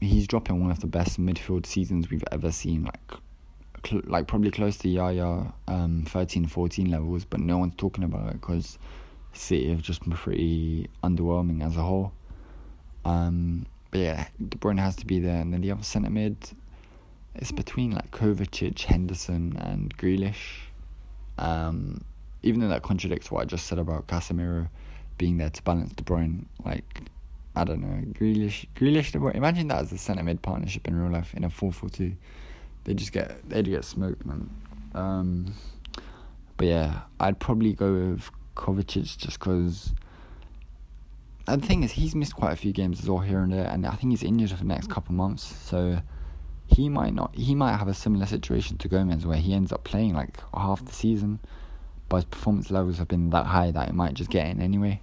he's 0.00 0.26
dropping 0.26 0.60
one 0.60 0.70
of 0.70 0.80
the 0.80 0.86
best 0.86 1.20
midfield 1.20 1.66
seasons 1.66 2.10
we've 2.10 2.24
ever 2.32 2.50
seen. 2.50 2.84
Like 2.84 3.20
cl- 3.86 4.02
like 4.06 4.26
probably 4.26 4.50
close 4.50 4.76
to 4.78 4.88
Yaya 4.88 5.52
um 5.68 6.04
13, 6.06 6.46
14 6.46 6.90
levels, 6.90 7.24
but 7.24 7.40
no 7.40 7.58
one's 7.58 7.74
talking 7.76 8.04
about 8.04 8.28
it 8.28 8.40
because 8.40 8.78
City 9.32 9.70
have 9.70 9.82
just 9.82 10.02
been 10.02 10.12
pretty 10.12 10.88
underwhelming 11.02 11.64
as 11.64 11.76
a 11.76 11.82
whole. 11.82 12.12
Um, 13.04 13.66
but 13.90 14.00
yeah, 14.00 14.28
De 14.48 14.56
Bruyne 14.56 14.78
has 14.78 14.96
to 14.96 15.06
be 15.06 15.20
there, 15.20 15.40
and 15.40 15.52
then 15.52 15.60
the 15.60 15.70
other 15.70 15.82
centre 15.82 16.10
mid. 16.10 16.36
It's 17.34 17.50
between 17.50 17.90
like 17.90 18.12
Kovacic, 18.12 18.80
Henderson, 18.82 19.56
and 19.58 19.96
Grealish. 19.96 20.68
Um, 21.36 22.04
even 22.44 22.60
though 22.60 22.68
that 22.68 22.82
contradicts 22.82 23.30
what 23.30 23.42
I 23.42 23.44
just 23.44 23.66
said 23.66 23.78
about 23.78 24.06
Casemiro 24.06 24.68
being 25.18 25.38
there 25.38 25.50
to 25.50 25.62
balance 25.62 25.92
De 25.92 26.02
Bruyne, 26.02 26.46
like 26.64 27.02
I 27.56 27.64
don't 27.64 27.80
know, 27.80 28.12
Grealish, 28.12 28.66
Grealish, 28.74 29.12
De 29.12 29.18
Bruyne. 29.18 29.36
Imagine 29.36 29.68
that 29.68 29.82
as 29.82 29.92
a 29.92 29.98
centre 29.98 30.22
mid 30.22 30.42
partnership 30.42 30.88
in 30.88 30.96
real 30.96 31.12
life 31.12 31.34
in 31.34 31.44
a 31.44 31.50
four 31.50 31.72
four 31.72 31.88
two. 31.88 32.16
They 32.84 32.94
just 32.94 33.12
get 33.12 33.48
they'd 33.48 33.64
get 33.64 33.84
smoked, 33.84 34.26
man. 34.26 34.50
Um, 34.94 35.54
but 36.56 36.66
yeah, 36.66 37.00
I'd 37.20 37.38
probably 37.38 37.72
go 37.72 37.92
with 37.92 38.30
Kovacic 38.56 39.18
just 39.18 39.38
because. 39.38 39.92
And 41.46 41.62
the 41.62 41.66
thing 41.66 41.82
is, 41.82 41.92
he's 41.92 42.14
missed 42.14 42.34
quite 42.34 42.52
a 42.52 42.56
few 42.56 42.72
games 42.72 43.00
as 43.00 43.08
well 43.08 43.18
here 43.18 43.40
and 43.40 43.52
there, 43.52 43.66
and 43.66 43.86
I 43.86 43.96
think 43.96 44.12
he's 44.12 44.22
injured 44.22 44.50
for 44.50 44.56
the 44.56 44.64
next 44.64 44.88
couple 44.88 45.14
months. 45.14 45.44
So 45.44 46.00
he 46.66 46.88
might 46.88 47.14
not. 47.14 47.34
He 47.34 47.54
might 47.54 47.76
have 47.76 47.88
a 47.88 47.94
similar 47.94 48.26
situation 48.26 48.78
to 48.78 48.88
Gomez, 48.88 49.26
where 49.26 49.36
he 49.36 49.52
ends 49.52 49.70
up 49.70 49.84
playing 49.84 50.14
like 50.14 50.38
half 50.54 50.84
the 50.84 50.92
season, 50.92 51.40
but 52.14 52.18
his 52.18 52.24
performance 52.26 52.70
levels 52.70 52.98
have 52.98 53.08
been 53.08 53.30
that 53.30 53.46
high 53.46 53.72
that 53.72 53.88
it 53.88 53.94
might 53.94 54.14
just 54.14 54.30
get 54.30 54.46
in 54.46 54.62
anyway. 54.62 55.00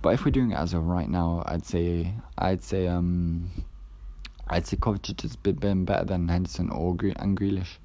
But 0.00 0.14
if 0.14 0.24
we're 0.24 0.30
doing 0.30 0.52
it 0.52 0.54
as 0.54 0.72
of 0.72 0.86
right 0.86 1.10
now, 1.10 1.42
I'd 1.44 1.66
say 1.66 2.14
I'd 2.38 2.62
say 2.62 2.86
um 2.88 3.50
I'd 4.48 4.66
say 4.66 4.78
Kovacic 4.78 5.20
has 5.20 5.36
been 5.36 5.84
better 5.84 6.06
than 6.06 6.28
Henderson 6.28 6.70
or 6.70 6.96
Gre- 6.96 7.10
and 7.16 7.38
Grealish. 7.38 7.76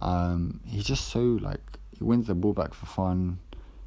Um, 0.00 0.60
he's 0.64 0.84
just 0.84 1.08
so 1.08 1.20
like 1.20 1.60
he 1.94 2.02
wins 2.02 2.26
the 2.26 2.34
ball 2.34 2.54
back 2.54 2.72
for 2.72 2.86
fun. 2.86 3.38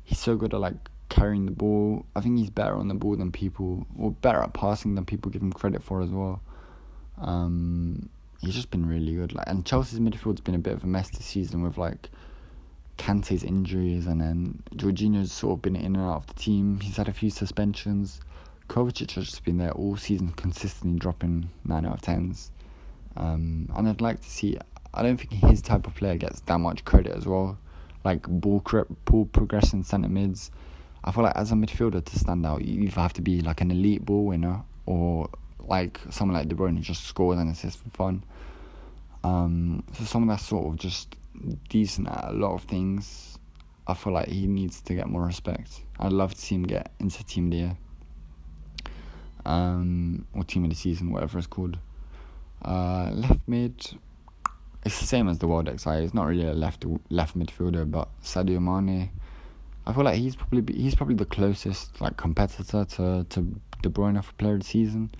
He's 0.04 0.20
so 0.20 0.36
good 0.36 0.54
at 0.54 0.60
like 0.60 0.76
carrying 1.10 1.48
the 1.48 1.52
ball. 1.52 2.06
I 2.16 2.22
think 2.22 2.38
he's 2.38 2.52
better 2.52 2.76
on 2.76 2.90
the 2.90 2.94
ball 2.94 3.16
than 3.16 3.32
people, 3.32 3.88
or 3.98 4.12
better 4.12 4.42
at 4.44 4.54
passing 4.54 4.94
than 4.94 5.06
people 5.06 5.32
give 5.32 5.42
him 5.42 5.52
credit 5.52 5.82
for 5.82 6.04
as 6.04 6.12
well. 6.12 6.40
Um, 7.20 8.10
he's 8.42 8.54
just 8.54 8.70
been 8.70 8.86
really 8.86 9.16
good. 9.16 9.34
Like, 9.34 9.48
and 9.48 9.66
Chelsea's 9.66 10.00
midfield's 10.00 10.42
been 10.42 10.54
a 10.54 10.60
bit 10.60 10.74
of 10.74 10.84
a 10.84 10.88
mess 10.88 11.10
this 11.10 11.26
season 11.26 11.64
with 11.64 11.80
like 11.80 12.12
Kante's 12.98 13.44
injuries, 13.44 14.08
and 14.08 14.22
then 14.22 14.64
Jorginho's 14.76 15.32
sort 15.32 15.58
of 15.58 15.62
been 15.62 15.76
in 15.76 15.96
and 15.96 15.98
out 15.98 16.18
of 16.18 16.28
the 16.28 16.34
team. 16.36 16.80
He's 16.80 16.98
had 16.98 17.08
a 17.08 17.14
few 17.14 17.30
suspensions. 17.30 18.22
Kovacic 18.70 19.12
has 19.12 19.26
just 19.26 19.44
been 19.44 19.58
there 19.58 19.72
all 19.72 19.98
season, 19.98 20.30
consistently 20.30 21.00
dropping 21.00 21.50
nine 21.66 21.86
out 21.86 21.96
of 21.96 22.02
tens. 22.02 22.52
Um, 23.16 23.70
and 23.76 23.88
I'd 23.88 24.02
like 24.02 24.22
to 24.22 24.30
see. 24.30 24.58
I 24.94 25.02
don't 25.02 25.18
think 25.18 25.34
his 25.34 25.62
type 25.62 25.88
of 25.88 25.96
player 25.96 26.18
gets 26.18 26.42
that 26.42 26.60
much 26.60 26.86
credit 26.86 27.16
as 27.16 27.26
well. 27.26 27.58
Like 28.04 28.28
ball, 28.28 28.64
ball 29.06 29.26
progression 29.26 29.84
centre 29.84 30.10
mids. 30.10 30.52
I 31.04 31.12
feel 31.12 31.24
like 31.24 31.36
as 31.36 31.52
a 31.52 31.56
midfielder 31.56 32.04
to 32.04 32.20
stand 32.20 32.46
out, 32.46 32.64
you 32.64 32.82
either 32.82 33.02
have 33.02 33.14
to 33.14 33.22
be 33.22 33.42
like 33.42 33.62
an 33.62 33.72
elite 33.72 34.06
ball 34.06 34.26
winner 34.26 34.64
or 34.86 35.30
like 35.60 36.00
someone 36.10 36.38
like 36.38 36.48
De 36.48 36.56
Bruyne 36.56 36.78
who 36.78 36.84
just 36.84 37.06
scores 37.06 37.40
and 37.40 37.52
assists 37.52 37.82
for 37.82 37.90
fun. 37.90 38.24
Um, 39.24 39.84
so 39.94 40.04
someone 40.04 40.30
that's 40.30 40.46
sort 40.46 40.68
of 40.68 40.78
just 40.78 41.16
decent 41.70 42.08
at 42.08 42.30
a 42.30 42.34
lot 42.34 42.54
of 42.54 42.64
things. 42.64 43.38
I 43.86 43.94
feel 43.94 44.14
like 44.14 44.30
he 44.30 44.48
needs 44.48 44.82
to 44.82 44.94
get 44.94 45.08
more 45.08 45.26
respect. 45.26 45.82
I'd 46.00 46.14
love 46.14 46.34
to 46.34 46.40
see 46.40 46.56
him 46.56 46.64
get 46.64 46.92
into 47.00 47.24
Team 47.26 47.46
of 47.46 47.52
the 47.52 47.58
Year. 47.58 47.78
Um, 49.46 50.26
or 50.34 50.44
Team 50.44 50.64
of 50.64 50.70
the 50.70 50.76
Season, 50.76 51.12
whatever 51.12 51.38
it's 51.38 51.48
called. 51.48 51.78
Uh, 52.64 53.12
left 53.14 53.42
mid, 53.46 53.76
it's 54.86 55.00
the 55.00 55.06
same 55.06 55.28
as 55.28 55.40
the 55.40 55.48
World 55.48 55.68
XI. 55.68 55.90
It's 55.92 56.14
not 56.14 56.28
really 56.28 56.48
a 56.48 56.54
left 56.54 56.86
left 57.10 57.38
midfielder, 57.38 57.90
but 57.90 58.08
Sadio 58.22 58.62
Mane. 58.62 59.12
I 59.86 59.94
feel 59.94 60.04
like 60.04 60.16
he's 60.16 60.36
probably 60.36 60.74
he's 60.74 60.96
probably 60.96 61.16
the 61.16 61.26
closest 61.26 62.00
like 62.00 62.16
competitor 62.16 62.86
to 62.86 63.26
to 63.30 63.60
De 63.82 63.90
Bruyne 63.90 64.24
for 64.24 64.32
Player 64.34 64.54
of 64.54 64.60
the 64.62 64.66
Season. 64.66 65.12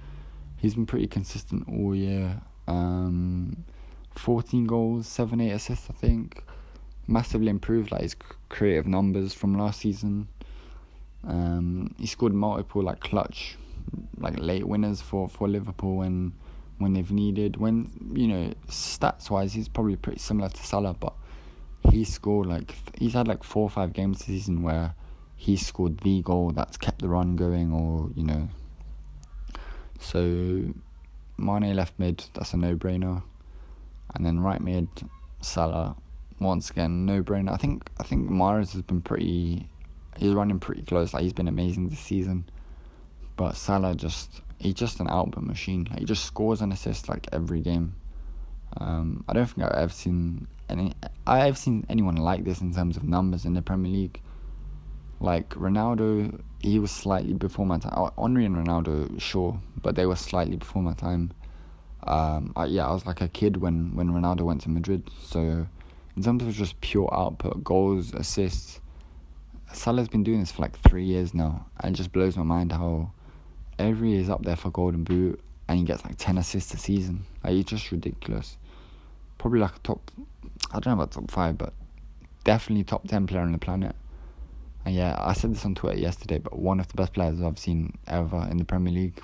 He's 0.58 0.76
been 0.76 0.86
pretty 0.86 1.08
consistent 1.08 1.68
all 1.68 1.94
year. 1.94 2.42
Um, 2.68 3.66
14 4.16 4.66
goals, 4.66 5.08
7 5.08 5.40
8 5.40 5.52
assists, 5.52 5.90
I 5.90 5.94
think. 5.94 6.44
Massively 7.08 7.50
improved 7.50 7.92
like 7.92 8.02
his 8.02 8.16
creative 8.50 8.88
numbers 8.88 9.34
from 9.34 9.58
last 9.58 9.82
season. 9.82 10.28
Um, 11.26 11.96
he 11.98 12.08
scored 12.08 12.34
multiple 12.34 12.84
like 12.84 13.00
clutch, 13.00 13.58
like 14.18 14.40
late 14.40 14.68
winners 14.68 15.02
for, 15.02 15.28
for 15.28 15.48
Liverpool 15.48 15.98
when 15.98 16.34
when 16.78 16.94
they've 16.94 17.12
needed. 17.12 17.58
When 17.58 17.90
you 18.14 18.28
know 18.28 18.54
stats 18.68 19.30
wise, 19.30 19.54
he's 19.54 19.68
probably 19.68 19.96
pretty 19.96 20.20
similar 20.20 20.50
to 20.50 20.66
Salah, 20.66 20.94
but 20.94 21.14
he 21.92 22.04
scored 22.04 22.48
like 22.48 22.76
he's 22.98 23.14
had 23.14 23.28
like 23.28 23.44
four 23.44 23.64
or 23.64 23.70
five 23.70 23.94
games 23.94 24.20
this 24.20 24.28
season 24.28 24.64
where 24.64 24.96
he 25.36 25.58
scored 25.58 26.00
the 26.00 26.22
goal 26.22 26.52
that's 26.52 26.78
kept 26.78 27.02
the 27.02 27.10
run 27.10 27.36
going, 27.36 27.74
or 27.74 28.12
you 28.16 28.24
know. 28.24 28.50
So, 30.00 30.74
Mane 31.38 31.76
left 31.76 31.98
mid, 31.98 32.26
that's 32.34 32.54
a 32.54 32.58
no 32.58 32.76
brainer 32.76 33.24
and 34.16 34.26
then 34.26 34.40
right 34.40 34.62
mid 34.62 34.88
Salah 35.42 35.96
once 36.40 36.70
again 36.70 37.06
no 37.06 37.24
brainer. 37.24 37.52
I 37.52 37.58
think 37.58 37.90
I 38.00 38.04
think 38.04 38.30
Mahrez 38.30 38.74
has 38.74 38.82
been 38.82 39.02
pretty 39.02 39.70
he's 40.18 40.34
running 40.34 40.60
pretty 40.60 40.84
close. 40.84 41.14
Like 41.14 41.24
he's 41.24 41.34
been 41.34 41.48
amazing 41.48 41.90
this 41.90 42.00
season, 42.00 42.46
but 43.36 43.56
Salah 43.56 43.96
just 43.96 44.42
he's 44.60 44.74
just 44.74 45.00
an 45.00 45.10
output 45.10 45.44
machine. 45.44 45.88
Like, 45.90 46.00
he 46.00 46.06
just 46.06 46.26
scores 46.26 46.62
and 46.62 46.72
assists 46.74 47.10
like 47.10 47.28
every 47.32 47.62
game. 47.62 47.96
Um, 48.78 49.24
I 49.28 49.34
don't 49.34 49.46
think 49.46 49.68
I've 49.68 49.78
ever 49.78 49.94
seen 49.94 50.48
any. 50.70 50.94
I've 51.28 51.58
seen 51.58 51.86
anyone 51.90 52.16
like 52.16 52.44
this 52.44 52.62
in 52.62 52.74
terms 52.74 52.98
of 52.98 53.04
numbers 53.04 53.46
in 53.46 53.54
the 53.54 53.62
Premier 53.62 53.92
League. 53.92 54.22
Like 55.20 55.50
Ronaldo, 55.52 56.42
he 56.60 56.80
was 56.80 56.92
slightly 56.92 57.34
before 57.34 57.66
my 57.66 57.78
time. 57.78 58.12
Henry 58.18 58.46
and 58.46 58.56
Ronaldo, 58.56 59.22
sure, 59.22 59.60
but 59.82 59.96
they 59.96 60.06
were 60.06 60.16
slightly 60.16 60.58
before 60.58 60.82
my 60.82 60.94
time. 60.94 61.32
Um, 62.06 62.54
I, 62.56 62.66
yeah, 62.66 62.88
I 62.88 62.92
was 62.92 63.06
like 63.06 63.22
a 63.22 63.28
kid 63.28 63.58
when, 63.58 63.96
when 63.96 64.10
Ronaldo 64.10 64.42
went 64.42 64.62
to 64.62 64.70
Madrid. 64.70 65.10
So, 65.24 65.68
in 66.16 66.24
terms 66.24 66.44
of 66.44 66.54
just 66.54 66.80
pure 66.82 67.10
output, 67.14 67.64
goals, 67.64 68.14
assists, 68.14 68.80
Salah's 69.72 70.08
been 70.08 70.24
doing 70.24 70.40
this 70.40 70.52
for 70.52 70.62
like 70.62 70.78
three 70.80 71.06
years 71.06 71.34
now. 71.34 71.66
And 71.80 71.96
it 71.96 71.98
just 71.98 72.12
blows 72.12 72.38
my 72.38 72.44
mind 72.44 72.72
how 72.72 73.12
every 73.80 74.12
year 74.12 74.22
is 74.22 74.30
up 74.30 74.44
there 74.44 74.56
for 74.56 74.70
Golden 74.70 75.04
Boot 75.04 75.40
and 75.68 75.80
he 75.80 75.86
gets 75.86 76.04
like 76.04 76.16
10 76.18 76.38
assists 76.38 76.74
a 76.74 76.78
season. 76.78 77.26
Like, 77.44 77.54
it's 77.54 77.70
just 77.70 77.92
ridiculous. 77.92 78.58
Probably 79.38 79.60
like 79.60 79.76
a 79.76 79.80
top, 79.80 80.12
I 80.72 80.80
don't 80.80 80.88
know 80.88 81.04
about 81.04 81.12
top 81.12 81.32
five, 81.32 81.58
but 81.58 81.74
definitely 82.44 82.84
top 82.84 83.08
10 83.08 83.28
player 83.28 83.42
on 83.42 83.52
the 83.52 83.58
planet. 83.58 83.96
And 84.86 84.94
yeah, 84.94 85.16
I 85.18 85.34
said 85.34 85.54
this 85.54 85.64
on 85.66 85.76
Twitter 85.76 85.98
yesterday, 85.98 86.40
but 86.40 86.60
one 86.60 86.80
of 86.80 86.90
the 86.90 86.96
best 86.96 87.14
players 87.14 87.42
I've 87.42 87.58
seen 87.58 87.98
ever 88.08 88.46
in 88.52 88.58
the 88.58 88.66
Premier 88.66 88.94
League 88.94 89.22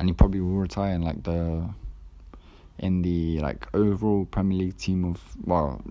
and 0.00 0.08
he 0.08 0.14
probably 0.14 0.40
will 0.40 0.56
retire 0.56 0.94
in 0.94 1.02
like 1.02 1.22
the 1.24 1.68
in 2.78 3.02
the 3.02 3.38
like 3.40 3.66
overall 3.74 4.24
Premier 4.24 4.58
League 4.58 4.78
team 4.78 5.04
of 5.04 5.20
well 5.44 5.82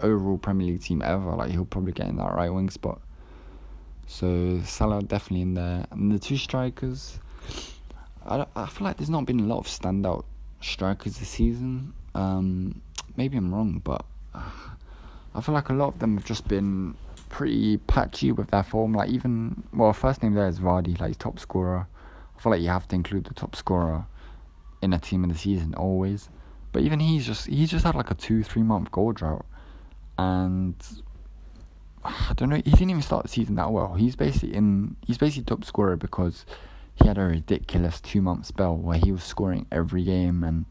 overall 0.00 0.38
Premier 0.38 0.68
League 0.68 0.82
team 0.82 1.02
ever. 1.04 1.36
Like 1.36 1.50
he'll 1.50 1.66
probably 1.66 1.92
get 1.92 2.08
in 2.08 2.16
that 2.16 2.34
right 2.34 2.48
wing 2.48 2.70
spot. 2.70 3.02
So 4.06 4.60
Salah 4.64 5.02
definitely 5.02 5.42
in 5.42 5.54
there, 5.54 5.84
and 5.90 6.10
the 6.10 6.18
two 6.18 6.38
strikers. 6.38 7.20
I 8.24 8.46
I 8.56 8.66
feel 8.66 8.86
like 8.86 8.96
there's 8.96 9.10
not 9.10 9.26
been 9.26 9.40
a 9.40 9.44
lot 9.46 9.58
of 9.58 9.66
standout 9.66 10.24
strikers 10.62 11.18
this 11.18 11.28
season. 11.28 11.92
Um, 12.14 12.80
maybe 13.18 13.36
I'm 13.36 13.54
wrong, 13.54 13.82
but 13.84 14.06
I 14.34 15.40
feel 15.42 15.54
like 15.54 15.68
a 15.68 15.74
lot 15.74 15.88
of 15.88 15.98
them 15.98 16.16
have 16.16 16.24
just 16.24 16.48
been 16.48 16.94
pretty 17.28 17.76
patchy 17.76 18.32
with 18.32 18.48
their 18.52 18.62
form. 18.62 18.94
Like 18.94 19.10
even 19.10 19.64
well, 19.74 19.92
first 19.92 20.22
name 20.22 20.32
there 20.32 20.48
is 20.48 20.60
Vardy, 20.60 20.98
like 20.98 21.18
top 21.18 21.38
scorer. 21.38 21.86
I 22.36 22.40
feel 22.40 22.50
like 22.52 22.62
you 22.62 22.68
have 22.68 22.88
to 22.88 22.94
include 22.96 23.24
the 23.24 23.34
top 23.34 23.56
scorer. 23.56 24.06
in 24.82 24.92
a 24.92 24.98
team 24.98 25.24
of 25.24 25.32
the 25.32 25.38
season 25.38 25.74
always. 25.74 26.28
But 26.72 26.82
even 26.82 27.00
he's 27.00 27.24
just 27.26 27.46
he's 27.46 27.70
just 27.70 27.84
had 27.84 27.94
like 27.94 28.10
a 28.10 28.14
two 28.14 28.42
three 28.42 28.62
month 28.62 28.90
goal 28.90 29.12
drought, 29.12 29.46
and 30.18 30.74
I 32.04 32.32
don't 32.36 32.50
know. 32.50 32.56
He 32.56 32.62
didn't 32.70 32.90
even 32.90 33.02
start 33.02 33.22
the 33.22 33.28
season 33.28 33.54
that 33.54 33.70
well. 33.72 33.94
He's 33.94 34.16
basically 34.16 34.54
in. 34.54 34.96
He's 35.06 35.16
basically 35.18 35.44
top 35.44 35.64
scorer 35.64 35.96
because 35.96 36.44
he 36.96 37.06
had 37.08 37.16
a 37.16 37.22
ridiculous 37.22 38.00
two 38.00 38.20
month 38.20 38.46
spell 38.46 38.76
where 38.76 38.98
he 38.98 39.10
was 39.12 39.24
scoring 39.24 39.66
every 39.72 40.04
game 40.04 40.44
and 40.44 40.64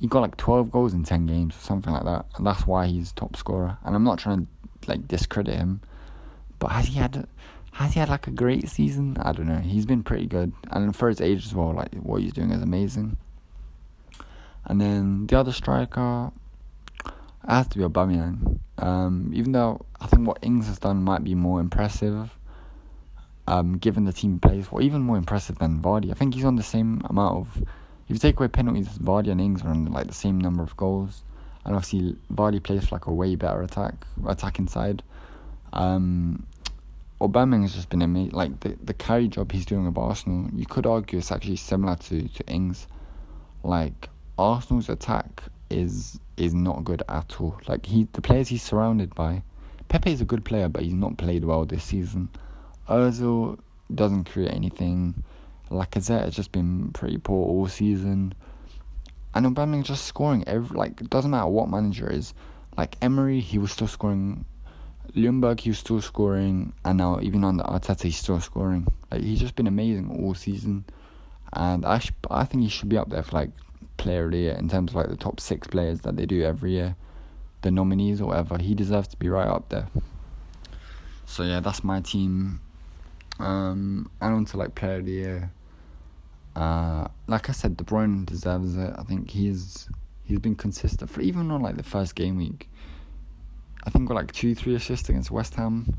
he 0.00 0.06
got 0.06 0.20
like 0.20 0.36
twelve 0.36 0.70
goals 0.70 0.94
in 0.94 1.04
ten 1.04 1.26
games 1.26 1.56
or 1.56 1.60
something 1.60 1.92
like 1.92 2.04
that. 2.04 2.26
And 2.36 2.46
that's 2.46 2.66
why 2.66 2.86
he's 2.86 3.12
top 3.12 3.34
scorer. 3.36 3.78
And 3.84 3.96
I'm 3.96 4.04
not 4.04 4.18
trying 4.18 4.46
to 4.82 4.88
like 4.88 5.08
discredit 5.08 5.54
him, 5.54 5.80
but 6.58 6.68
has 6.68 6.86
he 6.86 6.94
had 6.98 7.26
has 7.72 7.94
he 7.94 8.00
had 8.00 8.08
like 8.08 8.26
a 8.26 8.30
great 8.30 8.68
season? 8.68 9.16
I 9.20 9.32
don't 9.32 9.46
know. 9.46 9.58
He's 9.58 9.86
been 9.86 10.02
pretty 10.02 10.26
good, 10.26 10.52
and 10.70 10.94
for 10.94 11.08
his 11.08 11.20
age 11.20 11.46
as 11.46 11.54
well, 11.54 11.72
like 11.72 11.94
what 11.94 12.20
he's 12.20 12.32
doing 12.32 12.50
is 12.50 12.62
amazing. 12.62 13.16
And 14.64 14.80
then 14.80 15.26
the 15.26 15.38
other 15.38 15.52
striker, 15.52 16.30
it 17.04 17.12
has 17.48 17.66
to 17.68 17.78
be 17.78 17.84
Aubameyang. 17.84 18.58
Um, 18.78 19.30
even 19.34 19.52
though 19.52 19.84
I 20.00 20.06
think 20.06 20.26
what 20.26 20.38
Ings 20.42 20.66
has 20.66 20.78
done 20.78 21.02
might 21.02 21.24
be 21.24 21.34
more 21.34 21.60
impressive, 21.60 22.30
um, 23.46 23.78
given 23.78 24.04
the 24.04 24.12
team 24.12 24.38
plays, 24.38 24.68
or 24.70 24.82
even 24.82 25.00
more 25.02 25.16
impressive 25.16 25.58
than 25.58 25.80
Vardy. 25.80 26.10
I 26.10 26.14
think 26.14 26.34
he's 26.34 26.44
on 26.44 26.56
the 26.56 26.62
same 26.62 27.02
amount 27.06 27.38
of. 27.38 27.62
If 28.08 28.16
you 28.16 28.18
take 28.18 28.38
away 28.38 28.48
penalties, 28.48 28.88
Vardy 28.98 29.28
and 29.30 29.40
Ings 29.40 29.62
are 29.62 29.68
on 29.68 29.86
like 29.86 30.06
the 30.06 30.14
same 30.14 30.38
number 30.38 30.62
of 30.62 30.76
goals, 30.76 31.24
and 31.64 31.74
obviously 31.74 32.16
Vardy 32.32 32.62
plays 32.62 32.86
for 32.86 32.96
like 32.96 33.06
a 33.06 33.12
way 33.12 33.34
better 33.34 33.62
attack 33.62 33.94
attacking 34.26 34.68
side. 34.68 35.02
Um, 35.72 36.46
Aubameyang 37.22 37.62
has 37.62 37.74
just 37.74 37.88
been 37.88 38.02
amazing. 38.02 38.32
Like 38.32 38.60
the 38.60 38.76
the 38.82 38.94
carry 38.94 39.28
job 39.28 39.52
he's 39.52 39.64
doing 39.64 39.86
with 39.86 39.96
Arsenal, 39.96 40.50
you 40.52 40.66
could 40.66 40.86
argue 40.86 41.18
it's 41.18 41.30
actually 41.30 41.56
similar 41.56 41.94
to 41.96 42.26
to 42.26 42.46
Ings. 42.48 42.88
Like 43.62 44.08
Arsenal's 44.38 44.88
attack 44.88 45.44
is 45.70 46.18
is 46.36 46.52
not 46.52 46.84
good 46.84 47.02
at 47.08 47.40
all. 47.40 47.60
Like 47.68 47.86
he, 47.86 48.08
the 48.12 48.22
players 48.22 48.48
he's 48.48 48.62
surrounded 48.62 49.14
by, 49.14 49.42
Pepe 49.88 50.10
is 50.12 50.20
a 50.20 50.24
good 50.24 50.44
player, 50.44 50.68
but 50.68 50.82
he's 50.82 50.94
not 50.94 51.16
played 51.16 51.44
well 51.44 51.64
this 51.64 51.84
season. 51.84 52.28
Ozil 52.88 53.58
doesn't 53.94 54.24
create 54.24 54.52
anything. 54.52 55.22
Lacazette 55.70 56.24
has 56.24 56.34
just 56.34 56.50
been 56.50 56.90
pretty 56.92 57.18
poor 57.18 57.46
all 57.46 57.68
season. 57.68 58.34
And 59.34 59.46
Aubameyang 59.46 59.84
just 59.84 60.06
scoring 60.06 60.42
every 60.46 60.76
like 60.76 61.00
it 61.00 61.08
doesn't 61.08 61.30
matter 61.30 61.46
what 61.46 61.70
manager 61.70 62.10
is. 62.10 62.34
Like 62.76 62.96
Emery, 63.00 63.40
he 63.40 63.58
was 63.58 63.70
still 63.70 63.86
scoring. 63.86 64.44
Ljungberg, 65.14 65.60
he 65.60 65.70
was 65.70 65.78
still 65.78 66.00
scoring, 66.00 66.72
and 66.84 66.98
now 66.98 67.20
even 67.20 67.44
on 67.44 67.56
the 67.56 67.64
Arteta, 67.64 68.02
he's 68.02 68.16
still 68.16 68.40
scoring. 68.40 68.86
Like 69.10 69.22
he's 69.22 69.40
just 69.40 69.56
been 69.56 69.66
amazing 69.66 70.10
all 70.10 70.34
season, 70.34 70.84
and 71.52 71.84
I 71.84 71.98
sh- 71.98 72.12
I 72.30 72.44
think 72.44 72.62
he 72.62 72.68
should 72.68 72.88
be 72.88 72.96
up 72.96 73.10
there 73.10 73.22
for 73.22 73.36
like 73.36 73.50
player 73.98 74.24
of 74.24 74.32
the 74.32 74.38
year 74.38 74.54
in 74.54 74.68
terms 74.68 74.92
of 74.92 74.96
like 74.96 75.08
the 75.08 75.16
top 75.16 75.38
six 75.38 75.66
players 75.66 76.00
that 76.00 76.16
they 76.16 76.26
do 76.26 76.42
every 76.42 76.72
year, 76.72 76.96
the 77.60 77.70
nominees 77.70 78.20
or 78.20 78.28
whatever. 78.28 78.58
He 78.58 78.74
deserves 78.74 79.08
to 79.08 79.16
be 79.16 79.28
right 79.28 79.48
up 79.48 79.68
there. 79.68 79.88
So 81.26 81.42
yeah, 81.42 81.60
that's 81.60 81.84
my 81.84 82.00
team. 82.00 82.60
Um, 83.38 84.10
and 84.20 84.34
on 84.34 84.44
to 84.46 84.56
like 84.56 84.74
player 84.74 84.98
of 84.98 85.06
the 85.06 85.12
year. 85.12 85.52
Uh, 86.54 87.08
like 87.26 87.48
I 87.48 87.52
said, 87.52 87.76
De 87.76 87.84
Bruyne 87.84 88.26
deserves 88.26 88.76
it. 88.76 88.94
I 88.98 89.02
think 89.04 89.30
he's 89.30 89.88
he's 90.24 90.38
been 90.38 90.54
consistent 90.54 91.10
for 91.10 91.20
even 91.20 91.50
on 91.50 91.62
like 91.62 91.76
the 91.76 91.82
first 91.82 92.14
game 92.14 92.36
week. 92.36 92.68
I 93.84 93.90
think 93.90 94.08
got 94.08 94.14
like 94.14 94.32
two, 94.32 94.54
three 94.54 94.74
assists 94.74 95.08
against 95.08 95.30
West 95.30 95.54
Ham. 95.54 95.96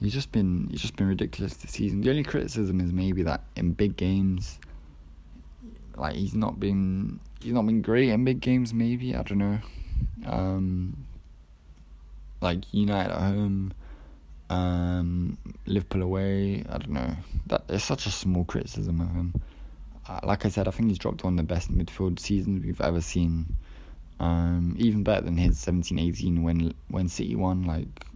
He's 0.00 0.12
just 0.12 0.32
been 0.32 0.68
he's 0.70 0.82
just 0.82 0.96
been 0.96 1.08
ridiculous 1.08 1.54
this 1.54 1.72
season. 1.72 2.00
The 2.00 2.10
only 2.10 2.24
criticism 2.24 2.80
is 2.80 2.92
maybe 2.92 3.22
that 3.22 3.42
in 3.56 3.72
big 3.72 3.96
games 3.96 4.58
like 5.96 6.14
he's 6.14 6.34
not 6.34 6.60
been 6.60 7.20
he's 7.40 7.52
not 7.52 7.66
been 7.66 7.82
great 7.82 8.10
in 8.10 8.24
big 8.24 8.40
games. 8.40 8.72
Maybe 8.72 9.14
I 9.14 9.22
don't 9.22 9.38
know. 9.38 9.58
Um, 10.26 11.06
like 12.40 12.62
United 12.72 13.12
at 13.12 13.20
home, 13.20 13.72
um, 14.50 15.38
Liverpool 15.66 16.02
away. 16.02 16.64
I 16.68 16.78
don't 16.78 16.90
know. 16.90 17.16
That 17.46 17.64
is 17.68 17.82
such 17.82 18.06
a 18.06 18.10
small 18.10 18.44
criticism 18.44 19.00
of 19.00 19.08
him. 19.08 19.34
Uh, 20.08 20.20
like 20.22 20.44
I 20.44 20.50
said, 20.50 20.68
I 20.68 20.70
think 20.70 20.88
he's 20.88 20.98
dropped 20.98 21.24
one 21.24 21.32
of 21.32 21.36
the 21.38 21.54
best 21.54 21.76
midfield 21.76 22.18
seasons 22.18 22.64
we've 22.64 22.80
ever 22.80 23.00
seen. 23.00 23.56
Um, 24.18 24.74
even 24.78 25.02
better 25.02 25.22
than 25.22 25.36
his 25.36 25.58
17-18 25.58 26.42
when 26.42 26.72
when 26.88 27.08
City 27.08 27.36
won 27.36 27.64
like 27.64 28.06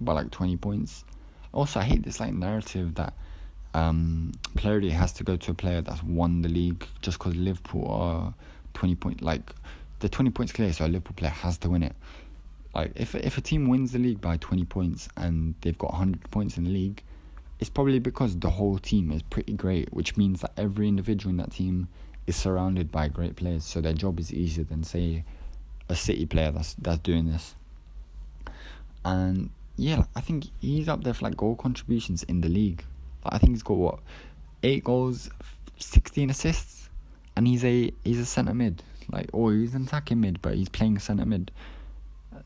by 0.00 0.12
like 0.12 0.30
twenty 0.30 0.56
points. 0.56 1.04
Also, 1.52 1.78
I 1.78 1.84
hate 1.84 2.02
this 2.02 2.18
like 2.18 2.34
narrative 2.34 2.96
that 2.96 3.14
um, 3.74 4.32
clarity 4.56 4.90
has 4.90 5.12
to 5.14 5.24
go 5.24 5.36
to 5.36 5.50
a 5.50 5.54
player 5.54 5.80
that's 5.80 6.02
won 6.02 6.42
the 6.42 6.48
league 6.48 6.86
just 7.02 7.18
because 7.18 7.34
Liverpool 7.34 7.86
are 7.88 8.32
20 8.74 8.94
point 8.94 9.22
like 9.22 9.54
the 9.98 10.08
20 10.08 10.30
points 10.30 10.52
clear 10.52 10.72
so 10.72 10.84
a 10.84 10.86
Liverpool 10.86 11.14
player 11.16 11.30
has 11.30 11.58
to 11.58 11.70
win 11.70 11.82
it 11.82 11.94
like 12.74 12.92
if 12.94 13.14
if 13.14 13.36
a 13.36 13.40
team 13.40 13.68
wins 13.68 13.92
the 13.92 13.98
league 13.98 14.20
by 14.20 14.36
20 14.36 14.64
points 14.64 15.08
and 15.16 15.54
they've 15.60 15.78
got 15.78 15.90
100 15.90 16.30
points 16.30 16.56
in 16.56 16.64
the 16.64 16.70
league 16.70 17.02
it's 17.60 17.70
probably 17.70 17.98
because 17.98 18.36
the 18.38 18.50
whole 18.50 18.78
team 18.78 19.10
is 19.10 19.22
pretty 19.22 19.52
great 19.52 19.92
which 19.92 20.16
means 20.16 20.40
that 20.40 20.52
every 20.56 20.88
individual 20.88 21.30
in 21.30 21.36
that 21.36 21.52
team 21.52 21.88
is 22.26 22.36
surrounded 22.36 22.90
by 22.90 23.08
great 23.08 23.36
players 23.36 23.64
so 23.64 23.80
their 23.80 23.92
job 23.92 24.18
is 24.18 24.32
easier 24.32 24.64
than 24.64 24.82
say 24.82 25.24
a 25.94 25.96
city 25.96 26.26
player 26.26 26.50
that's 26.50 26.74
that's 26.74 26.98
doing 26.98 27.30
this 27.30 27.54
and 29.04 29.50
yeah 29.76 30.04
I 30.14 30.20
think 30.20 30.46
he's 30.60 30.88
up 30.88 31.04
there 31.04 31.14
for 31.14 31.24
like 31.24 31.36
goal 31.36 31.56
contributions 31.56 32.22
in 32.24 32.40
the 32.40 32.48
league 32.48 32.84
I 33.26 33.38
think 33.38 33.52
he's 33.52 33.62
got 33.62 33.76
what 33.76 33.98
eight 34.64 34.84
goals, 34.84 35.30
sixteen 35.78 36.30
assists, 36.30 36.88
and 37.36 37.46
he's 37.46 37.64
a 37.64 37.92
he's 38.04 38.18
a 38.18 38.26
centre 38.26 38.54
mid. 38.54 38.82
Like, 39.10 39.30
oh, 39.34 39.50
he's 39.50 39.74
an 39.74 39.84
attacking 39.84 40.20
mid, 40.20 40.40
but 40.42 40.54
he's 40.54 40.68
playing 40.68 40.98
centre 40.98 41.26
mid. 41.26 41.50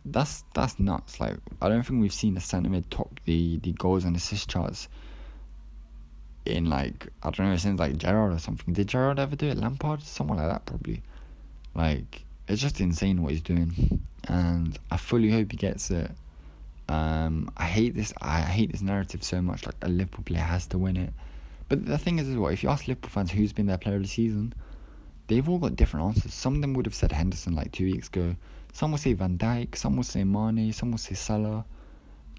That's 0.05 0.44
that's 0.55 0.78
nuts. 0.78 1.20
Like, 1.20 1.36
I 1.62 1.68
don't 1.68 1.82
think 1.84 2.01
we've 2.01 2.12
seen 2.12 2.36
a 2.36 2.40
centre 2.40 2.70
mid 2.70 2.90
top 2.90 3.20
the 3.24 3.59
the 3.59 3.72
goals 3.72 4.05
and 4.05 4.14
assist 4.16 4.49
charts. 4.49 4.88
In 6.44 6.66
like 6.70 7.09
I 7.22 7.30
don't 7.30 7.51
know 7.51 7.57
since 7.57 7.78
like 7.78 7.99
Gerrard 7.99 8.32
or 8.32 8.38
something. 8.38 8.74
Did 8.74 8.88
Gerrard 8.88 9.18
ever 9.18 9.36
do 9.36 9.49
it? 9.49 9.59
Lampard, 9.59 10.03
someone 10.03 10.38
like 10.38 10.49
that 10.49 10.66
probably. 10.66 11.03
Like 11.74 12.24
it's 12.49 12.61
just 12.61 12.80
insane 12.80 13.22
what 13.22 13.32
he's 13.32 13.42
doing, 13.42 14.03
and 14.26 14.78
I 14.90 14.96
fully 14.96 15.30
hope 15.30 15.51
he 15.53 15.57
gets 15.57 15.90
it. 15.90 16.11
Um, 16.88 17.51
I 17.57 17.64
hate 17.64 17.94
this. 17.94 18.12
I 18.20 18.40
hate 18.40 18.72
this 18.72 18.80
narrative 18.80 19.22
so 19.22 19.42
much. 19.42 19.66
Like 19.66 19.74
a 19.82 19.88
Liverpool 19.88 20.24
player 20.24 20.42
has 20.42 20.66
to 20.68 20.78
win 20.78 20.96
it. 20.96 21.12
But 21.68 21.84
the 21.84 21.99
thing 21.99 22.18
is, 22.18 22.28
as 22.28 22.36
well, 22.36 22.51
if 22.51 22.62
you 22.62 22.70
ask 22.70 22.88
Liverpool 22.88 23.11
fans 23.11 23.30
who's 23.30 23.53
been 23.53 23.66
their 23.66 23.76
player 23.76 23.96
of 23.96 24.03
the 24.03 24.09
season, 24.09 24.55
they've 25.26 25.46
all 25.46 25.59
got 25.59 25.76
different 25.76 26.07
answers. 26.07 26.32
Some 26.32 26.55
of 26.55 26.61
them 26.62 26.72
would 26.74 26.86
have 26.86 26.94
said 26.94 27.12
Henderson 27.12 27.55
like 27.55 27.72
two 27.72 27.84
weeks 27.84 28.09
ago. 28.09 28.36
Some 28.72 28.92
will 28.92 28.99
say 28.99 29.12
Van 29.12 29.36
Dijk. 29.36 29.76
Some 29.76 29.96
will 29.96 30.05
say 30.05 30.24
Mane. 30.24 30.72
Some 30.72 30.90
will 30.90 30.99
say 30.99 31.14
Salah. 31.14 31.66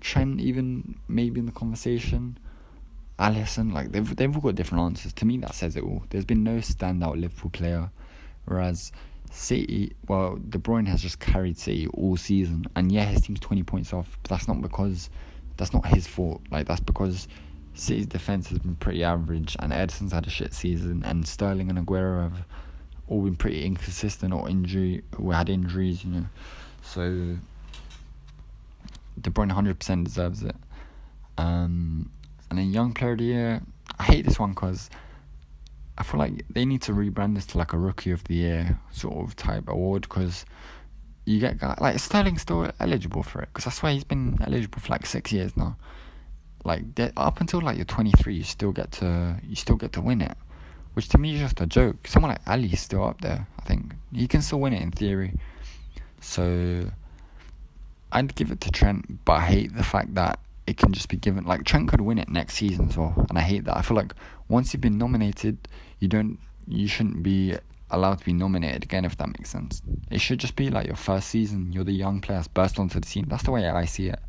Trent 0.02 0.40
even 0.40 0.98
maybe 1.08 1.40
in 1.40 1.46
the 1.46 1.52
conversation. 1.52 2.38
Alisson, 3.20 3.74
like 3.74 3.92
they've 3.92 4.16
they've 4.16 4.34
all 4.34 4.42
got 4.42 4.56
different 4.56 4.84
answers. 4.86 5.14
To 5.14 5.26
me, 5.26 5.38
that 5.40 5.54
says 5.54 5.76
it 5.76 5.84
all. 5.84 6.04
There's 6.10 6.26
been 6.26 6.44
no 6.44 6.58
standout 6.58 7.20
Liverpool 7.20 7.52
player, 7.52 7.92
whereas 8.46 8.94
City, 9.32 9.96
well, 10.08 10.38
De 10.50 10.58
Bruyne 10.58 10.88
has 10.88 11.02
just 11.02 11.20
carried 11.20 11.58
City 11.58 11.88
all 11.94 12.18
season, 12.18 12.66
and 12.76 12.92
yeah, 12.92 13.06
his 13.06 13.22
team's 13.22 13.40
twenty 13.40 13.64
points 13.64 13.94
off, 13.94 14.18
but 14.24 14.30
that's 14.30 14.48
not 14.48 14.62
because 14.62 15.10
that's 15.58 15.74
not 15.74 15.86
his 15.86 16.08
fault. 16.08 16.42
Like 16.52 16.68
that's 16.68 16.80
because 16.80 17.28
City's 17.74 18.08
defense 18.08 18.50
has 18.50 18.60
been 18.60 18.76
pretty 18.76 19.04
average, 19.04 19.56
and 19.60 19.72
Ederson's 19.72 20.12
had 20.12 20.26
a 20.26 20.30
shit 20.30 20.54
season, 20.54 21.04
and 21.06 21.28
Sterling 21.28 21.70
and 21.70 21.80
Aguero 21.86 22.24
have 22.24 22.46
all 23.08 23.22
been 23.22 23.36
pretty 23.36 23.66
inconsistent 23.66 24.34
or 24.34 24.50
injury, 24.50 25.04
We 25.18 25.34
had 25.34 25.50
injuries, 25.50 26.04
you 26.04 26.12
know. 26.12 26.26
So 26.82 27.38
De 29.22 29.30
Bruyne 29.30 29.52
hundred 29.52 29.80
percent 29.80 30.06
deserves 30.06 30.44
it. 30.44 30.56
Um, 31.38 32.10
and 32.50 32.60
then 32.60 32.72
young 32.72 32.94
player 32.94 33.14
of 33.14 33.18
the 33.20 33.24
year, 33.26 33.62
I 33.98 34.04
hate 34.04 34.26
this 34.26 34.40
one 34.40 34.52
because 34.52 34.90
I 36.00 36.04
feel 36.04 36.20
like 36.20 36.46
they 36.50 36.66
need 36.66 36.82
to 36.84 36.94
rebrand 36.94 37.36
this 37.36 37.46
to 37.48 37.58
like 37.58 37.74
a 37.74 37.78
rookie 37.78 38.12
of 38.12 38.24
the 38.24 38.36
year 38.36 38.80
sort 38.92 39.18
of 39.18 39.36
type 39.36 39.68
award 39.68 40.04
because 40.04 40.46
you 41.26 41.40
get 41.40 41.62
like 41.82 42.00
Sterling's 42.00 42.42
still 42.42 42.72
eligible 42.80 43.22
for 43.22 43.42
it 43.42 43.50
because 43.54 43.68
I 43.68 43.72
swear 43.72 43.94
he's 43.94 44.06
been 44.06 44.40
eligible 44.42 44.80
for 44.80 44.90
like 44.94 45.06
six 45.06 45.32
years 45.32 45.56
now. 45.58 45.78
Like 46.64 46.84
up 47.18 47.42
until 47.42 47.62
like 47.62 47.76
you're 47.76 47.86
23, 47.86 48.34
you 48.34 48.44
still 48.44 48.72
get 48.72 48.92
to 48.94 49.40
you 49.48 49.56
still 49.56 49.76
get 49.76 49.92
to 49.94 50.02
win 50.02 50.22
it, 50.22 50.38
which 50.94 51.10
to 51.10 51.18
me 51.18 51.36
is 51.36 51.42
just 51.42 51.60
a 51.62 51.68
joke. 51.68 52.08
Someone 52.08 52.32
like 52.32 52.42
Alli 52.48 52.72
is 52.72 52.80
still 52.80 53.04
up 53.04 53.22
there. 53.22 53.46
I 53.60 53.62
think 53.64 53.94
he 54.14 54.28
can 54.28 54.42
still 54.42 54.62
win 54.62 54.74
it 54.74 54.82
in 54.82 54.92
theory. 54.92 55.34
So 56.22 56.90
I'd 58.12 58.34
give 58.36 58.52
it 58.52 58.62
to 58.62 58.72
Trent, 58.72 59.26
but 59.26 59.34
I 59.34 59.42
hate 59.42 59.76
the 59.76 59.84
fact 59.84 60.16
that 60.16 60.40
it 60.66 60.78
can 60.78 60.94
just 60.94 61.10
be 61.10 61.18
given. 61.18 61.46
Like 61.46 61.64
Trent 61.66 61.90
could 61.90 62.02
win 62.02 62.18
it 62.18 62.30
next 62.30 62.56
season 62.56 62.90
as 62.90 62.98
well, 62.98 63.14
and 63.30 63.38
I 63.38 63.42
hate 63.42 63.66
that. 63.66 63.78
I 63.78 63.82
feel 63.82 63.98
like 63.98 64.14
once 64.48 64.74
you've 64.74 64.82
been 64.82 64.98
nominated, 64.98 65.58
you 66.00 66.08
don't 66.08 66.40
you 66.68 66.88
shouldn't 66.88 67.24
be 67.24 67.56
allowed 67.92 68.20
to 68.20 68.26
be 68.26 68.34
nominated 68.34 68.84
again 68.84 69.06
if 69.06 69.18
that 69.18 69.28
makes 69.28 69.50
sense. 69.50 69.82
It 70.12 70.22
should 70.22 70.40
just 70.40 70.56
be 70.56 70.70
like 70.70 70.88
your 70.88 70.96
first 70.96 71.30
season, 71.30 71.74
you're 71.74 71.84
the 71.84 71.92
young 71.92 72.22
players 72.22 72.48
burst 72.48 72.80
onto 72.80 73.00
the 73.00 73.08
scene. 73.08 73.26
That's 73.28 73.44
the 73.44 73.52
way 73.52 73.68
I 73.68 73.86
see 73.86 74.10
it. 74.10 74.20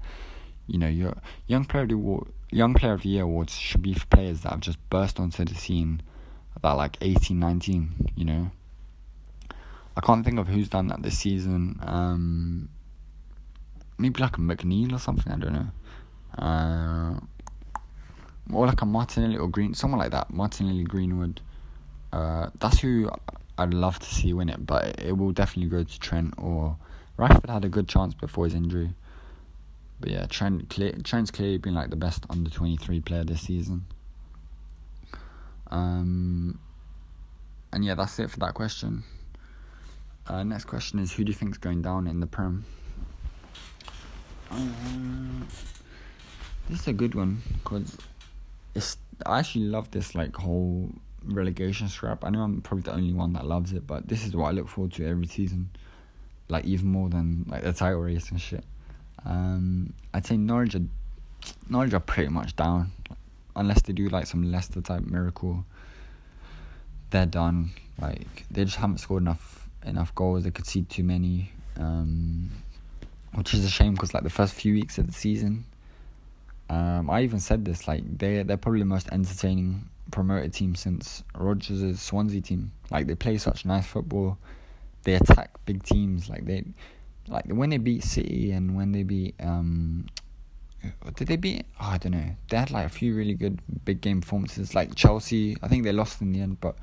You 0.67 0.79
know, 0.79 0.89
your 0.89 1.17
young 1.47 1.65
player 1.65 1.83
of 1.83 1.89
the 1.89 1.95
award, 1.95 2.29
young 2.51 2.75
player 2.75 2.93
of 2.93 3.03
the 3.03 3.09
year 3.09 3.25
awards 3.25 3.55
should 3.55 3.83
be 3.83 3.95
for 3.95 4.07
players 4.07 4.41
that 4.43 4.51
have 4.51 4.61
just 4.61 4.79
burst 4.89 5.21
onto 5.21 5.45
the 5.45 5.55
scene 5.55 6.03
that 6.63 6.73
like 6.73 6.97
18, 7.01 7.39
19, 7.39 8.13
you 8.15 8.25
know. 8.25 8.51
I 9.97 10.01
can't 10.01 10.25
think 10.25 10.39
of 10.39 10.49
who's 10.49 10.69
done 10.69 10.89
that 10.89 11.03
this 11.03 11.19
season. 11.19 11.79
Um, 11.83 12.69
maybe 13.99 14.21
like 14.21 14.37
a 14.37 14.41
McNeil 14.41 14.95
or 14.95 14.99
something. 14.99 15.33
I 15.33 15.37
don't 15.37 15.53
know. 15.53 15.67
Uh, 16.39 17.21
or 18.53 18.67
like 18.67 18.81
a 18.83 18.87
Martinelli 18.87 19.37
or 19.37 19.49
Green, 19.49 19.75
someone 19.75 20.01
like 20.01 20.13
that. 20.13 20.33
Martinelli, 20.33 20.85
Greenwood. 20.85 21.41
Uh, 22.13 22.51
that's 22.59 22.81
who 22.81 23.11
I'd 23.59 23.75
love 23.75 23.99
to 23.99 24.15
see 24.15 24.33
win 24.33 24.49
it, 24.49 24.67
but 24.67 25.01
it 25.01 25.17
will 25.17 25.33
definitely 25.33 25.71
go 25.71 25.85
to 25.85 26.01
Trent 26.01 26.35
or 26.39 26.77
Rashford 27.19 27.51
had 27.51 27.65
a 27.65 27.69
good 27.69 27.89
chance 27.89 28.15
before 28.15 28.45
his 28.47 28.55
injury. 28.55 28.95
But 30.01 30.11
yeah, 30.11 30.27
Trent 30.27 30.71
clear, 30.71 30.93
Trent's 31.05 31.31
clearly 31.31 31.59
been 31.59 31.75
like 31.75 31.91
the 31.91 31.97
best 31.97 32.25
under 32.31 32.49
twenty 32.49 32.77
three 32.77 33.01
player 33.01 33.23
this 33.23 33.43
season. 33.43 33.85
Um, 35.71 36.59
and 37.73 37.85
yeah, 37.85 37.95
that's 37.95 38.19
it 38.19 38.31
for 38.31 38.39
that 38.41 38.55
question. 38.55 39.05
Uh, 40.27 40.43
next 40.43 40.65
question 40.65 40.99
is 40.99 41.13
who 41.13 41.25
do 41.25 41.31
you 41.31 41.35
think 41.35 41.53
is 41.53 41.59
going 41.59 41.83
down 41.83 42.07
in 42.07 42.21
the 42.21 42.27
Prem? 42.27 42.65
Uh, 44.51 44.57
this 46.69 46.81
is 46.81 46.89
a 46.89 46.93
good 46.93 47.15
one 47.15 47.43
because 47.53 47.97
it's 48.75 48.97
I 49.27 49.41
actually 49.41 49.67
love 49.67 49.91
this 49.91 50.15
like 50.15 50.35
whole 50.35 50.91
relegation 51.25 51.89
scrap. 51.89 52.25
I 52.25 52.31
know 52.31 52.43
I'm 52.43 52.61
probably 52.61 52.83
the 52.83 52.95
only 52.95 53.13
one 53.13 53.33
that 53.35 53.47
loves 53.47 53.73
it, 53.73 53.87
but 53.87 54.09
this 54.09 54.27
is 54.27 54.35
what 54.35 54.47
I 54.47 54.51
look 54.53 54.69
forward 54.69 54.93
to 54.95 55.07
every 55.07 55.27
season, 55.27 55.71
like 56.49 56.65
even 56.65 56.89
more 56.89 57.09
than 57.09 57.47
like 57.49 57.63
the 57.63 57.73
title 57.73 58.01
race 58.01 58.31
and 58.31 58.41
shit. 58.41 58.65
Um, 59.25 59.93
I'd 60.15 60.27
say 60.27 60.37
Norwich 60.37 60.75
are, 60.75 60.83
Norwich 61.69 61.93
are 61.93 62.01
pretty 62.01 62.31
much 62.31 62.57
down, 62.57 62.93
unless 63.57 63.83
they 63.83 63.93
do 63.93 64.09
like 64.09 64.27
some 64.27 64.51
Leicester 64.51 64.81
type 64.81 65.03
miracle. 65.03 65.65
They're 67.11 67.27
done. 67.27 67.73
Like 68.01 68.47
they 68.51 68.65
just 68.65 68.77
haven't 68.77 68.99
scored 68.99 69.23
enough 69.23 69.69
enough 69.85 70.15
goals. 70.15 70.45
They 70.45 70.51
could 70.51 70.67
see 70.67 70.83
too 70.83 71.05
many, 71.05 71.53
um, 71.77 72.51
which 73.35 73.53
is 73.53 73.65
a 73.65 73.69
shame 73.69 73.93
because 73.93 74.15
like 74.15 74.23
the 74.23 74.31
first 74.31 74.55
few 74.55 74.75
weeks 74.75 74.97
of 74.97 75.07
the 75.07 75.13
season, 75.13 75.65
um, 76.71 77.11
I 77.11 77.23
even 77.23 77.41
said 77.41 77.65
this 77.65 77.87
like 77.87 78.03
they 78.19 78.43
they're 78.43 78.57
probably 78.57 78.81
the 78.81 78.87
most 78.87 79.09
entertaining 79.11 79.90
promoted 80.11 80.53
team 80.53 80.75
since 80.75 81.23
Rodgers' 81.35 82.01
Swansea 82.01 82.41
team. 82.41 82.73
Like 82.91 83.07
they 83.07 83.15
play 83.15 83.39
such 83.39 83.65
nice 83.65 83.87
football. 83.87 84.39
They 85.05 85.15
attack 85.15 85.51
big 85.65 85.83
teams. 85.83 86.29
Like 86.29 86.45
they, 86.45 86.65
like 87.29 87.47
when 87.47 87.71
they 87.71 87.79
beat 87.79 88.05
City 88.05 88.53
and 88.53 88.77
when 88.77 88.93
they 88.93 89.03
beat 89.03 89.35
um, 89.41 90.07
did 91.15 91.29
they 91.29 91.37
beat? 91.37 91.67
Oh, 91.81 91.91
I 91.91 91.99
don't 91.99 92.13
know. 92.13 92.37
They 92.49 92.57
had 92.57 92.71
like 92.71 92.87
a 92.87 92.91
few 92.91 93.15
really 93.15 93.35
good 93.35 93.61
big 93.85 94.01
game 94.01 94.21
performances. 94.21 94.75
Like 94.75 94.95
Chelsea, 94.95 95.57
I 95.63 95.69
think 95.69 95.85
they 95.85 95.93
lost 95.93 96.21
in 96.21 96.33
the 96.33 96.41
end, 96.41 96.61
but 96.61 96.77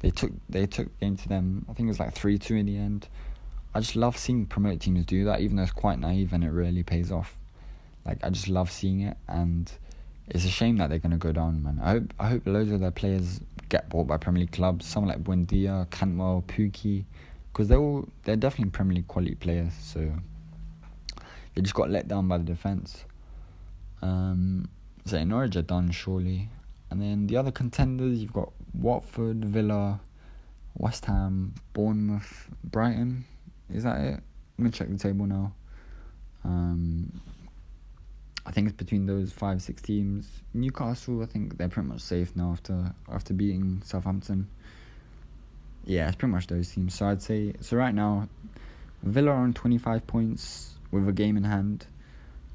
they 0.00 0.10
took 0.10 0.32
they 0.48 0.66
took 0.66 0.86
the 0.98 1.06
game 1.06 1.16
to 1.16 1.28
them. 1.28 1.64
I 1.68 1.72
think 1.72 1.86
it 1.86 1.90
was 1.90 2.00
like 2.00 2.14
three 2.14 2.38
two 2.38 2.56
in 2.56 2.66
the 2.66 2.76
end. 2.76 3.08
I 3.74 3.80
just 3.80 3.96
love 3.96 4.16
seeing 4.16 4.46
promoted 4.46 4.80
teams 4.80 5.06
do 5.06 5.24
that, 5.24 5.40
even 5.40 5.56
though 5.56 5.62
it's 5.62 5.72
quite 5.72 5.98
naive 5.98 6.32
and 6.32 6.44
it 6.44 6.50
really 6.50 6.82
pays 6.82 7.12
off. 7.12 7.36
Like 8.04 8.18
I 8.22 8.30
just 8.30 8.48
love 8.48 8.70
seeing 8.70 9.00
it, 9.00 9.16
and 9.26 9.70
it's 10.30 10.44
a 10.44 10.50
shame 10.50 10.76
that 10.78 10.90
they're 10.90 10.98
gonna 10.98 11.18
go 11.18 11.32
down, 11.32 11.62
man. 11.62 11.80
I 11.82 11.90
hope 11.92 12.14
I 12.18 12.28
hope 12.28 12.46
loads 12.46 12.70
of 12.70 12.80
their 12.80 12.90
players 12.90 13.40
get 13.68 13.88
bought 13.88 14.06
by 14.06 14.16
Premier 14.16 14.42
League 14.42 14.52
clubs. 14.52 14.86
Someone 14.86 15.14
like 15.14 15.24
Buendia, 15.24 15.88
Cantwell, 15.90 16.44
Pukki, 16.46 17.04
because 17.52 17.68
they're 17.68 17.78
all 17.78 18.08
they're 18.24 18.36
definitely 18.36 18.70
Premier 18.70 18.96
League 18.96 19.08
quality 19.08 19.34
players. 19.34 19.72
So 19.80 20.12
they 21.54 21.62
just 21.62 21.74
got 21.74 21.90
let 21.90 22.08
down 22.08 22.28
by 22.28 22.38
the 22.38 22.44
defense. 22.44 23.04
Um, 24.02 24.68
so 25.04 25.22
Norwich 25.24 25.56
are 25.56 25.62
done 25.62 25.90
surely, 25.90 26.48
and 26.90 27.00
then 27.00 27.26
the 27.26 27.36
other 27.36 27.50
contenders 27.50 28.18
you've 28.18 28.32
got 28.32 28.52
Watford, 28.74 29.44
Villa, 29.44 30.00
West 30.76 31.06
Ham, 31.06 31.54
Bournemouth, 31.72 32.48
Brighton. 32.62 33.24
Is 33.72 33.84
that 33.84 34.00
it? 34.00 34.20
Let 34.58 34.64
me 34.64 34.70
check 34.70 34.88
the 34.88 34.98
table 34.98 35.26
now. 35.26 35.52
Um, 36.44 37.20
I 38.48 38.50
think 38.50 38.66
it's 38.68 38.76
between 38.76 39.04
those 39.04 39.30
five, 39.30 39.60
six 39.60 39.82
teams. 39.82 40.26
Newcastle, 40.54 41.22
I 41.22 41.26
think 41.26 41.58
they're 41.58 41.68
pretty 41.68 41.90
much 41.90 42.00
safe 42.00 42.34
now 42.34 42.52
after 42.52 42.94
after 43.06 43.34
beating 43.34 43.82
Southampton. 43.84 44.48
Yeah, 45.84 46.08
it's 46.08 46.16
pretty 46.16 46.32
much 46.32 46.46
those 46.46 46.70
teams. 46.70 46.94
So 46.94 47.06
I'd 47.06 47.20
say 47.20 47.52
so 47.60 47.76
right 47.76 47.94
now, 47.94 48.26
Villa 49.02 49.32
are 49.32 49.42
on 49.42 49.52
twenty 49.52 49.76
five 49.76 50.06
points 50.06 50.72
with 50.90 51.06
a 51.06 51.12
game 51.12 51.36
in 51.36 51.44
hand. 51.44 51.86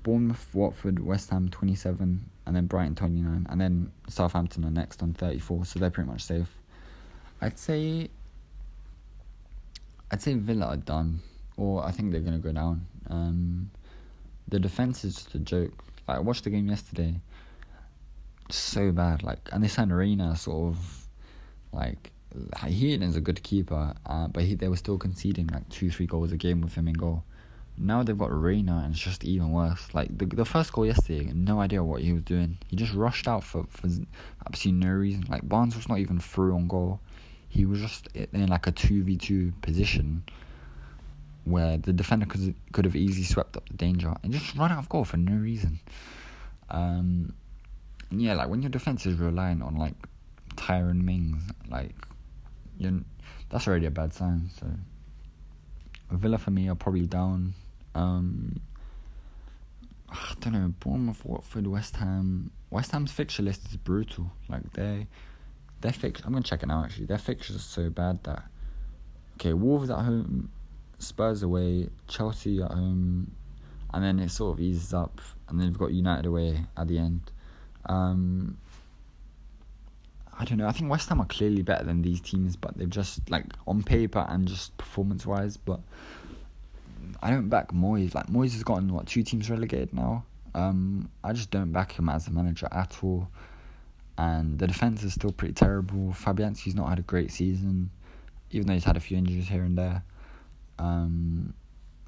Bournemouth, 0.01 0.49
Watford, 0.51 0.97
West 0.97 1.29
Ham 1.29 1.49
twenty 1.49 1.75
seven, 1.75 2.27
and 2.47 2.55
then 2.55 2.65
Brighton 2.65 2.95
twenty 2.95 3.21
nine, 3.21 3.45
and 3.47 3.61
then 3.61 3.91
Southampton 4.09 4.65
are 4.65 4.71
next 4.71 5.03
on 5.03 5.13
thirty 5.13 5.37
four. 5.37 5.63
So 5.63 5.77
they're 5.77 5.91
pretty 5.91 6.09
much 6.09 6.23
safe. 6.23 6.49
I'd 7.39 7.59
say. 7.59 8.09
I'd 10.09 10.23
say 10.23 10.33
Villa 10.33 10.65
are 10.65 10.77
done, 10.77 11.19
or 11.55 11.85
I 11.85 11.91
think 11.91 12.11
they're 12.11 12.21
gonna 12.21 12.39
go 12.39 12.51
down. 12.51 12.87
Um, 13.11 13.69
the 14.47 14.59
defense 14.59 15.03
is 15.03 15.15
just 15.15 15.35
a 15.35 15.39
joke. 15.39 15.73
Like 16.07 16.17
I 16.17 16.21
watched 16.21 16.43
the 16.43 16.49
game 16.49 16.67
yesterday. 16.67 17.15
So 18.49 18.91
bad. 18.91 19.23
Like 19.23 19.49
and 19.51 19.63
they 19.63 19.67
signed 19.67 19.95
Reina 19.95 20.35
sort 20.35 20.75
of 20.75 21.07
like 21.71 22.11
he 22.67 22.93
is 22.93 23.15
a 23.15 23.21
good 23.21 23.43
keeper, 23.43 23.93
uh, 24.05 24.27
but 24.27 24.43
he, 24.43 24.55
they 24.55 24.67
were 24.67 24.77
still 24.77 24.97
conceding 24.97 25.47
like 25.47 25.67
two, 25.69 25.91
three 25.91 26.05
goals 26.05 26.31
a 26.31 26.37
game 26.37 26.61
with 26.61 26.73
him 26.73 26.87
in 26.87 26.93
goal. 26.93 27.23
Now 27.77 28.03
they've 28.03 28.17
got 28.17 28.31
Reina, 28.31 28.81
and 28.83 28.93
it's 28.93 29.03
just 29.03 29.23
even 29.23 29.51
worse. 29.51 29.87
Like 29.93 30.15
the 30.17 30.25
the 30.25 30.45
first 30.45 30.71
goal 30.73 30.85
yesterday, 30.85 31.31
no 31.33 31.59
idea 31.59 31.83
what 31.83 32.01
he 32.01 32.13
was 32.13 32.23
doing. 32.23 32.57
He 32.67 32.75
just 32.75 32.93
rushed 32.93 33.27
out 33.27 33.43
for 33.43 33.65
for 33.69 33.89
absolutely 34.45 34.85
no 34.85 34.93
reason. 34.93 35.25
Like 35.27 35.47
Barnes 35.47 35.75
was 35.75 35.89
not 35.89 35.99
even 35.99 36.19
through 36.19 36.53
on 36.53 36.67
goal. 36.67 36.99
He 37.49 37.65
was 37.65 37.79
just 37.81 38.07
in 38.15 38.47
like 38.47 38.67
a 38.67 38.71
two 38.71 39.03
v 39.03 39.17
two 39.17 39.53
position, 39.61 40.23
where 41.45 41.77
the 41.77 41.93
defender 41.93 42.25
could 42.25 42.55
could 42.71 42.85
have 42.85 42.95
easily 42.95 43.23
swept 43.23 43.57
up 43.57 43.67
the 43.69 43.75
danger 43.75 44.13
and 44.23 44.31
just 44.31 44.55
run 44.55 44.71
out 44.71 44.79
of 44.79 44.89
goal 44.89 45.03
for 45.03 45.17
no 45.17 45.35
reason. 45.35 45.79
Um, 46.69 47.33
yeah, 48.11 48.33
like 48.35 48.49
when 48.49 48.61
your 48.61 48.69
defense 48.69 49.05
is 49.05 49.17
relying 49.17 49.61
on 49.61 49.75
like 49.75 49.95
Tyrone 50.55 51.03
Mings, 51.03 51.43
like 51.69 51.95
you 52.77 53.03
that's 53.49 53.67
already 53.67 53.85
a 53.85 53.91
bad 53.91 54.13
sign. 54.13 54.49
So 54.59 54.67
Villa 56.11 56.37
for 56.37 56.51
me 56.51 56.69
are 56.69 56.75
probably 56.75 57.05
down. 57.05 57.53
Um, 57.95 58.59
I 60.09 60.33
don't 60.39 60.53
know. 60.53 60.73
Bournemouth, 60.79 61.23
Watford, 61.25 61.67
West 61.67 61.95
Ham. 61.97 62.51
West 62.69 62.91
Ham's 62.91 63.11
fixture 63.11 63.43
list 63.43 63.67
is 63.69 63.77
brutal. 63.77 64.31
Like 64.47 64.73
they, 64.73 65.07
their 65.81 65.91
fix. 65.91 66.21
I'm 66.23 66.31
gonna 66.33 66.43
check 66.43 66.63
it 66.63 66.67
now. 66.67 66.83
Actually, 66.83 67.05
their 67.05 67.17
fixtures 67.17 67.55
are 67.55 67.59
so 67.59 67.89
bad 67.89 68.23
that. 68.23 68.43
Okay, 69.35 69.53
Wolves 69.53 69.89
at 69.89 69.97
home, 69.97 70.51
Spurs 71.03 71.43
away, 71.43 71.89
Chelsea 72.07 72.61
at 72.61 72.71
home, 72.71 73.31
and 73.93 74.03
then 74.03 74.19
it 74.19 74.29
sort 74.29 74.53
of 74.53 74.61
eases 74.61 74.93
up, 74.93 75.21
and 75.47 75.59
then 75.59 75.67
you've 75.67 75.77
got 75.77 75.91
United 75.91 76.25
away 76.25 76.65
at 76.77 76.87
the 76.87 76.97
end. 76.97 77.31
Um, 77.85 78.57
I 80.37 80.45
don't 80.45 80.57
know. 80.57 80.67
I 80.67 80.71
think 80.71 80.89
West 80.89 81.09
Ham 81.09 81.21
are 81.21 81.25
clearly 81.25 81.61
better 81.61 81.83
than 81.83 82.01
these 82.01 82.19
teams, 82.19 82.55
but 82.55 82.77
they've 82.77 82.89
just 82.89 83.29
like 83.29 83.45
on 83.67 83.83
paper 83.83 84.25
and 84.29 84.47
just 84.47 84.75
performance 84.77 85.25
wise. 85.25 85.57
But 85.57 85.79
I 87.21 87.29
don't 87.29 87.49
back 87.49 87.71
Moyes. 87.71 88.15
Like 88.15 88.27
Moyes 88.27 88.53
has 88.53 88.63
gotten 88.63 88.93
what 88.93 89.07
two 89.07 89.23
teams 89.23 89.49
relegated 89.49 89.93
now. 89.93 90.23
Um, 90.55 91.09
I 91.23 91.33
just 91.33 91.51
don't 91.51 91.71
back 91.71 91.93
him 91.93 92.09
as 92.09 92.27
a 92.27 92.31
manager 92.31 92.67
at 92.71 92.97
all. 93.03 93.27
And 94.17 94.59
the 94.59 94.67
defense 94.67 95.03
is 95.03 95.13
still 95.13 95.31
pretty 95.31 95.53
terrible. 95.53 96.13
Fabianski's 96.13 96.75
not 96.75 96.89
had 96.89 96.99
a 96.99 97.03
great 97.03 97.31
season, 97.31 97.89
even 98.51 98.67
though 98.67 98.73
he's 98.73 98.83
had 98.83 98.97
a 98.97 98.99
few 98.99 99.17
injuries 99.17 99.47
here 99.47 99.63
and 99.63 99.77
there. 99.77 100.03
Um, 100.79 101.53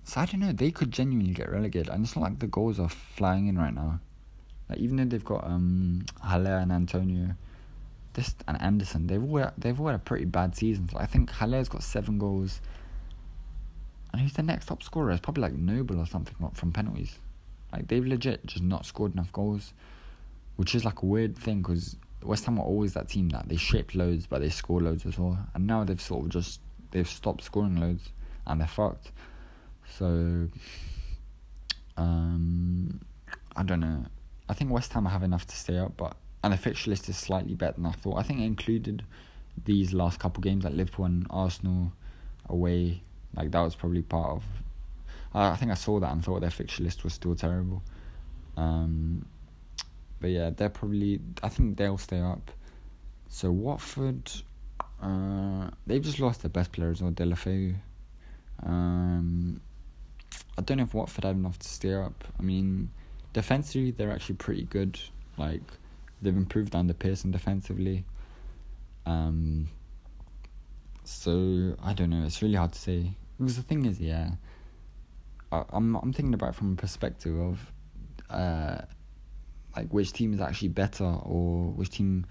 so 0.04 0.22
I 0.22 0.26
don't 0.26 0.40
know. 0.40 0.52
They 0.52 0.72
could 0.72 0.92
genuinely 0.92 1.34
get 1.34 1.50
relegated, 1.50 1.90
and 1.90 2.06
it's 2.06 2.16
not 2.16 2.24
like 2.24 2.40
the 2.40 2.48
goals 2.48 2.80
are 2.80 2.90
flying 2.90 3.48
in 3.48 3.58
right 3.58 3.74
now. 3.74 4.00
Like 4.70 4.80
even 4.80 4.98
though 4.98 5.06
they've 5.06 5.24
got 5.24 5.44
um 5.44 6.06
and 6.24 6.72
Antonio, 6.72 7.36
this 8.14 8.36
and 8.48 8.62
Anderson, 8.62 9.08
they've 9.08 9.24
all 9.24 9.52
they've 9.58 9.80
all 9.80 9.88
had 9.88 9.96
a 9.96 10.00
pretty 10.00 10.26
bad 10.26 10.56
season. 10.56 10.90
I 10.96 11.06
think 11.06 11.32
Haller's 11.32 11.70
got 11.70 11.84
seven 11.84 12.18
goals, 12.20 12.62
and 14.12 14.22
who's 14.22 14.34
the 14.34 14.44
next 14.44 14.68
top 14.68 14.84
scorer? 14.84 15.12
It's 15.12 15.22
probably 15.22 15.42
like 15.42 15.54
Noble 15.54 16.00
or 16.00 16.06
something 16.06 16.36
from 16.54 16.72
penalties. 16.72 17.18
Like 17.72 17.88
they've 17.88 18.06
legit 18.06 18.46
just 18.46 18.64
not 18.64 18.86
scored 18.86 19.14
enough 19.14 19.32
goals, 19.34 19.74
which 20.56 20.76
is 20.76 20.86
like 20.86 21.02
a 21.02 21.06
weird 21.06 21.36
thing 21.38 21.62
because 21.62 21.96
West 22.24 22.46
Ham 22.46 22.60
are 22.60 22.66
always 22.66 22.94
that 22.94 23.10
team 23.10 23.30
that 23.30 23.50
they 23.50 23.58
shape 23.58 23.94
loads 23.94 24.26
but 24.28 24.42
they 24.42 24.50
score 24.50 24.82
loads 24.82 25.06
as 25.06 25.18
well, 25.18 25.38
and 25.54 25.66
now 25.66 25.84
they've 25.84 26.02
sort 26.02 26.26
of 26.26 26.30
just 26.30 26.60
they've 26.92 27.10
stopped 27.10 27.44
scoring 27.44 27.80
loads 27.80 28.10
and 28.48 28.60
they're 28.60 28.68
fucked. 28.68 29.12
So, 29.98 30.50
um, 31.98 33.02
I 33.56 33.64
don't 33.64 33.80
know. 33.80 34.06
I 34.48 34.54
think 34.54 34.72
West 34.72 34.94
Ham 34.94 35.06
have 35.06 35.24
enough 35.24 35.46
to 35.48 35.56
stay 35.56 35.78
up, 35.78 35.98
but 35.98 36.16
and 36.44 36.54
the 36.54 36.58
fixture 36.58 36.92
list 36.92 37.10
is 37.10 37.18
slightly 37.18 37.56
better 37.56 37.74
than 37.74 37.88
I 37.88 37.92
thought. 37.92 38.20
I 38.20 38.24
think 38.24 38.40
it 38.40 38.44
included 38.44 39.04
these 39.64 39.94
last 39.94 40.20
couple 40.20 40.42
games 40.42 40.64
like 40.64 40.74
Liverpool 40.74 41.06
and 41.06 41.26
Arsenal 41.30 41.92
away. 42.50 43.02
Like 43.36 43.52
that 43.52 43.62
was 43.62 43.76
probably 43.76 44.04
part 44.04 44.32
of. 44.32 44.44
I, 45.34 45.52
I 45.52 45.56
think 45.56 45.72
I 45.72 45.76
saw 45.76 46.00
that 46.00 46.12
and 46.12 46.24
thought 46.24 46.42
their 46.42 46.52
fixture 46.52 46.84
list 46.84 47.04
was 47.04 47.14
still 47.14 47.36
terrible. 47.36 47.82
Um, 48.58 49.26
but 50.20 50.30
yeah, 50.30 50.52
they're 50.52 50.70
probably. 50.70 51.20
I 51.42 51.50
think 51.50 51.78
they'll 51.78 51.98
stay 51.98 52.20
up. 52.20 52.52
So 53.28 53.52
Watford, 53.52 54.32
uh, 55.02 55.70
they've 55.88 56.02
just 56.02 56.20
lost 56.20 56.42
their 56.44 56.50
best 56.50 56.72
players 56.72 57.02
or 57.02 57.12
Deulofeu. 57.12 57.76
Um, 58.64 59.62
I 60.58 60.62
don't 60.62 60.78
know 60.78 60.84
if 60.84 60.94
Watford 60.94 61.24
have 61.24 61.36
enough 61.36 61.60
to 61.60 61.68
stay 61.68 61.94
up. 61.94 62.24
I 62.40 62.42
mean, 62.42 62.90
defensively 63.34 63.92
they're 63.92 64.12
actually 64.12 64.36
pretty 64.36 64.64
good. 64.64 65.00
Like 65.38 65.62
they've 66.22 66.36
improved 66.36 66.76
under 66.76 66.94
Pearson 66.94 67.32
defensively. 67.32 68.06
Um, 69.06 69.68
so 71.04 71.76
I 71.84 71.94
don't 71.94 72.10
know. 72.10 72.24
It's 72.26 72.42
really 72.42 72.56
hard 72.56 72.74
to 72.74 72.80
say 72.80 73.12
because 73.38 73.58
the 73.58 73.64
thing 73.64 73.86
is, 73.86 74.00
yeah, 74.00 74.32
I, 75.52 75.64
I'm 75.70 75.96
I'm 75.96 76.14
thinking 76.14 76.34
about 76.34 76.50
it 76.50 76.56
from 76.56 76.74
a 76.74 76.76
perspective 76.76 77.38
of, 77.38 77.72
uh, 78.30 78.82
like 79.76 79.90
which 79.90 80.14
team 80.14 80.34
is 80.34 80.42
actually 80.42 80.70
better 80.70 81.04
or 81.06 81.66
which 81.72 81.90
team, 81.90 82.26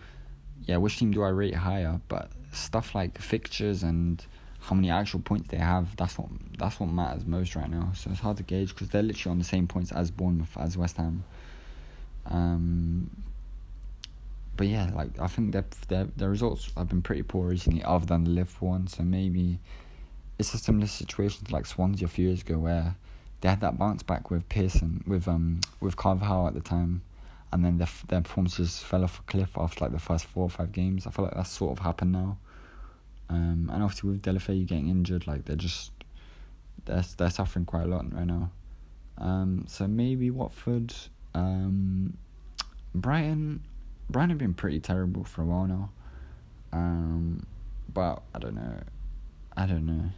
yeah, 0.64 0.79
which 0.79 0.99
team 0.99 1.12
do 1.12 1.22
I 1.22 1.29
rate 1.29 1.55
higher? 1.55 2.01
But 2.09 2.33
stuff 2.53 2.95
like 2.95 3.18
fixtures 3.18 3.83
and 3.83 4.25
how 4.65 4.75
many 4.75 4.91
actual 4.91 5.21
points 5.21 5.49
they 5.51 5.59
have, 5.59 5.95
that's 5.97 6.17
what 6.17 6.29
that's 6.59 6.81
what 6.81 6.89
matters 6.89 7.27
most 7.27 7.55
right 7.55 7.71
now. 7.71 7.93
So 7.95 8.11
it's 8.11 8.21
hard 8.21 8.39
to 8.39 8.43
gauge 8.43 8.71
because 8.71 8.89
they're 8.89 9.03
literally 9.03 9.33
on 9.33 9.39
the 9.39 9.45
same 9.45 9.67
points 9.67 9.93
as 9.93 10.11
Bournemouth 10.11 10.57
as 10.57 10.77
West 10.79 10.97
Ham. 10.97 11.25
Um, 12.27 13.11
but 14.57 14.67
yeah, 14.69 14.91
like 14.95 15.19
I 15.21 15.27
think 15.27 15.53
their 15.53 15.67
their 15.89 16.05
their 16.17 16.31
results 16.31 16.71
have 16.77 16.89
been 16.89 17.03
pretty 17.03 17.23
poor 17.23 17.49
recently, 17.49 17.85
other 17.85 18.07
than 18.07 18.25
the 18.25 18.31
Liverpool 18.31 18.71
one. 18.71 18.87
So 18.87 19.03
maybe 19.03 19.59
it's 20.39 20.55
a 20.55 20.59
similar 20.59 20.87
situation 20.87 21.45
to 21.45 21.53
like 21.53 21.67
Swansea 21.67 22.07
a 22.07 22.09
few 22.09 22.29
years 22.29 22.41
ago, 22.41 22.59
where 22.59 22.97
they 23.43 23.51
had 23.51 23.61
that 23.61 23.79
bounce 23.79 24.03
back 24.03 24.31
with 24.31 24.49
Pearson, 24.49 25.05
with 25.07 25.29
um 25.29 25.61
with 25.81 25.97
Carvalhal 25.97 26.47
at 26.47 26.55
the 26.55 26.61
time, 26.61 27.03
and 27.53 27.65
then 27.65 27.77
their 27.77 27.89
their 28.09 28.23
performances 28.23 28.79
fell 28.79 29.05
off 29.05 29.19
a 29.19 29.23
cliff 29.25 29.51
after 29.59 29.85
like 29.85 29.93
the 29.93 29.99
first 29.99 30.25
four 30.25 30.45
or 30.45 30.51
five 30.51 30.73
games. 30.73 31.07
I 31.07 31.11
feel 31.11 31.27
like 31.27 31.35
that's 31.35 31.51
sort 31.51 31.73
of 31.73 31.85
happened 31.85 32.12
now. 32.12 32.39
Um, 33.29 33.70
and 33.72 33.83
obviously 33.83 34.11
with 34.11 34.22
Deulofeu 34.22 34.66
getting 34.66 34.89
injured, 34.89 35.27
like 35.27 35.45
they're 35.45 35.57
just 35.57 35.91
they're 36.85 37.05
they're 37.16 37.31
suffering 37.31 37.64
quite 37.64 37.85
a 37.85 37.89
lot 37.89 38.12
right 38.12 38.27
now. 38.27 38.51
Um, 39.18 39.64
so 39.68 39.87
maybe 39.87 40.31
Watford, 40.31 40.95
um, 41.35 42.16
Brighton. 42.95 43.62
Brighton 44.11 44.31
have 44.31 44.39
been 44.39 44.55
pretty 44.55 44.81
terrible 44.81 45.25
for 45.25 45.43
a 45.43 45.47
while 45.47 45.66
now. 45.66 45.91
Um, 46.72 47.47
but 47.93 48.22
I 48.35 48.39
don't 48.39 48.55
know. 48.55 48.83
I 49.57 49.66
don't 49.66 49.87
know. 49.87 50.11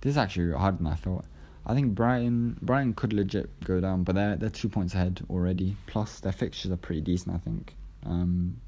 This 0.00 0.12
is 0.12 0.16
actually 0.16 0.52
harder 0.52 0.78
than 0.78 0.86
I 0.86 0.94
thought. 0.94 1.24
I 1.66 1.74
think 1.74 1.94
Brighton 1.94 2.56
Brighton 2.62 2.94
could 2.94 3.12
legit 3.12 3.50
go 3.64 3.80
down, 3.80 4.04
but 4.04 4.14
they're 4.14 4.36
they're 4.36 4.50
two 4.50 4.68
points 4.68 4.94
ahead 4.94 5.24
already. 5.28 5.76
Plus 5.86 6.20
their 6.20 6.32
fixtures 6.32 6.70
are 6.70 6.76
pretty 6.76 7.00
decent, 7.00 7.34
I 7.34 7.38
think. 7.38 7.74
Um, 8.04 8.60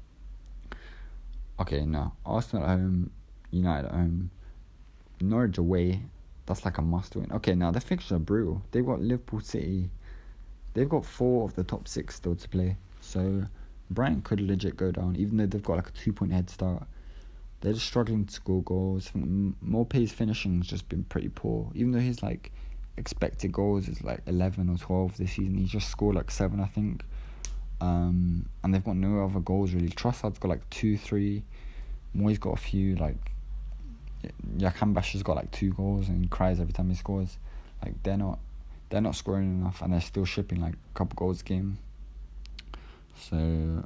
okay, 1.59 1.85
no. 1.85 2.11
Arsenal 2.25 2.63
at 2.65 2.69
home, 2.69 3.11
United 3.51 3.87
at 3.87 3.93
home, 3.93 4.31
Norwich 5.21 5.57
away. 5.57 6.01
That's 6.45 6.65
like 6.65 6.77
a 6.77 6.81
must 6.81 7.15
win. 7.15 7.31
Okay, 7.31 7.53
now 7.53 7.71
the 7.71 7.79
fixtures 7.79 8.13
are 8.13 8.19
brutal. 8.19 8.61
They've 8.71 8.85
got 8.85 9.01
Liverpool 9.01 9.41
City. 9.41 9.89
They've 10.73 10.89
got 10.89 11.05
four 11.05 11.45
of 11.45 11.55
the 11.55 11.63
top 11.63 11.87
six 11.87 12.15
still 12.15 12.35
to 12.35 12.49
play. 12.49 12.77
So 13.01 13.43
Brighton 13.91 14.21
could 14.21 14.41
legit 14.41 14.77
go 14.77 14.91
down, 14.91 15.15
even 15.15 15.37
though 15.37 15.45
they've 15.45 15.63
got 15.63 15.77
like 15.77 15.89
a 15.89 15.91
two 15.91 16.13
point 16.13 16.31
head 16.31 16.49
start. 16.49 16.83
They're 17.61 17.73
just 17.73 17.85
struggling 17.85 18.25
to 18.25 18.33
score 18.33 18.63
goals. 18.63 19.09
I 19.09 19.19
think 19.19 19.55
Maupay's 19.61 20.11
finishing 20.11 20.57
has 20.59 20.67
just 20.67 20.87
been 20.87 21.03
pretty 21.03 21.29
poor. 21.29 21.71
Even 21.75 21.91
though 21.91 21.99
his 21.99 22.23
like 22.23 22.51
expected 22.97 23.51
goals 23.51 23.87
is 23.89 24.03
like 24.03 24.21
eleven 24.27 24.69
or 24.69 24.77
twelve 24.77 25.17
this 25.17 25.33
season, 25.33 25.55
he's 25.55 25.69
just 25.69 25.89
scored 25.89 26.15
like 26.15 26.31
seven, 26.31 26.59
I 26.59 26.67
think. 26.67 27.03
Um, 27.81 28.47
and 28.63 28.73
they've 28.73 28.83
got 28.83 28.95
no 28.95 29.25
other 29.25 29.39
goals 29.39 29.73
really. 29.73 29.89
Trossard's 29.89 30.39
got 30.39 30.49
like 30.49 30.69
two, 30.69 30.97
three. 30.97 31.43
Mooy's 32.13 32.37
got 32.37 32.53
a 32.53 32.61
few. 32.61 32.95
Like 32.95 33.31
Jahanbakhsh's 34.57 35.23
got 35.23 35.35
like 35.35 35.51
two 35.51 35.71
goals 35.73 36.09
and 36.09 36.29
cries 36.29 36.59
every 36.59 36.73
time 36.73 36.89
he 36.89 36.95
scores. 36.95 37.37
Like 37.83 38.01
they're 38.03 38.17
not, 38.17 38.39
they're 38.89 39.01
not 39.01 39.15
scoring 39.15 39.61
enough, 39.61 39.81
and 39.81 39.93
they're 39.93 40.01
still 40.01 40.25
shipping 40.25 40.61
like 40.61 40.73
a 40.73 40.97
couple 40.97 41.15
goals 41.15 41.41
a 41.41 41.43
game. 41.43 41.77
So 43.15 43.85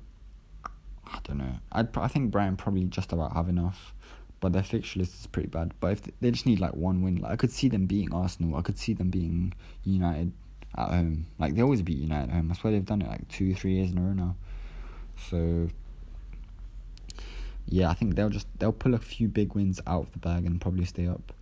I 1.05 1.19
don't 1.23 1.37
know. 1.37 1.53
i 1.71 1.85
I 1.95 2.07
think 2.07 2.31
Brighton 2.31 2.57
probably 2.57 2.85
just 2.85 3.11
about 3.11 3.33
have 3.33 3.49
enough, 3.49 3.93
but 4.39 4.53
their 4.53 4.63
fixture 4.63 4.99
list 4.99 5.19
is 5.19 5.27
pretty 5.27 5.49
bad. 5.49 5.73
But 5.79 5.93
if 5.93 6.01
they, 6.03 6.11
they 6.21 6.31
just 6.31 6.45
need 6.45 6.59
like 6.59 6.73
one 6.75 7.01
win, 7.03 7.17
like 7.17 7.31
I 7.31 7.35
could 7.35 7.51
see 7.51 7.69
them 7.69 7.85
beating 7.85 8.13
Arsenal. 8.13 8.55
I 8.57 8.61
could 8.61 8.79
see 8.79 8.93
them 8.93 9.09
beating 9.09 9.53
United 9.83 10.31
at 10.77 10.89
home. 10.89 11.27
Like 11.39 11.55
they 11.55 11.61
always 11.61 11.81
beat 11.81 11.97
United 11.97 12.29
at 12.29 12.35
home. 12.35 12.51
I 12.51 12.55
swear 12.55 12.73
they've 12.73 12.85
done 12.85 13.01
it 13.01 13.07
like 13.07 13.27
two, 13.27 13.53
three 13.53 13.73
years 13.73 13.91
in 13.91 13.97
a 13.97 14.01
row 14.01 14.13
now. 14.13 14.35
So 15.29 15.69
yeah, 17.65 17.89
I 17.89 17.93
think 17.93 18.15
they'll 18.15 18.29
just 18.29 18.47
they'll 18.59 18.71
pull 18.71 18.93
a 18.93 18.99
few 18.99 19.27
big 19.27 19.55
wins 19.55 19.79
out 19.87 20.03
of 20.03 20.11
the 20.11 20.19
bag 20.19 20.45
and 20.45 20.59
probably 20.59 20.85
stay 20.85 21.07
up. 21.07 21.33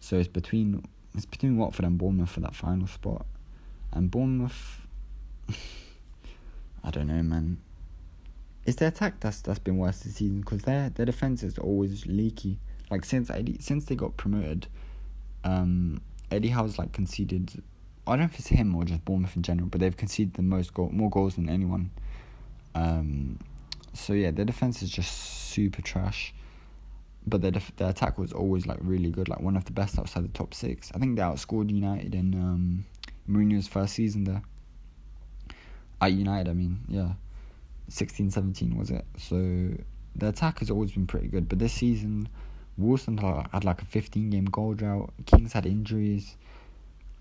So 0.00 0.16
it's 0.16 0.28
between 0.28 0.84
it's 1.14 1.26
between 1.26 1.56
Watford 1.56 1.84
and 1.84 1.98
Bournemouth 1.98 2.30
for 2.30 2.40
that 2.40 2.54
final 2.54 2.86
spot, 2.86 3.26
and 3.92 4.10
Bournemouth. 4.10 4.80
I 6.84 6.90
don't 6.90 7.06
know, 7.06 7.22
man. 7.22 7.58
It's 8.66 8.76
their 8.76 8.88
attack 8.88 9.20
that's 9.20 9.40
that's 9.40 9.58
been 9.58 9.78
worse 9.78 10.00
this 10.00 10.16
season 10.16 10.40
because 10.40 10.62
their 10.62 10.90
their 10.90 11.06
defense 11.06 11.42
is 11.42 11.58
always 11.58 12.06
leaky. 12.06 12.58
Like 12.90 13.04
since 13.04 13.30
Eddie 13.30 13.58
since 13.60 13.84
they 13.86 13.94
got 13.94 14.16
promoted, 14.16 14.66
um, 15.44 16.00
Eddie 16.30 16.48
Howe's 16.48 16.78
like 16.78 16.92
conceded. 16.92 17.62
I 18.06 18.12
don't 18.12 18.18
know 18.20 18.24
if 18.26 18.38
it's 18.38 18.48
him 18.48 18.74
or 18.74 18.84
just 18.84 19.04
Bournemouth 19.04 19.34
in 19.36 19.42
general, 19.42 19.68
but 19.68 19.80
they've 19.80 19.96
conceded 19.96 20.34
the 20.34 20.42
most 20.42 20.74
goal, 20.74 20.90
more 20.90 21.08
goals 21.08 21.36
than 21.36 21.48
anyone. 21.48 21.90
Um, 22.74 23.38
so 23.94 24.12
yeah, 24.12 24.30
their 24.30 24.44
defense 24.44 24.82
is 24.82 24.90
just 24.90 25.12
super 25.12 25.82
trash, 25.82 26.34
but 27.26 27.40
their 27.40 27.50
def- 27.50 27.74
their 27.76 27.90
attack 27.90 28.18
was 28.18 28.32
always 28.32 28.66
like 28.66 28.78
really 28.80 29.10
good, 29.10 29.28
like 29.28 29.40
one 29.40 29.56
of 29.56 29.64
the 29.64 29.72
best 29.72 29.98
outside 29.98 30.24
the 30.24 30.28
top 30.28 30.52
six. 30.54 30.92
I 30.94 30.98
think 30.98 31.16
they 31.16 31.22
outscored 31.22 31.70
United 31.70 32.14
in 32.14 32.34
um, 32.34 32.84
Mourinho's 33.28 33.68
first 33.68 33.94
season 33.94 34.24
there 34.24 34.42
at 36.04 36.12
United, 36.12 36.50
I 36.50 36.54
mean, 36.54 36.80
yeah. 36.88 37.12
16 37.88 38.30
17 38.30 38.76
was 38.78 38.90
it? 38.90 39.04
So 39.18 39.36
the 40.16 40.28
attack 40.28 40.60
has 40.60 40.70
always 40.70 40.92
been 40.92 41.06
pretty 41.06 41.28
good, 41.28 41.48
but 41.48 41.58
this 41.58 41.72
season, 41.72 42.28
Wilson 42.78 43.18
had 43.18 43.64
like 43.64 43.82
a 43.82 43.84
15 43.84 44.30
game 44.30 44.46
goal 44.46 44.74
drought. 44.74 45.12
King's 45.26 45.52
had 45.52 45.66
injuries. 45.66 46.36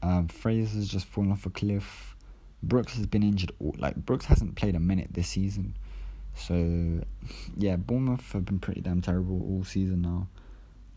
Um, 0.02 0.28
Fraser's 0.28 0.88
just 0.88 1.06
fallen 1.06 1.32
off 1.32 1.46
a 1.46 1.50
cliff. 1.50 2.16
Brooks 2.62 2.96
has 2.96 3.06
been 3.06 3.24
injured. 3.24 3.52
All, 3.60 3.76
like 3.78 3.96
Brooks 3.96 4.26
hasn't 4.26 4.56
played 4.56 4.76
a 4.76 4.80
minute 4.80 5.10
this 5.12 5.28
season. 5.28 5.76
So 6.36 7.02
yeah, 7.58 7.76
Bournemouth 7.76 8.32
have 8.34 8.46
been 8.46 8.60
pretty 8.60 8.82
damn 8.82 9.02
terrible 9.02 9.42
all 9.42 9.64
season 9.64 10.02
now. 10.02 10.28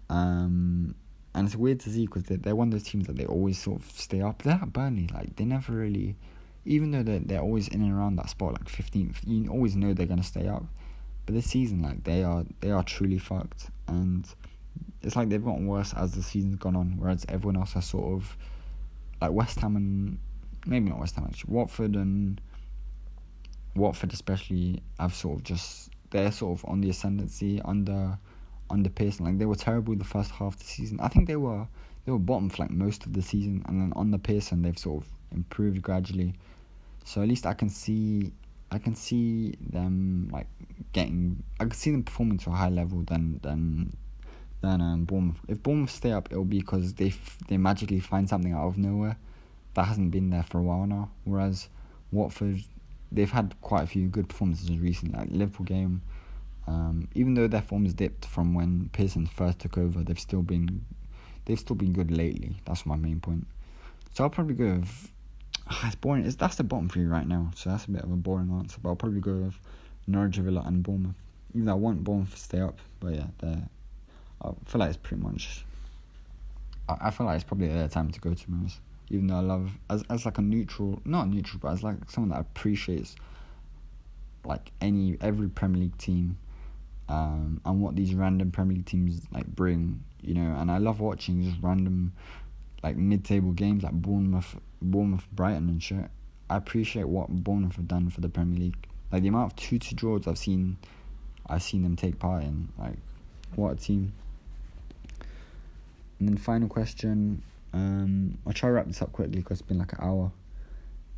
Um, 0.08 0.94
and 1.34 1.46
it's 1.46 1.56
weird 1.56 1.80
to 1.80 1.90
see 1.90 2.06
because 2.06 2.24
they're, 2.24 2.38
they're 2.38 2.56
one 2.56 2.68
of 2.68 2.72
those 2.72 2.84
teams 2.84 3.06
that 3.06 3.16
they 3.16 3.26
always 3.26 3.58
sort 3.58 3.80
of 3.80 3.90
stay 3.90 4.22
up. 4.22 4.42
They're 4.42 4.58
like 4.58 4.72
Burnley, 4.72 5.08
like 5.12 5.36
they 5.36 5.44
never 5.44 5.72
really 5.72 6.16
even 6.66 6.90
though 6.90 7.02
they're, 7.02 7.20
they're 7.20 7.40
always 7.40 7.68
in 7.68 7.80
and 7.80 7.92
around 7.92 8.16
that 8.16 8.28
spot, 8.28 8.52
like 8.52 8.64
15th, 8.64 9.18
you 9.24 9.48
always 9.48 9.76
know 9.76 9.94
they're 9.94 10.06
going 10.06 10.20
to 10.20 10.26
stay 10.26 10.48
up. 10.48 10.64
But 11.24 11.34
this 11.34 11.46
season, 11.46 11.82
like, 11.82 12.04
they 12.04 12.22
are 12.24 12.44
they 12.60 12.70
are 12.70 12.82
truly 12.82 13.18
fucked. 13.18 13.70
And 13.88 14.26
it's 15.02 15.16
like 15.16 15.28
they've 15.28 15.42
gotten 15.42 15.66
worse 15.66 15.94
as 15.94 16.12
the 16.12 16.22
season's 16.22 16.56
gone 16.56 16.76
on, 16.76 16.96
whereas 16.98 17.24
everyone 17.28 17.56
else 17.56 17.72
has 17.74 17.86
sort 17.86 18.12
of, 18.12 18.36
like, 19.20 19.30
West 19.30 19.60
Ham 19.60 19.76
and, 19.76 20.18
maybe 20.66 20.90
not 20.90 20.98
West 20.98 21.14
Ham, 21.14 21.26
actually, 21.28 21.54
Watford 21.54 21.94
and, 21.94 22.40
Watford 23.76 24.12
especially, 24.12 24.82
have 24.98 25.14
sort 25.14 25.38
of 25.38 25.44
just, 25.44 25.90
they're 26.10 26.32
sort 26.32 26.58
of 26.58 26.64
on 26.68 26.80
the 26.80 26.90
ascendancy 26.90 27.60
under, 27.64 28.18
under 28.70 28.90
Pearson. 28.90 29.26
Like, 29.26 29.38
they 29.38 29.46
were 29.46 29.54
terrible 29.54 29.94
the 29.94 30.04
first 30.04 30.30
half 30.30 30.54
of 30.54 30.58
the 30.58 30.64
season. 30.64 30.98
I 31.00 31.08
think 31.08 31.28
they 31.28 31.36
were, 31.36 31.66
they 32.04 32.12
were 32.12 32.18
bottom 32.18 32.50
like, 32.58 32.70
most 32.70 33.06
of 33.06 33.12
the 33.12 33.22
season. 33.22 33.62
And 33.66 33.80
then 33.80 33.92
under 33.96 34.18
Pearson, 34.18 34.62
they've 34.62 34.78
sort 34.78 35.04
of 35.04 35.10
improved 35.32 35.82
gradually. 35.82 36.34
So 37.04 37.22
at 37.22 37.28
least 37.28 37.46
I 37.46 37.54
can 37.54 37.68
see 37.68 38.32
I 38.70 38.78
can 38.78 38.96
see 38.96 39.54
them 39.60 40.28
like 40.32 40.48
getting 40.92 41.42
I 41.60 41.64
can 41.64 41.72
see 41.72 41.92
them 41.92 42.02
performing 42.02 42.38
to 42.38 42.50
a 42.50 42.52
high 42.52 42.68
level 42.68 43.02
than 43.02 43.38
than 43.42 43.96
than 44.60 44.80
um, 44.80 45.04
Bournemouth. 45.04 45.38
If 45.46 45.62
Bournemouth 45.62 45.90
stay 45.90 46.12
up, 46.12 46.28
it'll 46.32 46.44
be 46.44 46.60
because 46.60 46.94
they 46.94 47.08
f- 47.08 47.38
they 47.46 47.56
magically 47.56 48.00
find 48.00 48.28
something 48.28 48.52
out 48.52 48.66
of 48.66 48.78
nowhere 48.78 49.18
that 49.74 49.84
hasn't 49.84 50.10
been 50.10 50.30
there 50.30 50.42
for 50.42 50.58
a 50.58 50.62
while 50.62 50.86
now. 50.86 51.10
Whereas 51.24 51.68
Watford, 52.10 52.64
they've 53.12 53.30
had 53.30 53.54
quite 53.60 53.84
a 53.84 53.86
few 53.86 54.08
good 54.08 54.28
performances 54.28 54.78
recently, 54.78 55.18
like 55.18 55.28
Liverpool 55.30 55.66
game. 55.66 56.02
Um, 56.66 57.08
even 57.14 57.34
though 57.34 57.46
their 57.46 57.62
form 57.62 57.84
has 57.84 57.94
dipped 57.94 58.24
from 58.24 58.54
when 58.54 58.90
Pearson 58.92 59.26
first 59.26 59.60
took 59.60 59.78
over, 59.78 60.02
they've 60.02 60.18
still 60.18 60.42
been 60.42 60.84
they've 61.44 61.58
still 61.58 61.76
been 61.76 61.92
good 61.92 62.10
lately. 62.10 62.56
That's 62.64 62.84
my 62.84 62.96
main 62.96 63.20
point. 63.20 63.46
So 64.14 64.24
I'll 64.24 64.30
probably 64.30 64.54
go 64.54 64.74
with 64.78 65.12
it's 65.84 65.94
boring. 65.96 66.24
It's, 66.24 66.36
that's 66.36 66.56
the 66.56 66.64
bottom 66.64 66.88
three 66.88 67.06
right 67.06 67.26
now, 67.26 67.50
so 67.54 67.70
that's 67.70 67.86
a 67.86 67.90
bit 67.90 68.02
of 68.02 68.12
a 68.12 68.16
boring 68.16 68.50
answer. 68.52 68.78
But 68.82 68.90
I'll 68.90 68.96
probably 68.96 69.20
go 69.20 69.34
with 69.34 69.58
Norwich, 70.06 70.36
Villa, 70.36 70.62
and 70.66 70.82
Bournemouth. 70.82 71.16
Even 71.54 71.66
though 71.66 71.72
I 71.72 71.76
want 71.76 72.04
Bournemouth 72.04 72.34
to 72.34 72.40
stay 72.40 72.60
up, 72.60 72.78
but 73.00 73.14
yeah, 73.14 73.26
I 74.42 74.50
feel 74.66 74.78
like 74.78 74.90
it's 74.90 74.98
pretty 74.98 75.22
much. 75.22 75.64
I, 76.88 77.08
I 77.08 77.10
feel 77.10 77.26
like 77.26 77.36
it's 77.36 77.44
probably 77.44 77.68
their 77.68 77.88
time 77.88 78.10
to 78.10 78.20
go 78.20 78.34
to 78.34 78.46
be 78.46 78.52
Even 79.08 79.28
though 79.28 79.36
I 79.36 79.40
love 79.40 79.70
as 79.88 80.02
as 80.10 80.24
like 80.24 80.38
a 80.38 80.42
neutral, 80.42 81.00
not 81.04 81.26
a 81.26 81.30
neutral, 81.30 81.60
but 81.62 81.72
as 81.72 81.82
like 81.82 82.10
someone 82.10 82.30
that 82.30 82.40
appreciates 82.40 83.16
like 84.44 84.72
any 84.80 85.16
every 85.20 85.48
Premier 85.48 85.82
League 85.82 85.98
team. 85.98 86.38
um, 87.08 87.60
and 87.64 87.80
what 87.80 87.96
these 87.96 88.14
random 88.14 88.50
Premier 88.50 88.76
League 88.76 88.86
teams 88.86 89.20
like 89.32 89.46
bring. 89.46 90.02
You 90.22 90.34
know, 90.34 90.56
and 90.58 90.70
I 90.70 90.78
love 90.78 91.00
watching 91.00 91.42
just 91.42 91.56
random 91.62 92.12
like 92.82 92.96
mid-table 92.96 93.52
games 93.52 93.82
like 93.82 93.92
Bournemouth, 93.92 94.56
Bournemouth, 94.82 95.26
Brighton, 95.32 95.68
and 95.68 95.82
shit. 95.82 96.10
I 96.50 96.56
appreciate 96.56 97.08
what 97.08 97.28
Bournemouth 97.28 97.76
have 97.76 97.88
done 97.88 98.10
for 98.10 98.20
the 98.20 98.28
Premier 98.28 98.58
League. 98.58 98.86
Like 99.12 99.22
the 99.22 99.28
amount 99.28 99.52
of 99.52 99.56
two-two 99.56 99.94
draws 99.94 100.26
I've 100.26 100.38
seen, 100.38 100.78
I've 101.46 101.62
seen 101.62 101.82
them 101.82 101.96
take 101.96 102.18
part 102.18 102.42
in. 102.42 102.68
Like, 102.78 102.96
what 103.54 103.72
a 103.72 103.76
team! 103.76 104.12
And 106.18 106.28
then 106.28 106.36
final 106.36 106.68
question. 106.68 107.42
Um, 107.76 108.38
I'll 108.46 108.54
try 108.54 108.70
to 108.70 108.72
wrap 108.72 108.86
this 108.86 109.02
up 109.02 109.12
quickly 109.12 109.36
because 109.40 109.60
it's 109.60 109.68
been 109.68 109.78
like 109.78 109.92
an 109.92 109.98
hour. 110.00 110.32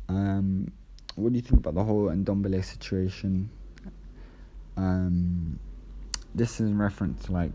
Um, 0.09 0.73
what 1.15 1.31
do 1.31 1.37
you 1.37 1.41
think 1.41 1.61
about 1.61 1.75
the 1.75 1.83
whole 1.85 2.09
Ndombele 2.09 2.65
situation? 2.65 3.49
Um, 4.75 5.57
this 6.35 6.59
is 6.59 6.69
in 6.69 6.77
reference 6.77 7.23
to 7.25 7.31
like, 7.31 7.53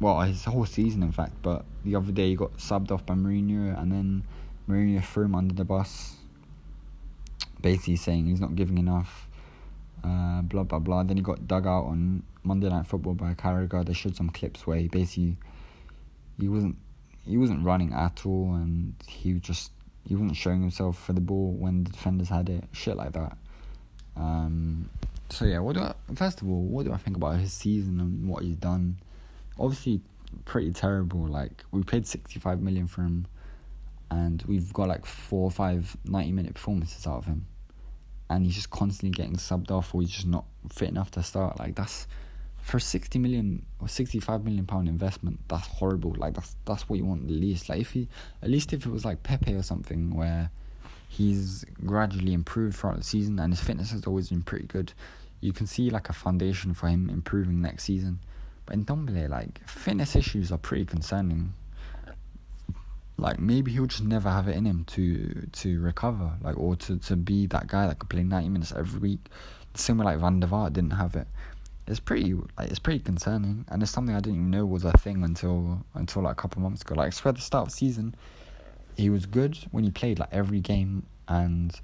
well, 0.00 0.22
his 0.22 0.42
whole 0.46 0.64
season, 0.64 1.02
in 1.02 1.12
fact. 1.12 1.34
But 1.42 1.66
the 1.84 1.96
other 1.96 2.10
day 2.10 2.30
he 2.30 2.34
got 2.34 2.56
subbed 2.56 2.90
off 2.90 3.04
by 3.04 3.12
Mourinho, 3.12 3.78
and 3.78 3.92
then 3.92 4.24
Mourinho 4.66 5.04
threw 5.04 5.26
him 5.26 5.34
under 5.34 5.54
the 5.54 5.64
bus, 5.66 6.16
basically 7.60 7.96
saying 7.96 8.24
he's 8.24 8.40
not 8.40 8.56
giving 8.56 8.78
enough. 8.78 9.28
Uh, 10.02 10.40
blah 10.40 10.62
blah 10.62 10.78
blah. 10.78 11.02
Then 11.02 11.18
he 11.18 11.22
got 11.22 11.46
dug 11.46 11.66
out 11.66 11.84
on 11.84 12.22
Monday 12.42 12.70
Night 12.70 12.86
Football 12.86 13.14
by 13.14 13.34
Carragher. 13.34 13.84
They 13.84 13.92
showed 13.92 14.16
some 14.16 14.30
clips 14.30 14.66
where 14.66 14.78
he 14.78 14.88
basically 14.88 15.36
he 16.40 16.48
wasn't 16.48 16.76
he 17.28 17.36
wasn't 17.36 17.64
running 17.64 17.92
at 17.92 18.24
all, 18.24 18.54
and 18.54 18.94
he 19.06 19.34
just 19.34 19.70
he 20.06 20.14
wasn't 20.14 20.36
showing 20.36 20.62
himself 20.62 20.98
for 20.98 21.12
the 21.12 21.20
ball 21.20 21.52
when 21.52 21.84
the 21.84 21.90
defenders 21.90 22.28
had 22.28 22.48
it. 22.48 22.64
Shit 22.72 22.96
like 22.96 23.12
that. 23.12 23.36
Um, 24.16 24.88
so 25.28 25.44
yeah, 25.44 25.58
what 25.58 25.76
do 25.76 25.82
I, 25.82 25.94
first 26.14 26.40
of 26.40 26.48
all, 26.48 26.62
what 26.62 26.86
do 26.86 26.92
I 26.92 26.96
think 26.96 27.16
about 27.16 27.38
his 27.38 27.52
season 27.52 28.00
and 28.00 28.28
what 28.28 28.42
he's 28.42 28.56
done? 28.56 28.96
Obviously, 29.58 30.00
pretty 30.44 30.72
terrible. 30.72 31.26
Like 31.26 31.64
we 31.70 31.82
paid 31.82 32.06
sixty 32.06 32.40
five 32.40 32.60
million 32.60 32.86
for 32.86 33.02
him, 33.02 33.26
and 34.10 34.42
we've 34.48 34.72
got 34.72 34.88
like 34.88 35.04
four 35.04 35.44
or 35.44 35.50
five 35.50 35.96
90 36.04 36.32
minute 36.32 36.54
performances 36.54 37.06
out 37.06 37.18
of 37.18 37.24
him, 37.26 37.46
and 38.30 38.46
he's 38.46 38.54
just 38.54 38.70
constantly 38.70 39.10
getting 39.10 39.36
subbed 39.36 39.70
off, 39.70 39.94
or 39.94 40.00
he's 40.00 40.10
just 40.10 40.26
not 40.26 40.46
fit 40.70 40.88
enough 40.88 41.10
to 41.12 41.22
start. 41.22 41.58
Like 41.58 41.74
that's 41.74 42.06
for 42.68 42.78
sixty 42.78 43.18
million 43.18 43.64
or 43.80 43.88
sixty 43.88 44.20
five 44.20 44.44
million 44.44 44.66
pound 44.66 44.88
investment, 44.88 45.40
that's 45.48 45.66
horrible. 45.66 46.14
Like 46.18 46.34
that's 46.34 46.54
that's 46.66 46.86
what 46.88 46.98
you 46.98 47.06
want 47.06 47.24
at 47.24 47.30
least. 47.30 47.70
Like 47.70 47.80
if 47.80 47.92
he 47.92 48.08
at 48.42 48.50
least 48.50 48.74
if 48.74 48.84
it 48.84 48.92
was 48.92 49.06
like 49.06 49.22
Pepe 49.22 49.54
or 49.54 49.62
something 49.62 50.14
where 50.14 50.50
he's 51.08 51.64
gradually 51.86 52.34
improved 52.34 52.76
throughout 52.76 52.98
the 52.98 53.04
season 53.04 53.38
and 53.38 53.54
his 53.54 53.62
fitness 53.62 53.90
has 53.92 54.06
always 54.06 54.28
been 54.28 54.42
pretty 54.42 54.66
good. 54.66 54.92
You 55.40 55.54
can 55.54 55.66
see 55.66 55.88
like 55.88 56.10
a 56.10 56.12
foundation 56.12 56.74
for 56.74 56.88
him 56.88 57.08
improving 57.08 57.62
next 57.62 57.84
season. 57.84 58.18
But 58.66 58.74
in 58.74 58.84
Ndombele, 58.84 59.30
like 59.30 59.66
fitness 59.66 60.14
issues 60.14 60.52
are 60.52 60.58
pretty 60.58 60.84
concerning. 60.84 61.54
Like 63.16 63.40
maybe 63.40 63.72
he'll 63.72 63.86
just 63.86 64.04
never 64.04 64.28
have 64.28 64.46
it 64.46 64.56
in 64.56 64.66
him 64.66 64.84
to 64.88 65.48
to 65.52 65.80
recover, 65.80 66.32
like 66.42 66.58
or 66.58 66.76
to, 66.76 66.98
to 66.98 67.16
be 67.16 67.46
that 67.46 67.66
guy 67.66 67.86
that 67.86 67.98
could 67.98 68.10
play 68.10 68.24
ninety 68.24 68.50
minutes 68.50 68.74
every 68.76 69.00
week. 69.00 69.30
The 69.72 69.78
same 69.78 69.96
way 69.96 70.04
like 70.04 70.18
Van 70.18 70.40
der 70.40 70.48
Vaart 70.48 70.74
didn't 70.74 70.90
have 70.90 71.16
it 71.16 71.26
it's 71.88 72.00
pretty 72.00 72.34
like 72.34 72.70
it's 72.70 72.78
pretty 72.78 73.00
concerning, 73.00 73.64
and 73.68 73.82
it's 73.82 73.90
something 73.90 74.14
I 74.14 74.20
didn't 74.20 74.36
even 74.36 74.50
know 74.50 74.66
was 74.66 74.84
a 74.84 74.92
thing 74.92 75.24
until 75.24 75.84
until 75.94 76.22
like 76.22 76.32
a 76.32 76.34
couple 76.34 76.60
months 76.60 76.82
ago. 76.82 76.94
Like, 76.94 77.14
at 77.26 77.34
the 77.34 77.40
start 77.40 77.62
of 77.66 77.68
the 77.70 77.76
season, 77.76 78.14
he 78.96 79.08
was 79.08 79.24
good 79.24 79.58
when 79.70 79.84
he 79.84 79.90
played 79.90 80.18
like 80.18 80.28
every 80.30 80.60
game, 80.60 81.06
and 81.28 81.74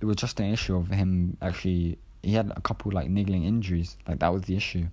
it 0.00 0.04
was 0.04 0.16
just 0.16 0.38
an 0.38 0.52
issue 0.52 0.76
of 0.76 0.88
him 0.88 1.36
actually. 1.42 1.98
He 2.22 2.32
had 2.32 2.52
a 2.56 2.60
couple 2.60 2.92
like 2.92 3.10
niggling 3.10 3.44
injuries, 3.44 3.96
like 4.08 4.20
that 4.20 4.32
was 4.32 4.42
the 4.42 4.56
issue. 4.56 4.86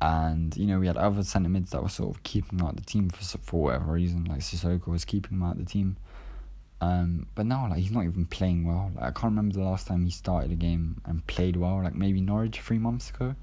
And 0.00 0.56
you 0.56 0.66
know 0.66 0.78
we 0.78 0.86
had 0.86 0.96
other 0.96 1.24
centre 1.24 1.48
mids 1.48 1.72
that 1.72 1.82
were 1.82 1.88
sort 1.88 2.14
of 2.14 2.22
keeping 2.22 2.62
out 2.62 2.76
the 2.76 2.82
team 2.82 3.10
for 3.10 3.38
for 3.38 3.62
whatever 3.64 3.92
reason. 3.92 4.24
Like 4.24 4.40
Sissoko 4.40 4.86
was 4.88 5.04
keeping 5.04 5.38
him 5.38 5.42
out 5.42 5.58
the 5.58 5.64
team, 5.64 5.96
um, 6.80 7.26
but 7.34 7.46
now, 7.46 7.68
like, 7.68 7.78
he's 7.78 7.90
not 7.90 8.04
even 8.04 8.26
playing 8.26 8.66
well. 8.66 8.90
Like, 8.94 9.04
I 9.04 9.10
can't 9.10 9.32
remember 9.32 9.54
the 9.54 9.62
last 9.62 9.86
time 9.86 10.04
he 10.04 10.10
started 10.10 10.52
a 10.52 10.56
game 10.56 11.00
and 11.04 11.26
played 11.26 11.56
well. 11.56 11.82
Like, 11.82 11.94
maybe 11.94 12.20
Norwich 12.20 12.60
three 12.60 12.78
months 12.78 13.10
ago. 13.10 13.34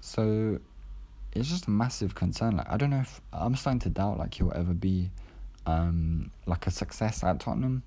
So, 0.00 0.58
it's 1.32 1.48
just 1.48 1.66
a 1.66 1.70
massive 1.70 2.14
concern. 2.14 2.56
Like, 2.56 2.70
I 2.70 2.76
don't 2.76 2.90
know 2.90 3.00
if 3.00 3.20
I'm 3.32 3.54
starting 3.54 3.80
to 3.80 3.90
doubt 3.90 4.18
like 4.18 4.34
he'll 4.34 4.52
ever 4.54 4.72
be, 4.72 5.10
um, 5.66 6.30
like 6.46 6.66
a 6.66 6.70
success 6.70 7.22
at 7.22 7.40
Tottenham, 7.40 7.82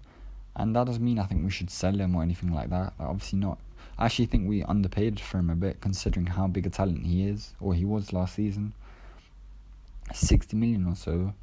and 0.55 0.75
that 0.75 0.85
doesn't 0.85 1.03
mean 1.03 1.19
I 1.19 1.25
think 1.25 1.43
we 1.43 1.51
should 1.51 1.69
sell 1.69 1.95
him 1.95 2.15
or 2.15 2.21
anything 2.21 2.53
like 2.53 2.69
that. 2.69 2.93
Like, 2.99 3.09
obviously 3.09 3.39
not. 3.39 3.57
I 3.97 4.05
actually 4.05 4.25
think 4.25 4.47
we 4.47 4.61
underpaid 4.63 5.19
for 5.19 5.39
him 5.39 5.49
a 5.49 5.55
bit 5.55 5.81
considering 5.81 6.27
how 6.27 6.47
big 6.47 6.67
a 6.67 6.69
talent 6.69 7.05
he 7.05 7.27
is 7.27 7.53
or 7.59 7.73
he 7.73 7.85
was 7.85 8.13
last 8.13 8.35
season. 8.35 8.73
Sixty 10.13 10.55
million 10.55 10.85
or 10.85 10.95
so 10.95 11.33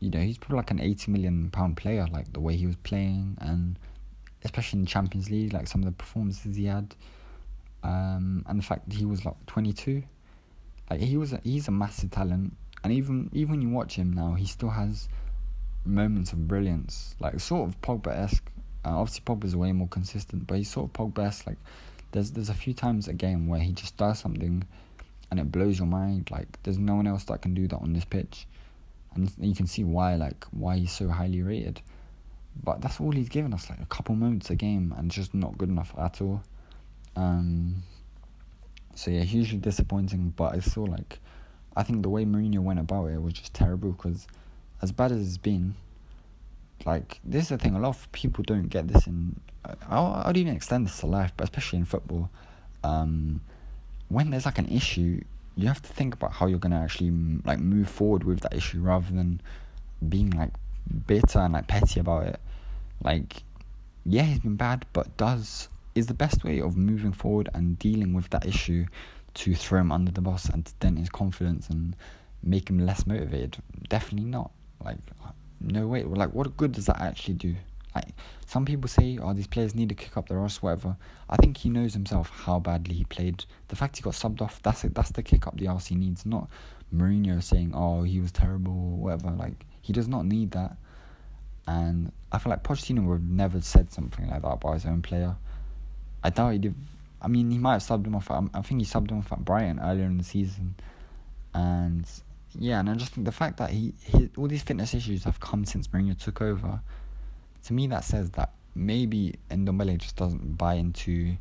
you 0.00 0.10
know, 0.10 0.20
he's 0.20 0.38
probably 0.38 0.58
like 0.58 0.70
an 0.70 0.80
80 0.80 1.10
million 1.10 1.50
pound 1.50 1.76
player, 1.76 2.06
like 2.12 2.32
the 2.32 2.40
way 2.40 2.56
he 2.56 2.66
was 2.66 2.76
playing, 2.76 3.36
and 3.40 3.78
especially 4.44 4.78
in 4.78 4.84
the 4.84 4.90
Champions 4.90 5.30
League, 5.30 5.52
like 5.52 5.66
some 5.66 5.80
of 5.80 5.86
the 5.86 5.92
performances 5.92 6.56
he 6.56 6.66
had, 6.66 6.94
um, 7.82 8.44
and 8.48 8.58
the 8.58 8.64
fact 8.64 8.88
that 8.88 8.96
he 8.96 9.04
was 9.04 9.24
like 9.24 9.34
22, 9.46 10.02
like 10.90 11.00
he 11.00 11.16
was, 11.16 11.32
a, 11.32 11.40
he's 11.42 11.68
a 11.68 11.72
massive 11.72 12.10
talent, 12.10 12.56
and 12.84 12.92
even 12.92 13.28
even 13.32 13.52
when 13.52 13.62
you 13.62 13.70
watch 13.70 13.96
him 13.96 14.12
now, 14.12 14.34
he 14.34 14.46
still 14.46 14.70
has 14.70 15.08
moments 15.84 16.32
of 16.32 16.46
brilliance, 16.46 17.16
like 17.18 17.38
sort 17.40 17.68
of 17.68 17.80
Pogba 17.80 18.16
esque. 18.16 18.50
Uh, 18.84 19.00
obviously, 19.00 19.22
Pogba's 19.24 19.56
way 19.56 19.72
more 19.72 19.88
consistent, 19.88 20.46
but 20.46 20.58
he's 20.58 20.70
sort 20.70 20.86
of 20.88 20.92
Pogba 20.92 21.26
esque. 21.26 21.46
Like, 21.48 21.58
there's 22.12 22.30
there's 22.30 22.50
a 22.50 22.54
few 22.54 22.72
times 22.72 23.08
a 23.08 23.12
game 23.12 23.48
where 23.48 23.60
he 23.60 23.72
just 23.72 23.96
does 23.96 24.20
something, 24.20 24.62
and 25.32 25.40
it 25.40 25.50
blows 25.50 25.78
your 25.78 25.88
mind. 25.88 26.30
Like, 26.30 26.62
there's 26.62 26.78
no 26.78 26.94
one 26.94 27.08
else 27.08 27.24
that 27.24 27.42
can 27.42 27.52
do 27.52 27.66
that 27.66 27.78
on 27.78 27.92
this 27.92 28.04
pitch 28.04 28.46
and 29.14 29.30
you 29.38 29.54
can 29.54 29.66
see 29.66 29.84
why 29.84 30.14
like 30.16 30.44
why 30.50 30.76
he's 30.76 30.92
so 30.92 31.08
highly 31.08 31.42
rated. 31.42 31.80
But 32.62 32.80
that's 32.80 33.00
all 33.00 33.12
he's 33.12 33.28
given 33.28 33.54
us, 33.54 33.70
like 33.70 33.80
a 33.80 33.86
couple 33.86 34.14
moments 34.14 34.50
a 34.50 34.56
game, 34.56 34.94
and 34.96 35.10
just 35.10 35.34
not 35.34 35.56
good 35.58 35.68
enough 35.68 35.94
at 35.96 36.20
all. 36.20 36.42
Um, 37.14 37.82
so 38.94 39.10
yeah, 39.10 39.22
hugely 39.22 39.58
disappointing. 39.58 40.34
But 40.36 40.56
it's 40.56 40.70
still 40.70 40.86
like, 40.86 41.20
I 41.76 41.84
think 41.84 42.02
the 42.02 42.08
way 42.08 42.24
Mourinho 42.24 42.58
went 42.58 42.80
about 42.80 43.06
it 43.06 43.22
was 43.22 43.34
just 43.34 43.54
terrible. 43.54 43.92
Because 43.92 44.26
as 44.82 44.90
bad 44.90 45.12
as 45.12 45.20
it's 45.20 45.38
been, 45.38 45.74
like 46.84 47.20
this 47.24 47.44
is 47.44 47.48
the 47.50 47.58
thing. 47.58 47.74
A 47.74 47.80
lot 47.80 47.90
of 47.90 48.10
people 48.12 48.42
don't 48.44 48.68
get 48.68 48.88
this 48.88 49.06
in. 49.06 49.40
I'll, 49.88 50.22
I'd 50.24 50.36
even 50.36 50.54
extend 50.54 50.86
this 50.86 50.98
to 51.00 51.06
life, 51.06 51.32
but 51.36 51.44
especially 51.44 51.78
in 51.78 51.84
football. 51.84 52.30
Um, 52.82 53.40
when 54.08 54.30
there's 54.30 54.46
like 54.46 54.58
an 54.58 54.68
issue, 54.68 55.20
you 55.58 55.66
have 55.66 55.82
to 55.82 55.92
think 55.92 56.14
about 56.14 56.32
how 56.32 56.46
you're 56.46 56.60
gonna 56.60 56.80
actually 56.80 57.10
mm, 57.10 57.44
like 57.44 57.58
move 57.58 57.88
forward 57.88 58.22
with 58.22 58.40
that 58.40 58.54
issue 58.54 58.80
rather 58.80 59.10
than 59.12 59.40
being 60.08 60.30
like 60.30 60.52
bitter 61.06 61.40
and 61.40 61.52
like 61.52 61.66
petty 61.66 61.98
about 61.98 62.26
it. 62.26 62.40
Like, 63.02 63.42
yeah, 64.06 64.22
he's 64.22 64.38
been 64.38 64.54
bad, 64.54 64.86
but 64.92 65.16
does 65.16 65.68
is 65.96 66.06
the 66.06 66.14
best 66.14 66.44
way 66.44 66.60
of 66.60 66.76
moving 66.76 67.12
forward 67.12 67.48
and 67.54 67.76
dealing 67.76 68.14
with 68.14 68.30
that 68.30 68.46
issue 68.46 68.86
to 69.34 69.54
throw 69.56 69.80
him 69.80 69.90
under 69.90 70.12
the 70.12 70.20
bus 70.20 70.48
and 70.48 70.72
dent 70.78 70.96
his 70.96 71.08
confidence 71.08 71.68
and 71.68 71.96
make 72.40 72.70
him 72.70 72.78
less 72.78 73.04
motivated? 73.04 73.58
Definitely 73.88 74.30
not. 74.30 74.52
Like, 74.84 74.98
no 75.60 75.88
way. 75.88 76.04
Like, 76.04 76.34
what 76.34 76.56
good 76.56 76.70
does 76.70 76.86
that 76.86 77.00
actually 77.00 77.34
do? 77.34 77.56
Like 77.94 78.08
some 78.46 78.64
people 78.64 78.88
say, 78.88 79.18
oh, 79.20 79.32
these 79.32 79.46
players 79.46 79.74
need 79.74 79.88
to 79.88 79.94
kick 79.94 80.16
up 80.16 80.28
their 80.28 80.40
ass, 80.40 80.62
whatever. 80.62 80.96
I 81.28 81.36
think 81.36 81.56
he 81.56 81.68
knows 81.68 81.94
himself 81.94 82.30
how 82.30 82.58
badly 82.58 82.94
he 82.94 83.04
played. 83.04 83.44
The 83.68 83.76
fact 83.76 83.96
he 83.96 84.02
got 84.02 84.14
subbed 84.14 84.40
off, 84.40 84.62
that's 84.62 84.84
it. 84.84 84.94
That's 84.94 85.10
the 85.10 85.22
kick 85.22 85.46
up 85.46 85.56
the 85.56 85.68
ass 85.68 85.86
he 85.86 85.94
needs. 85.94 86.24
Not 86.26 86.48
Mourinho 86.94 87.42
saying, 87.42 87.72
oh, 87.74 88.02
he 88.02 88.20
was 88.20 88.32
terrible 88.32 88.72
whatever. 88.72 89.30
Like 89.30 89.66
he 89.80 89.92
does 89.92 90.08
not 90.08 90.26
need 90.26 90.52
that. 90.52 90.76
And 91.66 92.12
I 92.32 92.38
feel 92.38 92.50
like 92.50 92.62
Pochettino 92.62 93.04
would 93.06 93.14
have 93.14 93.22
never 93.22 93.60
said 93.60 93.92
something 93.92 94.28
like 94.28 94.42
that 94.42 94.48
about 94.48 94.74
his 94.74 94.86
own 94.86 95.02
player. 95.02 95.36
I 96.24 96.30
doubt 96.30 96.52
he'd 96.52 96.64
have. 96.64 96.74
I 97.20 97.28
mean, 97.28 97.50
he 97.50 97.58
might 97.58 97.74
have 97.74 97.82
subbed 97.82 98.06
him 98.06 98.14
off. 98.14 98.30
At, 98.30 98.44
I 98.54 98.62
think 98.62 98.80
he 98.80 98.86
subbed 98.86 99.10
him 99.10 99.18
off 99.18 99.32
at 99.32 99.44
Brighton 99.44 99.80
earlier 99.80 100.04
in 100.04 100.18
the 100.18 100.24
season, 100.24 100.76
and 101.52 102.08
yeah, 102.58 102.80
and 102.80 102.88
I 102.88 102.94
just 102.94 103.12
think 103.12 103.24
the 103.24 103.32
fact 103.32 103.58
that 103.58 103.70
he, 103.70 103.92
he 104.00 104.30
all 104.36 104.46
these 104.46 104.62
fitness 104.62 104.94
issues 104.94 105.24
have 105.24 105.40
come 105.40 105.64
since 105.64 105.88
Mourinho 105.88 106.18
took 106.18 106.40
over 106.40 106.80
to 107.64 107.72
me 107.72 107.86
that 107.88 108.04
says 108.04 108.30
that 108.30 108.52
maybe 108.74 109.34
Ndombele 109.50 109.98
just 109.98 110.16
doesn't 110.16 110.56
buy 110.56 110.74
into 110.74 111.36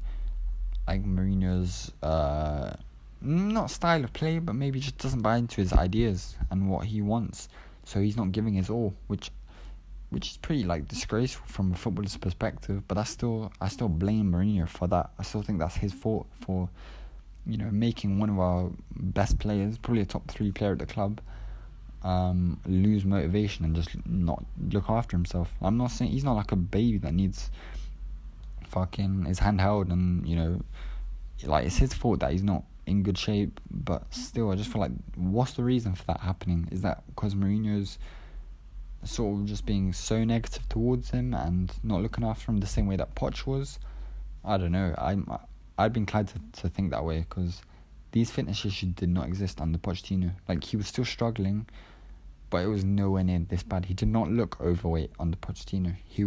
like 0.87 1.03
Mourinho's 1.03 1.91
uh 2.01 2.75
not 3.21 3.71
style 3.71 4.03
of 4.03 4.13
play, 4.13 4.39
but 4.39 4.53
maybe 4.53 4.79
just 4.79 4.97
doesn't 4.97 5.21
buy 5.21 5.37
into 5.37 5.61
his 5.61 5.73
ideas 5.73 6.35
and 6.51 6.69
what 6.69 6.85
he 6.85 7.01
wants. 7.01 7.49
So 7.83 7.99
he's 7.99 8.17
not 8.17 8.31
giving 8.31 8.53
his 8.53 8.69
all, 8.69 8.93
which 9.07 9.31
which 10.09 10.31
is 10.31 10.37
pretty 10.37 10.63
like 10.63 10.87
disgraceful 10.87 11.45
from 11.47 11.71
a 11.73 11.75
footballer's 11.75 12.17
perspective. 12.17 12.87
But 12.87 12.97
I 12.97 13.03
still 13.03 13.51
I 13.59 13.69
still 13.69 13.89
blame 13.89 14.31
Mourinho 14.31 14.67
for 14.67 14.87
that. 14.87 15.11
I 15.17 15.23
still 15.23 15.41
think 15.41 15.59
that's 15.59 15.77
his 15.77 15.93
fault 15.93 16.27
for 16.41 16.69
you 17.45 17.57
know 17.57 17.69
making 17.71 18.19
one 18.19 18.29
of 18.29 18.39
our 18.39 18.71
best 18.91 19.39
players, 19.39 19.77
probably 19.77 20.01
a 20.01 20.05
top 20.05 20.27
three 20.27 20.51
player 20.51 20.73
at 20.73 20.79
the 20.79 20.85
club, 20.85 21.21
um, 22.03 22.59
lose 22.65 23.05
motivation 23.05 23.65
and 23.65 23.75
just 23.75 23.89
not 24.05 24.43
look 24.71 24.89
after 24.89 25.17
himself. 25.17 25.51
I'm 25.61 25.77
not 25.77 25.91
saying 25.91 26.11
he's 26.11 26.23
not 26.23 26.35
like 26.35 26.51
a 26.51 26.55
baby 26.55 26.97
that 26.99 27.13
needs 27.13 27.51
fucking 28.69 29.25
his 29.25 29.39
hand 29.39 29.61
held 29.61 29.87
and 29.89 30.27
you 30.27 30.35
know 30.35 30.61
like 31.45 31.65
it's 31.65 31.77
his 31.77 31.93
fault 31.93 32.19
that 32.19 32.31
he's 32.31 32.43
not 32.43 32.63
in 32.85 33.03
good 33.03 33.17
shape. 33.17 33.59
But 33.69 34.13
still, 34.13 34.51
I 34.51 34.55
just 34.55 34.71
feel 34.71 34.81
like 34.81 34.91
what's 35.15 35.53
the 35.53 35.63
reason 35.63 35.93
for 35.93 36.03
that 36.05 36.21
happening? 36.21 36.67
Is 36.71 36.81
that 36.81 37.03
because 37.07 37.35
Mourinho's 37.35 37.99
sort 39.03 39.39
of 39.39 39.45
just 39.45 39.65
being 39.65 39.93
so 39.93 40.23
negative 40.23 40.67
towards 40.69 41.11
him 41.11 41.33
and 41.33 41.71
not 41.83 42.01
looking 42.01 42.23
after 42.23 42.51
him 42.51 42.57
the 42.59 42.67
same 42.67 42.87
way 42.87 42.95
that 42.95 43.13
Poch 43.15 43.45
was? 43.45 43.79
I 44.43 44.57
don't 44.57 44.71
know. 44.71 44.95
I'm 44.97 45.27
I'd 45.77 45.93
be 45.93 45.99
inclined 45.99 46.29
to, 46.29 46.61
to 46.61 46.69
think 46.69 46.91
that 46.91 47.03
way 47.03 47.19
because 47.19 47.61
these 48.11 48.31
fitness 48.31 48.65
issues 48.65 48.93
did 48.93 49.09
not 49.09 49.27
exist 49.27 49.61
under 49.61 49.77
Pochettino. 49.77 50.31
Like 50.47 50.63
he 50.63 50.77
was 50.77 50.87
still 50.87 51.05
struggling, 51.05 51.67
but 52.49 52.63
it 52.63 52.67
was 52.67 52.83
nowhere 52.83 53.23
near 53.23 53.39
this 53.39 53.63
bad. 53.63 53.85
He 53.85 53.93
did 53.93 54.07
not 54.07 54.29
look 54.29 54.59
overweight 54.61 55.11
under 55.19 55.37
Pochettino. 55.37 55.95
He 56.05 56.23